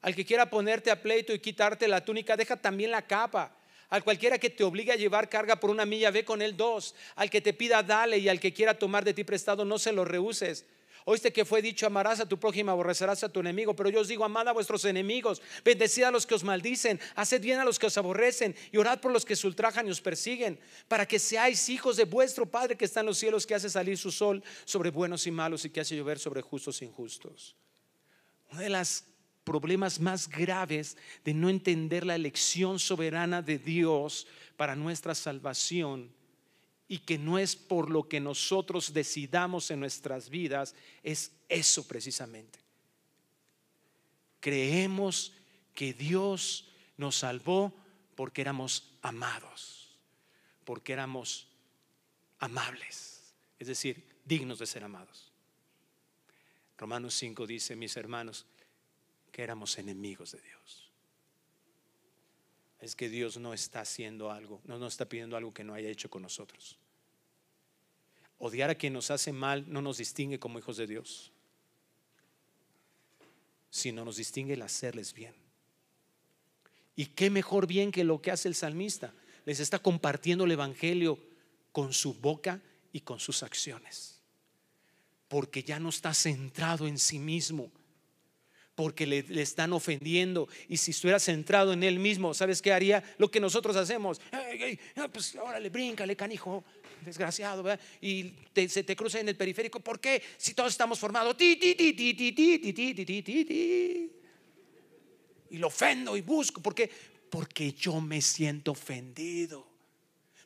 Al 0.00 0.14
que 0.14 0.24
quiera 0.24 0.50
ponerte 0.50 0.90
a 0.90 1.00
pleito 1.00 1.32
y 1.32 1.38
quitarte 1.38 1.86
la 1.86 2.04
túnica, 2.04 2.36
deja 2.36 2.56
también 2.56 2.90
la 2.90 3.02
capa. 3.02 3.56
Al 3.88 4.02
cualquiera 4.02 4.38
que 4.38 4.50
te 4.50 4.64
obligue 4.64 4.90
a 4.90 4.96
llevar 4.96 5.28
carga 5.28 5.56
por 5.56 5.70
una 5.70 5.84
milla, 5.84 6.10
ve 6.10 6.24
con 6.24 6.40
él 6.40 6.56
dos. 6.56 6.94
Al 7.14 7.30
que 7.30 7.40
te 7.40 7.52
pida, 7.52 7.82
dale. 7.82 8.18
Y 8.18 8.28
al 8.28 8.40
que 8.40 8.52
quiera 8.52 8.78
tomar 8.78 9.04
de 9.04 9.14
ti 9.14 9.22
prestado, 9.22 9.64
no 9.64 9.78
se 9.78 9.92
lo 9.92 10.04
rehuses. 10.04 10.64
Oíste 11.04 11.32
que 11.32 11.44
fue 11.44 11.62
dicho, 11.62 11.86
amarás 11.86 12.20
a 12.20 12.28
tu 12.28 12.38
prójimo, 12.38 12.70
aborrecerás 12.70 13.24
a 13.24 13.28
tu 13.28 13.40
enemigo. 13.40 13.74
Pero 13.74 13.90
yo 13.90 14.00
os 14.00 14.08
digo, 14.08 14.24
amad 14.24 14.48
a 14.48 14.52
vuestros 14.52 14.84
enemigos, 14.84 15.42
bendecid 15.64 16.04
a 16.04 16.10
los 16.10 16.26
que 16.26 16.34
os 16.34 16.44
maldicen, 16.44 17.00
haced 17.16 17.40
bien 17.40 17.58
a 17.58 17.64
los 17.64 17.78
que 17.78 17.86
os 17.86 17.98
aborrecen 17.98 18.54
y 18.70 18.76
orad 18.76 19.00
por 19.00 19.12
los 19.12 19.24
que 19.24 19.36
se 19.36 19.46
ultrajan 19.46 19.86
y 19.88 19.90
os 19.90 20.00
persiguen, 20.00 20.60
para 20.88 21.06
que 21.06 21.18
seáis 21.18 21.68
hijos 21.68 21.96
de 21.96 22.04
vuestro 22.04 22.46
Padre 22.46 22.76
que 22.76 22.84
está 22.84 23.00
en 23.00 23.06
los 23.06 23.18
cielos, 23.18 23.46
que 23.46 23.54
hace 23.54 23.68
salir 23.68 23.98
su 23.98 24.12
sol 24.12 24.42
sobre 24.64 24.90
buenos 24.90 25.26
y 25.26 25.30
malos 25.30 25.64
y 25.64 25.70
que 25.70 25.80
hace 25.80 25.96
llover 25.96 26.18
sobre 26.18 26.42
justos 26.42 26.80
e 26.82 26.84
injustos. 26.84 27.56
Uno 28.50 28.60
de 28.60 28.70
los 28.70 29.04
problemas 29.44 29.98
más 29.98 30.28
graves 30.28 30.96
de 31.24 31.34
no 31.34 31.48
entender 31.48 32.06
la 32.06 32.14
elección 32.14 32.78
soberana 32.78 33.42
de 33.42 33.58
Dios 33.58 34.26
para 34.56 34.76
nuestra 34.76 35.14
salvación 35.14 36.12
y 36.92 36.98
que 36.98 37.16
no 37.16 37.38
es 37.38 37.56
por 37.56 37.88
lo 37.88 38.06
que 38.06 38.20
nosotros 38.20 38.92
decidamos 38.92 39.70
en 39.70 39.80
nuestras 39.80 40.28
vidas, 40.28 40.74
es 41.02 41.32
eso 41.48 41.88
precisamente. 41.88 42.58
Creemos 44.40 45.32
que 45.74 45.94
Dios 45.94 46.68
nos 46.98 47.16
salvó 47.16 47.72
porque 48.14 48.42
éramos 48.42 48.92
amados, 49.00 49.96
porque 50.66 50.92
éramos 50.92 51.46
amables, 52.40 53.32
es 53.58 53.68
decir, 53.68 54.04
dignos 54.26 54.58
de 54.58 54.66
ser 54.66 54.84
amados. 54.84 55.32
Romanos 56.76 57.14
5 57.14 57.46
dice, 57.46 57.74
mis 57.74 57.96
hermanos, 57.96 58.44
que 59.30 59.42
éramos 59.42 59.78
enemigos 59.78 60.32
de 60.32 60.42
Dios. 60.42 60.90
Es 62.80 62.94
que 62.94 63.08
Dios 63.08 63.38
no 63.38 63.54
está 63.54 63.80
haciendo 63.80 64.30
algo, 64.30 64.60
no 64.64 64.76
nos 64.76 64.92
está 64.92 65.06
pidiendo 65.06 65.38
algo 65.38 65.54
que 65.54 65.64
no 65.64 65.72
haya 65.72 65.88
hecho 65.88 66.10
con 66.10 66.20
nosotros. 66.20 66.76
Odiar 68.44 68.70
a 68.70 68.74
quien 68.74 68.92
nos 68.92 69.12
hace 69.12 69.30
mal 69.30 69.64
no 69.68 69.80
nos 69.82 69.98
distingue 69.98 70.40
como 70.40 70.58
hijos 70.58 70.76
de 70.76 70.88
Dios, 70.88 71.30
sino 73.70 74.04
nos 74.04 74.16
distingue 74.16 74.54
el 74.54 74.62
hacerles 74.62 75.14
bien. 75.14 75.32
Y 76.96 77.06
qué 77.06 77.30
mejor 77.30 77.68
bien 77.68 77.92
que 77.92 78.02
lo 78.02 78.20
que 78.20 78.32
hace 78.32 78.48
el 78.48 78.56
salmista. 78.56 79.14
Les 79.44 79.60
está 79.60 79.78
compartiendo 79.78 80.44
el 80.44 80.50
Evangelio 80.50 81.20
con 81.70 81.92
su 81.92 82.14
boca 82.14 82.60
y 82.92 83.02
con 83.02 83.20
sus 83.20 83.44
acciones. 83.44 84.20
Porque 85.28 85.62
ya 85.62 85.78
no 85.78 85.90
está 85.90 86.12
centrado 86.12 86.88
en 86.88 86.98
sí 86.98 87.20
mismo, 87.20 87.70
porque 88.74 89.06
le, 89.06 89.18
están 89.40 89.72
ofendiendo. 89.72 90.48
Y 90.68 90.78
si 90.78 90.90
estuviera 90.90 91.20
centrado 91.20 91.72
en 91.74 91.84
él 91.84 92.00
mismo, 92.00 92.34
¿sabes 92.34 92.60
qué 92.60 92.72
haría? 92.72 93.04
Lo 93.18 93.30
que 93.30 93.38
nosotros 93.38 93.76
hacemos. 93.76 94.20
pues 95.12 95.36
ahora 95.36 95.60
le 95.60 95.70
brinca, 95.70 96.04
le 96.04 96.16
canijo 96.16 96.64
desgraciado, 97.04 97.64
y 98.00 98.34
se 98.68 98.84
te 98.84 98.96
cruza 98.96 99.20
en 99.20 99.28
el 99.28 99.36
periférico. 99.36 99.80
¿Por 99.80 100.00
qué? 100.00 100.22
Si 100.36 100.54
todos 100.54 100.72
estamos 100.72 100.98
formados, 100.98 101.36
y 105.52 105.58
lo 105.58 105.66
ofendo 105.66 106.16
y 106.16 106.20
busco, 106.22 106.62
¿por 106.62 106.74
qué? 106.74 106.90
Porque 107.30 107.72
yo 107.72 108.00
me 108.00 108.20
siento 108.20 108.72
ofendido. 108.72 109.66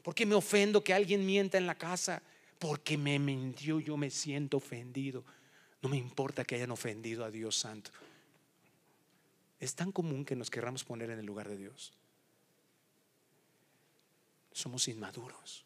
¿Por 0.02 0.14
qué 0.14 0.24
me 0.24 0.34
ofendo 0.36 0.84
que 0.84 0.94
alguien 0.94 1.26
mienta 1.26 1.58
en 1.58 1.66
la 1.66 1.74
casa? 1.74 2.22
Porque 2.58 2.96
me 2.96 3.18
mintió, 3.18 3.80
yo 3.80 3.96
me 3.96 4.08
siento 4.10 4.56
ofendido. 4.58 5.24
No 5.82 5.88
me 5.88 5.96
importa 5.96 6.44
que 6.44 6.54
hayan 6.54 6.70
ofendido 6.70 7.24
a 7.24 7.30
Dios 7.30 7.56
Santo. 7.56 7.90
Es 9.58 9.74
tan 9.74 9.90
común 9.92 10.24
que 10.24 10.36
nos 10.36 10.48
querramos 10.48 10.84
poner 10.84 11.10
en 11.10 11.18
el 11.18 11.26
lugar 11.26 11.48
de 11.48 11.56
Dios. 11.56 11.92
Somos 14.52 14.88
inmaduros. 14.88 15.65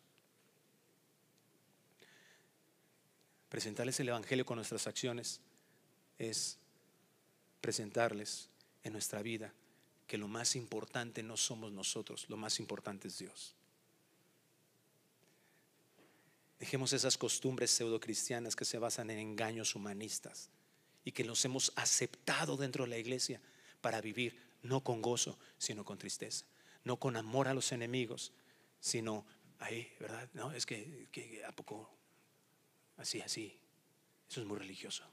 Presentarles 3.51 3.99
el 4.01 4.09
Evangelio 4.09 4.47
con 4.47 4.57
nuestras 4.57 4.87
acciones 4.87 5.41
es 6.19 6.57
presentarles 7.61 8.49
en 8.85 8.93
nuestra 8.93 9.21
vida 9.21 9.53
que 10.07 10.17
lo 10.17 10.29
más 10.29 10.57
importante 10.57 11.23
no 11.23 11.37
somos 11.37 11.73
nosotros, 11.73 12.27
lo 12.29 12.37
más 12.37 12.59
importante 12.61 13.09
es 13.09 13.19
Dios. 13.19 13.55
Dejemos 16.61 16.93
esas 16.93 17.19
costumbres 17.19 17.71
pseudocristianas 17.73 18.55
que 18.55 18.65
se 18.65 18.79
basan 18.79 19.11
en 19.11 19.19
engaños 19.19 19.75
humanistas 19.75 20.51
y 21.05 21.13
que 21.13 21.25
los 21.25 21.45
hemos 21.45 21.73
aceptado 21.75 22.57
dentro 22.57 22.85
de 22.85 22.91
la 22.91 22.99
iglesia 22.99 23.41
para 23.81 24.01
vivir 24.01 24.39
no 24.63 24.85
con 24.85 25.03
gozo, 25.03 25.39
sino 25.59 25.85
con 25.85 25.99
tristeza, 25.99 26.45
no 26.85 26.99
con 26.99 27.17
amor 27.17 27.49
a 27.49 27.55
los 27.55 27.73
enemigos, 27.73 28.33
sino 28.79 29.27
ahí, 29.59 29.93
¿verdad? 29.99 30.29
No, 30.35 30.53
es 30.53 30.67
que, 30.67 31.09
que 31.11 31.45
a 31.45 31.53
poco, 31.53 31.91
así, 33.01 33.21
así, 33.21 33.59
eso 34.29 34.41
es 34.41 34.47
muy 34.47 34.59
religioso. 34.59 35.05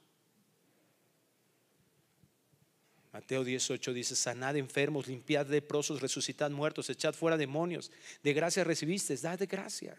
Mateo 3.14 3.44
18 3.44 3.94
dice, 3.94 4.16
sanad 4.16 4.58
enfermos, 4.58 5.08
limpiad 5.08 5.48
leprosos, 5.48 6.02
resucitad 6.02 6.52
muertos, 6.52 6.90
echad 6.90 7.16
fuera 7.16 7.38
demonios. 7.38 7.92
De 8.22 8.34
gracia 8.34 8.64
recibiste, 8.64 9.16
dad 9.18 9.40
de 9.40 9.48
gracia. 9.48 9.98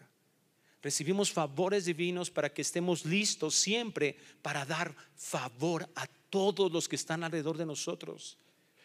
Recibimos 0.81 1.31
favores 1.31 1.85
divinos 1.85 2.31
para 2.31 2.53
que 2.53 2.61
estemos 2.61 3.05
listos 3.05 3.55
siempre 3.55 4.15
para 4.41 4.65
dar 4.65 4.95
favor 5.15 5.89
a 5.95 6.07
todos 6.29 6.71
los 6.71 6.87
que 6.87 6.95
están 6.95 7.23
alrededor 7.23 7.57
de 7.57 7.65
nosotros. 7.65 8.37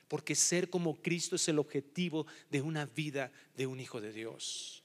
Porque 0.09 0.35
ser 0.35 0.69
como 0.69 1.01
Cristo 1.01 1.37
es 1.37 1.47
el 1.49 1.59
objetivo 1.59 2.27
de 2.51 2.63
una 2.63 2.87
vida 2.87 3.31
de 3.57 3.67
un 3.67 3.79
hijo 3.79 4.01
de 4.01 4.13
Dios. 4.13 4.84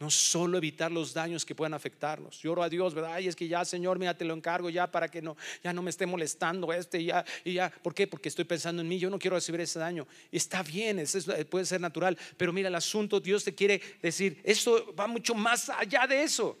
No 0.00 0.08
solo 0.08 0.56
evitar 0.56 0.90
los 0.90 1.12
daños 1.12 1.44
que 1.44 1.54
puedan 1.54 1.74
afectarnos. 1.74 2.40
Yo 2.40 2.52
oro 2.52 2.62
a 2.62 2.70
Dios, 2.70 2.94
¿verdad? 2.94 3.12
Ay, 3.16 3.28
es 3.28 3.36
que 3.36 3.46
ya, 3.46 3.66
Señor, 3.66 3.98
mira, 3.98 4.16
te 4.16 4.24
lo 4.24 4.32
encargo 4.32 4.70
ya 4.70 4.90
para 4.90 5.08
que 5.08 5.20
no, 5.20 5.36
ya 5.62 5.74
no 5.74 5.82
me 5.82 5.90
esté 5.90 6.06
molestando 6.06 6.72
este, 6.72 7.04
ya, 7.04 7.22
y 7.44 7.52
ya. 7.52 7.68
¿Por 7.68 7.94
qué? 7.94 8.06
Porque 8.06 8.30
estoy 8.30 8.46
pensando 8.46 8.80
en 8.80 8.88
mí. 8.88 8.98
Yo 8.98 9.10
no 9.10 9.18
quiero 9.18 9.36
recibir 9.36 9.60
ese 9.60 9.78
daño. 9.78 10.06
Está 10.32 10.62
bien, 10.62 11.00
eso 11.00 11.18
puede 11.50 11.66
ser 11.66 11.82
natural. 11.82 12.16
Pero 12.38 12.50
mira, 12.50 12.68
el 12.68 12.74
asunto, 12.76 13.20
Dios 13.20 13.44
te 13.44 13.54
quiere 13.54 13.78
decir, 14.00 14.40
esto 14.42 14.94
va 14.98 15.06
mucho 15.06 15.34
más 15.34 15.68
allá 15.68 16.06
de 16.06 16.22
eso. 16.22 16.56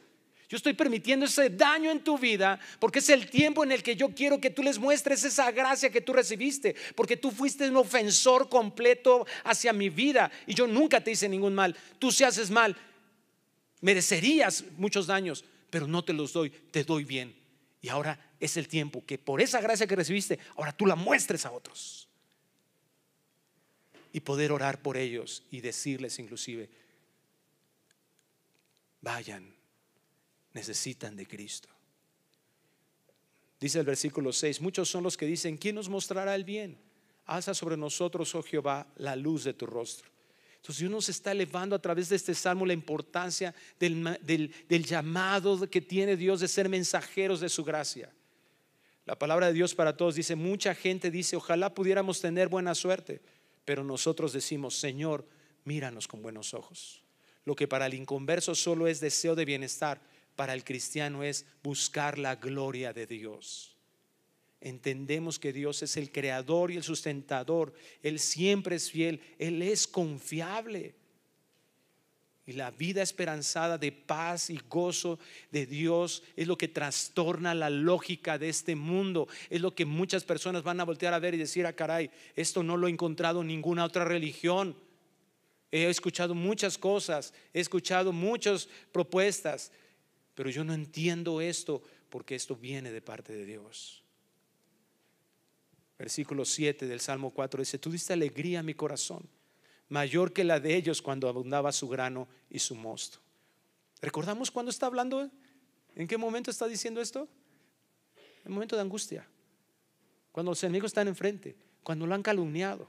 Yo 0.50 0.58
estoy 0.58 0.74
permitiendo 0.74 1.24
ese 1.24 1.48
daño 1.48 1.90
en 1.90 2.00
tu 2.00 2.18
vida 2.18 2.60
porque 2.78 2.98
es 2.98 3.08
el 3.08 3.30
tiempo 3.30 3.64
en 3.64 3.72
el 3.72 3.82
que 3.82 3.96
yo 3.96 4.10
quiero 4.10 4.38
que 4.38 4.50
tú 4.50 4.62
les 4.62 4.78
muestres 4.78 5.24
esa 5.24 5.50
gracia 5.50 5.90
que 5.90 6.00
tú 6.00 6.12
recibiste, 6.12 6.74
porque 6.94 7.16
tú 7.16 7.30
fuiste 7.30 7.70
un 7.70 7.76
ofensor 7.76 8.50
completo 8.50 9.26
hacia 9.44 9.72
mi 9.72 9.88
vida 9.88 10.30
y 10.48 10.54
yo 10.54 10.66
nunca 10.66 11.00
te 11.00 11.12
hice 11.12 11.28
ningún 11.28 11.54
mal. 11.54 11.74
Tú 12.00 12.10
si 12.10 12.24
haces 12.24 12.50
mal, 12.50 12.76
merecerías 13.80 14.64
muchos 14.76 15.06
daños, 15.06 15.44
pero 15.70 15.86
no 15.86 16.04
te 16.04 16.12
los 16.12 16.32
doy, 16.32 16.50
te 16.50 16.84
doy 16.84 17.04
bien. 17.04 17.34
Y 17.82 17.88
ahora 17.88 18.32
es 18.38 18.56
el 18.56 18.68
tiempo 18.68 19.04
que 19.04 19.18
por 19.18 19.40
esa 19.40 19.60
gracia 19.60 19.86
que 19.86 19.96
recibiste, 19.96 20.38
ahora 20.56 20.72
tú 20.72 20.86
la 20.86 20.96
muestres 20.96 21.46
a 21.46 21.52
otros. 21.52 22.08
Y 24.12 24.20
poder 24.20 24.52
orar 24.52 24.82
por 24.82 24.96
ellos 24.96 25.44
y 25.50 25.60
decirles 25.60 26.18
inclusive, 26.18 26.68
vayan, 29.00 29.54
necesitan 30.52 31.16
de 31.16 31.26
Cristo. 31.26 31.68
Dice 33.60 33.78
el 33.78 33.86
versículo 33.86 34.32
6, 34.32 34.60
muchos 34.60 34.88
son 34.88 35.04
los 35.04 35.16
que 35.16 35.26
dicen, 35.26 35.56
¿quién 35.56 35.74
nos 35.74 35.88
mostrará 35.88 36.34
el 36.34 36.44
bien? 36.44 36.78
Alza 37.26 37.54
sobre 37.54 37.76
nosotros, 37.76 38.34
oh 38.34 38.42
Jehová, 38.42 38.86
la 38.96 39.14
luz 39.16 39.44
de 39.44 39.54
tu 39.54 39.66
rostro. 39.66 40.10
Entonces 40.60 40.80
Dios 40.80 40.90
nos 40.90 41.08
está 41.08 41.32
elevando 41.32 41.74
a 41.74 41.78
través 41.80 42.10
de 42.10 42.16
este 42.16 42.34
salmo 42.34 42.66
la 42.66 42.74
importancia 42.74 43.54
del, 43.78 44.84
llamado 44.84 45.68
que 45.70 45.80
tiene 45.80 46.16
Dios 46.16 46.40
de 46.40 46.48
ser 46.48 46.68
mensajeros 46.68 47.40
de 47.40 47.48
su 47.48 47.64
gracia. 47.64 48.12
La 49.06 49.18
palabra 49.18 49.46
de 49.46 49.54
Dios 49.54 49.74
para 49.74 49.96
todos 49.96 50.16
dice, 50.16 50.36
mucha 50.36 50.74
gente 50.74 51.10
dice, 51.10 51.34
ojalá 51.34 51.72
pudiéramos 51.72 52.20
tener 52.20 52.48
buena 52.48 52.74
suerte, 52.74 53.22
pero 53.64 53.84
nosotros 53.84 54.34
decimos, 54.34 54.76
Señor, 54.76 55.26
míranos 55.64 56.06
con 56.06 56.20
buenos 56.20 56.52
ojos. 56.52 57.02
Lo 57.46 57.56
que 57.56 57.66
para 57.66 57.86
el 57.86 57.94
inconverso 57.94 58.54
solo 58.54 58.86
es 58.86 59.00
deseo 59.00 59.34
de 59.34 59.46
bienestar, 59.46 60.02
para 60.36 60.52
el 60.52 60.62
cristiano 60.62 61.22
es 61.22 61.46
buscar 61.62 62.18
la 62.18 62.36
gloria 62.36 62.92
de 62.92 63.06
Dios 63.06 63.69
entendemos 64.60 65.38
que 65.38 65.52
Dios 65.52 65.82
es 65.82 65.96
el 65.96 66.12
creador 66.12 66.70
y 66.70 66.76
el 66.76 66.82
sustentador. 66.82 67.72
Él 68.02 68.18
siempre 68.18 68.76
es 68.76 68.90
fiel, 68.90 69.20
Él 69.38 69.62
es 69.62 69.86
confiable. 69.86 70.94
Y 72.46 72.54
la 72.54 72.70
vida 72.70 73.00
esperanzada 73.02 73.78
de 73.78 73.92
paz 73.92 74.50
y 74.50 74.58
gozo 74.68 75.18
de 75.52 75.66
Dios 75.66 76.22
es 76.36 76.48
lo 76.48 76.58
que 76.58 76.68
trastorna 76.68 77.54
la 77.54 77.70
lógica 77.70 78.38
de 78.38 78.48
este 78.48 78.74
mundo. 78.74 79.28
Es 79.50 79.60
lo 79.60 79.74
que 79.74 79.84
muchas 79.84 80.24
personas 80.24 80.62
van 80.62 80.80
a 80.80 80.84
voltear 80.84 81.14
a 81.14 81.20
ver 81.20 81.34
y 81.34 81.38
decir, 81.38 81.64
ah, 81.66 81.72
caray, 81.72 82.10
esto 82.34 82.62
no 82.62 82.76
lo 82.76 82.88
he 82.88 82.90
encontrado 82.90 83.42
en 83.42 83.46
ninguna 83.46 83.84
otra 83.84 84.04
religión. 84.04 84.76
He 85.70 85.88
escuchado 85.88 86.34
muchas 86.34 86.76
cosas, 86.76 87.32
he 87.54 87.60
escuchado 87.60 88.12
muchas 88.12 88.68
propuestas, 88.90 89.70
pero 90.34 90.50
yo 90.50 90.64
no 90.64 90.74
entiendo 90.74 91.40
esto 91.40 91.80
porque 92.08 92.34
esto 92.34 92.56
viene 92.56 92.90
de 92.90 93.00
parte 93.00 93.32
de 93.32 93.44
Dios 93.44 93.99
versículo 96.00 96.46
7 96.46 96.86
del 96.86 96.98
Salmo 96.98 97.30
4 97.30 97.60
dice, 97.60 97.78
tú 97.78 97.90
diste 97.90 98.14
alegría 98.14 98.60
a 98.60 98.62
mi 98.62 98.72
corazón, 98.72 99.28
mayor 99.90 100.32
que 100.32 100.44
la 100.44 100.58
de 100.58 100.74
ellos 100.74 101.02
cuando 101.02 101.28
abundaba 101.28 101.72
su 101.72 101.88
grano 101.88 102.26
y 102.48 102.58
su 102.58 102.74
mosto. 102.74 103.18
¿Recordamos 104.00 104.50
cuando 104.50 104.70
está 104.70 104.86
hablando? 104.86 105.30
¿En 105.94 106.08
qué 106.08 106.16
momento 106.16 106.50
está 106.50 106.66
diciendo 106.66 107.02
esto? 107.02 107.28
En 108.16 108.46
el 108.46 108.52
momento 108.52 108.76
de 108.76 108.82
angustia, 108.82 109.28
cuando 110.32 110.52
los 110.52 110.64
enemigos 110.64 110.88
están 110.88 111.06
enfrente, 111.06 111.54
cuando 111.82 112.06
lo 112.06 112.14
han 112.14 112.22
calumniado. 112.22 112.88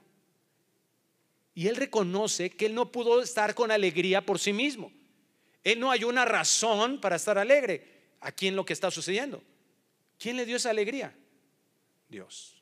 Y 1.54 1.68
él 1.68 1.76
reconoce 1.76 2.50
que 2.52 2.68
él 2.68 2.74
no 2.74 2.94
pudo 2.94 3.22
estar 3.22 3.56
con 3.56 3.72
alegría 3.72 4.26
por 4.26 4.40
sí 4.40 4.54
mismo. 4.54 4.90
Él 5.66 5.82
no 5.82 5.92
hay 5.92 6.06
una 6.06 6.24
razón 6.24 7.02
para 7.02 7.18
estar 7.18 7.38
alegre 7.38 8.14
aquí 8.22 8.48
en 8.48 8.56
lo 8.56 8.64
que 8.64 8.72
está 8.72 8.90
sucediendo. 8.90 9.44
¿Quién 10.18 10.38
le 10.38 10.46
dio 10.46 10.56
esa 10.56 10.70
alegría? 10.70 11.14
Dios. 12.08 12.61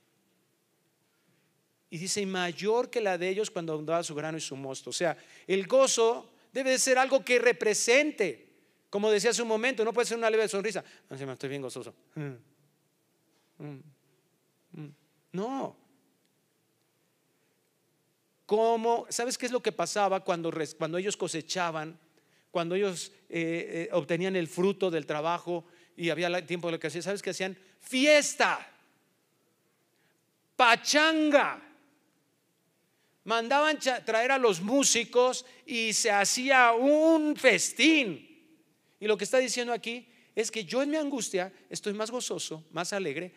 Y 1.89 1.97
dice, 1.97 2.25
mayor 2.25 2.89
que 2.89 3.01
la 3.01 3.17
de 3.17 3.29
ellos 3.29 3.49
cuando 3.49 3.73
abundaba 3.73 4.03
su 4.03 4.13
grano 4.13 4.37
y 4.37 4.41
su 4.41 4.55
mosto. 4.55 4.91
O 4.91 4.93
sea, 4.93 5.17
el 5.47 5.65
gozo 5.65 6.29
debe 6.53 6.71
de 6.71 6.79
ser 6.79 6.99
algo 6.99 7.25
que 7.25 7.39
represente. 7.39 8.47
Como 8.89 9.09
decía 9.09 9.31
hace 9.31 9.41
un 9.41 9.47
momento, 9.47 9.83
no 9.83 9.93
puede 9.93 10.05
ser 10.05 10.17
una 10.17 10.29
leve 10.29 10.47
sonrisa. 10.47 10.83
No, 11.09 11.17
me 11.17 11.33
estoy 11.33 11.49
bien 11.49 11.61
gozoso. 11.61 11.93
Mm. 12.15 13.63
Mm. 13.63 13.83
Mm. 14.73 14.89
No. 15.33 15.75
¿Cómo? 18.45 19.07
¿Sabes 19.09 19.37
qué 19.37 19.47
es 19.47 19.51
lo 19.51 19.61
que 19.61 19.71
pasaba 19.71 20.23
cuando, 20.23 20.51
cuando 20.77 20.97
ellos 20.97 21.17
cosechaban? 21.17 21.99
Cuando 22.51 22.75
ellos 22.75 23.11
eh, 23.29 23.87
eh, 23.87 23.89
obtenían 23.93 24.35
el 24.35 24.47
fruto 24.47 24.91
del 24.91 25.05
trabajo 25.05 25.65
y 25.95 26.09
había 26.09 26.45
tiempo 26.45 26.67
de 26.67 26.73
lo 26.73 26.79
que 26.79 26.87
hacían. 26.87 27.03
¿Sabes 27.03 27.21
qué 27.21 27.31
hacían? 27.31 27.57
Fiesta. 27.79 28.67
Pachanga 30.55 31.68
mandaban 33.29 33.77
traer 33.77 34.31
a 34.31 34.39
los 34.39 34.59
músicos 34.59 35.45
y 35.63 35.93
se 35.93 36.09
hacía 36.09 36.71
un 36.71 37.35
festín. 37.35 38.27
Y 38.99 39.05
lo 39.05 39.15
que 39.17 39.23
está 39.23 39.37
diciendo 39.37 39.71
aquí 39.71 40.09
es 40.33 40.49
que 40.49 40.65
yo 40.65 40.81
en 40.81 40.89
mi 40.89 40.97
angustia 40.97 41.53
estoy 41.69 41.93
más 41.93 42.09
gozoso, 42.09 42.65
más 42.71 42.91
alegre 42.91 43.31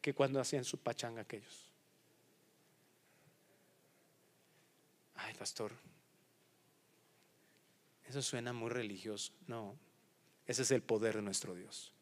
que 0.00 0.12
cuando 0.12 0.40
hacían 0.40 0.64
su 0.64 0.78
pachanga 0.78 1.22
aquellos. 1.22 1.72
Ay, 5.14 5.34
pastor, 5.34 5.72
eso 8.08 8.20
suena 8.20 8.52
muy 8.52 8.70
religioso. 8.70 9.32
No, 9.46 9.78
ese 10.48 10.62
es 10.62 10.70
el 10.72 10.82
poder 10.82 11.14
de 11.14 11.22
nuestro 11.22 11.54
Dios. 11.54 11.92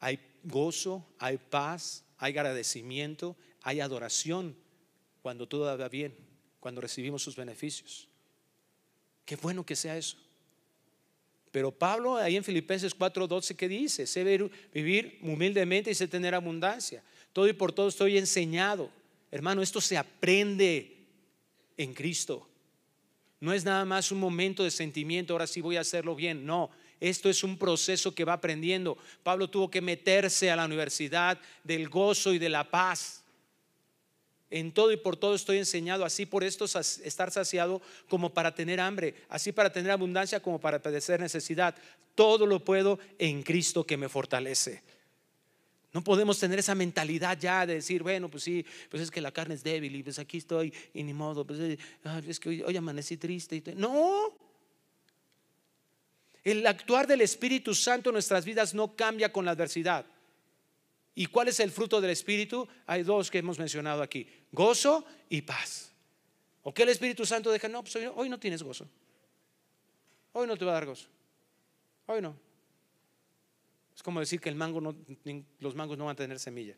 Hay 0.00 0.18
gozo, 0.44 1.06
hay 1.18 1.36
paz, 1.36 2.04
hay 2.16 2.32
agradecimiento, 2.32 3.36
hay 3.60 3.80
adoración 3.80 4.63
cuando 5.24 5.48
todo 5.48 5.78
va 5.78 5.88
bien, 5.88 6.14
cuando 6.60 6.82
recibimos 6.82 7.22
sus 7.22 7.34
beneficios. 7.34 8.06
Qué 9.24 9.36
bueno 9.36 9.64
que 9.64 9.74
sea 9.74 9.96
eso. 9.96 10.18
Pero 11.50 11.72
Pablo 11.72 12.16
ahí 12.16 12.36
en 12.36 12.44
Filipenses 12.44 12.94
4:12, 12.94 13.56
¿qué 13.56 13.66
dice? 13.66 14.06
Sé 14.06 14.22
vivir 14.74 15.18
humildemente 15.22 15.90
y 15.90 15.94
sé 15.94 16.08
tener 16.08 16.34
abundancia. 16.34 17.02
Todo 17.32 17.48
y 17.48 17.54
por 17.54 17.72
todo 17.72 17.88
estoy 17.88 18.18
enseñado. 18.18 18.90
Hermano, 19.30 19.62
esto 19.62 19.80
se 19.80 19.96
aprende 19.96 20.94
en 21.78 21.94
Cristo. 21.94 22.46
No 23.40 23.54
es 23.54 23.64
nada 23.64 23.86
más 23.86 24.12
un 24.12 24.20
momento 24.20 24.62
de 24.62 24.70
sentimiento, 24.70 25.32
ahora 25.32 25.46
sí 25.46 25.62
voy 25.62 25.78
a 25.78 25.80
hacerlo 25.80 26.14
bien. 26.14 26.44
No, 26.44 26.70
esto 27.00 27.30
es 27.30 27.42
un 27.42 27.56
proceso 27.56 28.14
que 28.14 28.26
va 28.26 28.34
aprendiendo. 28.34 28.98
Pablo 29.22 29.48
tuvo 29.48 29.70
que 29.70 29.80
meterse 29.80 30.50
a 30.50 30.56
la 30.56 30.66
universidad 30.66 31.40
del 31.62 31.88
gozo 31.88 32.34
y 32.34 32.38
de 32.38 32.50
la 32.50 32.70
paz. 32.70 33.23
En 34.50 34.72
todo 34.72 34.92
y 34.92 34.96
por 34.96 35.16
todo 35.16 35.34
estoy 35.34 35.58
enseñado, 35.58 36.04
así 36.04 36.26
por 36.26 36.44
esto 36.44 36.64
estar 36.64 37.30
saciado 37.30 37.82
como 38.08 38.32
para 38.32 38.54
tener 38.54 38.78
hambre, 38.80 39.14
así 39.28 39.52
para 39.52 39.72
tener 39.72 39.90
abundancia 39.90 40.40
como 40.40 40.60
para 40.60 40.80
padecer 40.80 41.20
necesidad. 41.20 41.74
Todo 42.14 42.46
lo 42.46 42.64
puedo 42.64 42.98
en 43.18 43.42
Cristo 43.42 43.84
que 43.84 43.96
me 43.96 44.08
fortalece. 44.08 44.82
No 45.94 46.02
podemos 46.02 46.40
tener 46.40 46.58
esa 46.58 46.74
mentalidad 46.74 47.38
ya 47.38 47.64
de 47.64 47.74
decir, 47.74 48.02
bueno, 48.02 48.28
pues 48.28 48.42
sí, 48.42 48.66
pues 48.90 49.00
es 49.00 49.12
que 49.12 49.20
la 49.20 49.30
carne 49.30 49.54
es 49.54 49.62
débil 49.62 49.94
y 49.94 50.02
pues 50.02 50.18
aquí 50.18 50.38
estoy 50.38 50.74
y 50.92 51.04
ni 51.04 51.14
modo, 51.14 51.46
pues 51.46 51.60
eh, 51.60 51.78
es 52.26 52.40
que 52.40 52.64
hoy, 52.64 52.76
amanecí 52.76 53.16
triste. 53.16 53.62
No, 53.76 54.36
el 56.42 56.66
actuar 56.66 57.06
del 57.06 57.20
Espíritu 57.20 57.74
Santo 57.74 58.10
en 58.10 58.14
nuestras 58.14 58.44
vidas 58.44 58.74
no 58.74 58.96
cambia 58.96 59.32
con 59.32 59.44
la 59.44 59.52
adversidad. 59.52 60.04
¿Y 61.14 61.26
cuál 61.26 61.48
es 61.48 61.60
el 61.60 61.70
fruto 61.70 62.00
del 62.00 62.10
Espíritu? 62.10 62.66
Hay 62.86 63.02
dos 63.02 63.30
que 63.30 63.38
hemos 63.38 63.58
mencionado 63.58 64.02
aquí, 64.02 64.26
gozo 64.50 65.04
y 65.28 65.42
paz. 65.42 65.92
¿O 66.62 66.74
qué 66.74 66.82
el 66.82 66.88
Espíritu 66.88 67.24
Santo 67.24 67.50
deja? 67.52 67.68
No, 67.68 67.82
pues 67.82 67.96
hoy, 68.14 68.28
no 68.28 68.38
tienes 68.38 68.62
gozo. 68.62 68.88
Hoy 70.32 70.46
no 70.46 70.56
te 70.56 70.64
va 70.64 70.72
a 70.72 70.74
dar 70.74 70.86
gozo. 70.86 71.06
Hoy 72.06 72.20
no. 72.20 72.36
Es 73.94 74.02
como 74.02 74.18
decir 74.18 74.40
que 74.40 74.48
el 74.48 74.56
mango 74.56 74.80
no, 74.80 74.96
los 75.60 75.74
mangos 75.74 75.96
no 75.96 76.06
van 76.06 76.14
a 76.14 76.16
tener 76.16 76.40
semilla. 76.40 76.74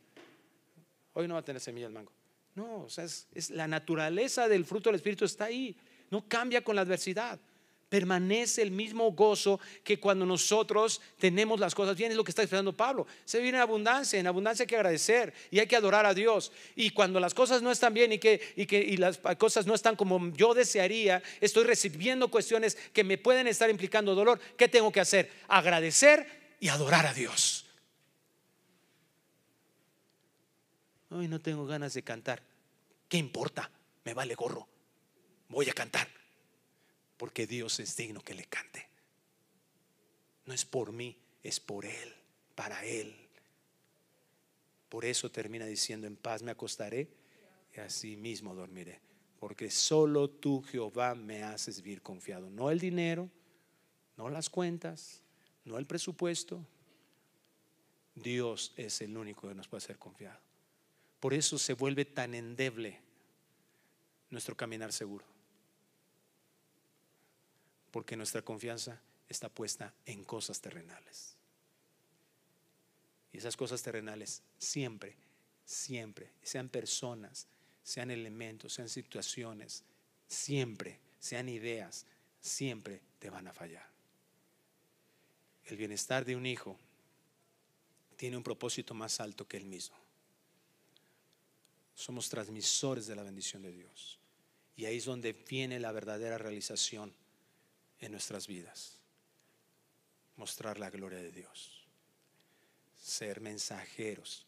Hoy 1.14 1.26
no 1.26 1.34
va 1.34 1.40
a 1.40 1.44
tener 1.44 1.60
semilla 1.60 1.86
el 1.86 1.92
mango. 1.92 2.12
No, 2.54 2.82
o 2.84 2.90
sea, 2.90 3.04
es, 3.04 3.28
es 3.32 3.50
la 3.50 3.66
naturaleza 3.66 4.48
del 4.48 4.66
fruto 4.66 4.90
del 4.90 4.96
Espíritu 4.96 5.24
está 5.24 5.46
ahí. 5.46 5.74
No 6.10 6.28
cambia 6.28 6.62
con 6.62 6.76
la 6.76 6.82
adversidad 6.82 7.40
permanece 7.96 8.60
el 8.60 8.72
mismo 8.72 9.10
gozo 9.12 9.58
que 9.82 9.98
cuando 9.98 10.26
nosotros 10.26 11.00
tenemos 11.18 11.58
las 11.58 11.74
cosas 11.74 11.96
bien, 11.96 12.10
es 12.10 12.16
lo 12.18 12.24
que 12.24 12.30
está 12.30 12.42
esperando 12.42 12.76
Pablo. 12.76 13.06
Se 13.24 13.40
viene 13.40 13.56
en 13.56 13.62
abundancia, 13.62 14.20
en 14.20 14.26
abundancia 14.26 14.64
hay 14.64 14.66
que 14.66 14.76
agradecer 14.76 15.32
y 15.50 15.60
hay 15.60 15.66
que 15.66 15.76
adorar 15.76 16.04
a 16.04 16.12
Dios. 16.12 16.52
Y 16.74 16.90
cuando 16.90 17.18
las 17.20 17.32
cosas 17.32 17.62
no 17.62 17.70
están 17.70 17.94
bien 17.94 18.12
y 18.12 18.18
que, 18.18 18.52
y 18.54 18.66
que 18.66 18.80
y 18.80 18.98
las 18.98 19.16
cosas 19.38 19.64
no 19.64 19.74
están 19.74 19.96
como 19.96 20.30
yo 20.36 20.52
desearía, 20.52 21.22
estoy 21.40 21.64
recibiendo 21.64 22.28
cuestiones 22.28 22.76
que 22.92 23.02
me 23.02 23.16
pueden 23.16 23.46
estar 23.46 23.70
implicando 23.70 24.14
dolor, 24.14 24.38
¿qué 24.58 24.68
tengo 24.68 24.92
que 24.92 25.00
hacer? 25.00 25.32
Agradecer 25.48 26.26
y 26.60 26.68
adorar 26.68 27.06
a 27.06 27.14
Dios. 27.14 27.64
Hoy 31.08 31.28
no 31.28 31.40
tengo 31.40 31.64
ganas 31.64 31.94
de 31.94 32.02
cantar. 32.02 32.42
¿Qué 33.08 33.16
importa? 33.16 33.70
Me 34.04 34.12
vale 34.12 34.34
gorro. 34.34 34.68
Voy 35.48 35.70
a 35.70 35.72
cantar 35.72 36.25
porque 37.16 37.46
Dios 37.46 37.80
es 37.80 37.96
digno 37.96 38.20
que 38.20 38.34
le 38.34 38.44
cante. 38.44 38.88
No 40.44 40.54
es 40.54 40.64
por 40.64 40.92
mí, 40.92 41.16
es 41.42 41.60
por 41.60 41.84
Él, 41.84 42.14
para 42.54 42.84
Él. 42.84 43.14
Por 44.88 45.04
eso 45.04 45.30
termina 45.30 45.66
diciendo, 45.66 46.06
en 46.06 46.16
paz 46.16 46.42
me 46.42 46.50
acostaré 46.50 47.08
y 47.74 47.80
así 47.80 48.16
mismo 48.16 48.54
dormiré. 48.54 49.00
Porque 49.40 49.70
solo 49.70 50.30
tú, 50.30 50.62
Jehová, 50.62 51.14
me 51.14 51.42
haces 51.42 51.82
vivir 51.82 52.02
confiado. 52.02 52.48
No 52.48 52.70
el 52.70 52.78
dinero, 52.78 53.28
no 54.16 54.28
las 54.30 54.48
cuentas, 54.48 55.22
no 55.64 55.78
el 55.78 55.86
presupuesto. 55.86 56.64
Dios 58.14 58.72
es 58.76 59.00
el 59.02 59.16
único 59.16 59.48
que 59.48 59.54
nos 59.54 59.68
puede 59.68 59.82
ser 59.82 59.98
confiado. 59.98 60.38
Por 61.20 61.34
eso 61.34 61.58
se 61.58 61.74
vuelve 61.74 62.04
tan 62.04 62.34
endeble 62.34 63.00
nuestro 64.30 64.56
caminar 64.56 64.92
seguro 64.92 65.35
porque 67.96 68.14
nuestra 68.14 68.42
confianza 68.42 69.00
está 69.26 69.48
puesta 69.48 69.94
en 70.04 70.22
cosas 70.22 70.60
terrenales. 70.60 71.34
Y 73.32 73.38
esas 73.38 73.56
cosas 73.56 73.82
terrenales 73.82 74.42
siempre, 74.58 75.16
siempre, 75.64 76.30
sean 76.42 76.68
personas, 76.68 77.46
sean 77.82 78.10
elementos, 78.10 78.74
sean 78.74 78.90
situaciones, 78.90 79.82
siempre, 80.28 81.00
sean 81.18 81.48
ideas, 81.48 82.04
siempre 82.38 83.00
te 83.18 83.30
van 83.30 83.48
a 83.48 83.54
fallar. 83.54 83.88
El 85.64 85.78
bienestar 85.78 86.26
de 86.26 86.36
un 86.36 86.44
hijo 86.44 86.76
tiene 88.18 88.36
un 88.36 88.42
propósito 88.42 88.92
más 88.92 89.20
alto 89.20 89.48
que 89.48 89.56
el 89.56 89.64
mismo. 89.64 89.96
Somos 91.94 92.28
transmisores 92.28 93.06
de 93.06 93.16
la 93.16 93.22
bendición 93.22 93.62
de 93.62 93.72
Dios. 93.72 94.18
Y 94.76 94.84
ahí 94.84 94.98
es 94.98 95.06
donde 95.06 95.32
viene 95.32 95.80
la 95.80 95.92
verdadera 95.92 96.36
realización 96.36 97.14
en 98.00 98.12
nuestras 98.12 98.46
vidas. 98.46 99.00
Mostrar 100.36 100.78
la 100.78 100.90
gloria 100.90 101.18
de 101.18 101.32
Dios. 101.32 101.86
Ser 103.00 103.40
mensajeros 103.40 104.46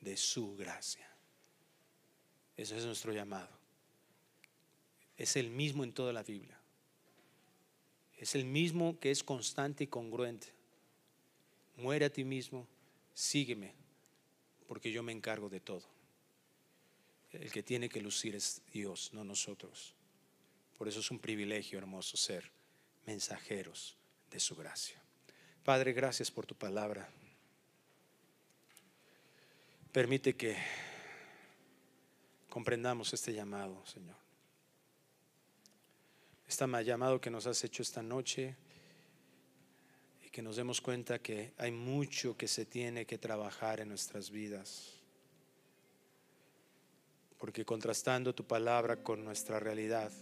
de 0.00 0.16
su 0.16 0.56
gracia. 0.56 1.08
Ese 2.56 2.76
es 2.76 2.84
nuestro 2.84 3.12
llamado. 3.12 3.50
Es 5.16 5.36
el 5.36 5.50
mismo 5.50 5.84
en 5.84 5.92
toda 5.92 6.12
la 6.12 6.22
Biblia. 6.22 6.58
Es 8.16 8.34
el 8.34 8.44
mismo 8.44 8.98
que 9.00 9.10
es 9.10 9.24
constante 9.24 9.84
y 9.84 9.88
congruente. 9.88 10.48
Muere 11.76 12.04
a 12.04 12.10
ti 12.10 12.24
mismo, 12.24 12.66
sígueme, 13.12 13.74
porque 14.68 14.92
yo 14.92 15.02
me 15.02 15.12
encargo 15.12 15.48
de 15.48 15.60
todo. 15.60 15.82
El 17.32 17.50
que 17.50 17.64
tiene 17.64 17.88
que 17.88 18.00
lucir 18.00 18.36
es 18.36 18.62
Dios, 18.72 19.10
no 19.12 19.24
nosotros. 19.24 19.94
Por 20.78 20.86
eso 20.86 21.00
es 21.00 21.10
un 21.10 21.18
privilegio 21.18 21.78
hermoso 21.78 22.16
ser 22.16 22.50
mensajeros 23.06 23.96
de 24.30 24.40
su 24.40 24.56
gracia. 24.56 25.00
Padre, 25.64 25.92
gracias 25.92 26.30
por 26.30 26.46
tu 26.46 26.54
palabra. 26.54 27.08
Permite 29.92 30.34
que 30.34 30.56
comprendamos 32.48 33.14
este 33.14 33.32
llamado, 33.32 33.84
Señor. 33.86 34.16
Este 36.46 36.66
llamado 36.84 37.20
que 37.20 37.30
nos 37.30 37.46
has 37.46 37.64
hecho 37.64 37.82
esta 37.82 38.02
noche 38.02 38.56
y 40.22 40.30
que 40.30 40.42
nos 40.42 40.56
demos 40.56 40.80
cuenta 40.80 41.18
que 41.18 41.52
hay 41.58 41.70
mucho 41.70 42.36
que 42.36 42.48
se 42.48 42.66
tiene 42.66 43.06
que 43.06 43.18
trabajar 43.18 43.80
en 43.80 43.88
nuestras 43.88 44.30
vidas. 44.30 44.94
Porque 47.38 47.64
contrastando 47.64 48.34
tu 48.34 48.44
palabra 48.44 49.02
con 49.02 49.24
nuestra 49.24 49.58
realidad, 49.58 50.12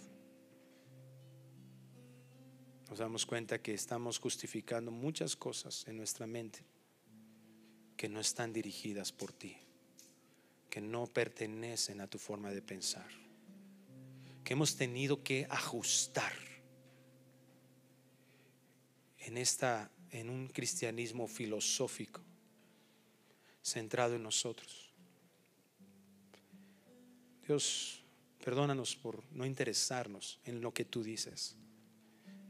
nos 2.92 2.98
damos 2.98 3.24
cuenta 3.24 3.62
que 3.62 3.72
estamos 3.72 4.18
justificando 4.18 4.90
muchas 4.90 5.34
cosas 5.34 5.88
en 5.88 5.96
nuestra 5.96 6.26
mente 6.26 6.62
que 7.96 8.06
no 8.06 8.20
están 8.20 8.52
dirigidas 8.52 9.12
por 9.12 9.32
ti, 9.32 9.56
que 10.68 10.82
no 10.82 11.06
pertenecen 11.06 12.02
a 12.02 12.06
tu 12.06 12.18
forma 12.18 12.50
de 12.50 12.60
pensar, 12.60 13.08
que 14.44 14.52
hemos 14.52 14.76
tenido 14.76 15.22
que 15.22 15.46
ajustar 15.48 16.34
en 19.20 19.38
esta 19.38 19.90
en 20.10 20.28
un 20.28 20.48
cristianismo 20.48 21.26
filosófico 21.28 22.20
centrado 23.62 24.16
en 24.16 24.22
nosotros. 24.22 24.92
Dios, 27.46 28.04
perdónanos 28.44 28.96
por 28.96 29.24
no 29.32 29.46
interesarnos 29.46 30.38
en 30.44 30.60
lo 30.60 30.74
que 30.74 30.84
tú 30.84 31.02
dices 31.02 31.56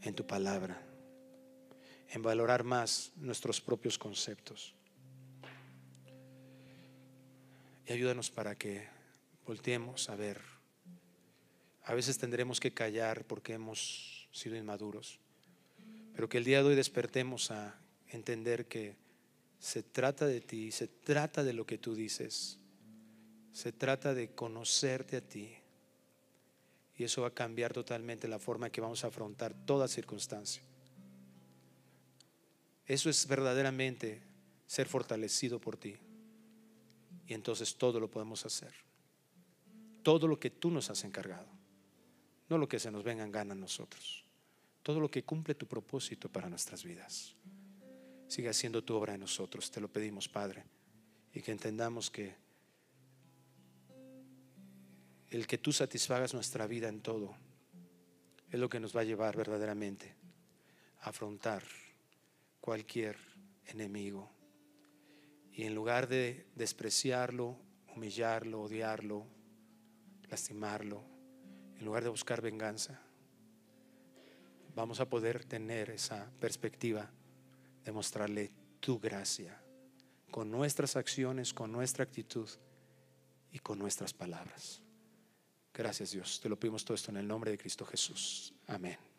en 0.02 0.14
tu 0.14 0.26
palabra, 0.26 0.80
en 2.10 2.22
valorar 2.22 2.64
más 2.64 3.12
nuestros 3.16 3.60
propios 3.60 3.98
conceptos. 3.98 4.74
Y 7.86 7.92
ayúdanos 7.92 8.30
para 8.30 8.56
que 8.56 8.86
volteemos 9.46 10.08
a 10.08 10.16
ver. 10.16 10.40
A 11.84 11.94
veces 11.94 12.18
tendremos 12.18 12.60
que 12.60 12.72
callar 12.72 13.24
porque 13.24 13.54
hemos 13.54 14.28
sido 14.32 14.56
inmaduros, 14.56 15.18
pero 16.14 16.28
que 16.28 16.38
el 16.38 16.44
día 16.44 16.58
de 16.62 16.68
hoy 16.68 16.74
despertemos 16.74 17.50
a 17.50 17.78
entender 18.08 18.66
que 18.66 18.96
se 19.58 19.82
trata 19.82 20.26
de 20.26 20.40
ti, 20.40 20.70
se 20.72 20.88
trata 20.88 21.44
de 21.44 21.52
lo 21.52 21.66
que 21.66 21.78
tú 21.78 21.94
dices, 21.94 22.58
se 23.52 23.72
trata 23.72 24.14
de 24.14 24.34
conocerte 24.34 25.16
a 25.16 25.20
ti 25.20 25.61
y 26.96 27.04
eso 27.04 27.22
va 27.22 27.28
a 27.28 27.34
cambiar 27.34 27.72
totalmente 27.72 28.28
la 28.28 28.38
forma 28.38 28.66
en 28.66 28.72
que 28.72 28.80
vamos 28.80 29.04
a 29.04 29.08
afrontar 29.08 29.54
toda 29.66 29.88
circunstancia. 29.88 30.62
Eso 32.86 33.08
es 33.08 33.26
verdaderamente 33.26 34.22
ser 34.66 34.88
fortalecido 34.88 35.60
por 35.60 35.76
ti. 35.76 35.96
Y 37.26 37.34
entonces 37.34 37.76
todo 37.76 38.00
lo 38.00 38.10
podemos 38.10 38.44
hacer. 38.44 38.72
Todo 40.02 40.26
lo 40.26 40.38
que 40.38 40.50
tú 40.50 40.70
nos 40.70 40.90
has 40.90 41.04
encargado. 41.04 41.48
No 42.48 42.58
lo 42.58 42.68
que 42.68 42.78
se 42.78 42.90
nos 42.90 43.04
venga 43.04 43.24
en 43.24 43.32
gana 43.32 43.52
a 43.52 43.56
nosotros. 43.56 44.24
Todo 44.82 45.00
lo 45.00 45.10
que 45.10 45.24
cumple 45.24 45.54
tu 45.54 45.66
propósito 45.66 46.28
para 46.28 46.50
nuestras 46.50 46.84
vidas. 46.84 47.34
Sigue 48.26 48.48
haciendo 48.48 48.82
tu 48.82 48.94
obra 48.94 49.14
en 49.14 49.20
nosotros. 49.20 49.70
Te 49.70 49.80
lo 49.80 49.88
pedimos, 49.88 50.28
Padre. 50.28 50.64
Y 51.32 51.40
que 51.40 51.52
entendamos 51.52 52.10
que 52.10 52.34
el 55.32 55.46
que 55.46 55.56
tú 55.56 55.72
satisfagas 55.72 56.34
nuestra 56.34 56.66
vida 56.66 56.88
en 56.88 57.00
todo 57.00 57.34
es 58.50 58.60
lo 58.60 58.68
que 58.68 58.78
nos 58.78 58.94
va 58.94 59.00
a 59.00 59.04
llevar 59.04 59.34
verdaderamente 59.34 60.14
a 61.00 61.08
afrontar 61.08 61.62
cualquier 62.60 63.16
enemigo. 63.64 64.30
Y 65.54 65.64
en 65.64 65.74
lugar 65.74 66.06
de 66.06 66.46
despreciarlo, 66.54 67.56
humillarlo, 67.96 68.60
odiarlo, 68.60 69.26
lastimarlo, 70.28 71.02
en 71.78 71.84
lugar 71.86 72.02
de 72.02 72.10
buscar 72.10 72.42
venganza, 72.42 73.00
vamos 74.74 75.00
a 75.00 75.08
poder 75.08 75.46
tener 75.46 75.88
esa 75.88 76.30
perspectiva 76.40 77.10
de 77.82 77.92
mostrarle 77.92 78.50
tu 78.80 79.00
gracia 79.00 79.58
con 80.30 80.50
nuestras 80.50 80.94
acciones, 80.96 81.54
con 81.54 81.72
nuestra 81.72 82.04
actitud 82.04 82.50
y 83.50 83.60
con 83.60 83.78
nuestras 83.78 84.12
palabras. 84.12 84.82
Gracias 85.74 86.12
Dios. 86.12 86.40
Te 86.40 86.48
lo 86.48 86.58
pedimos 86.58 86.84
todo 86.84 86.94
esto 86.94 87.10
en 87.10 87.16
el 87.18 87.26
nombre 87.26 87.50
de 87.50 87.58
Cristo 87.58 87.84
Jesús. 87.84 88.52
Amén. 88.66 89.11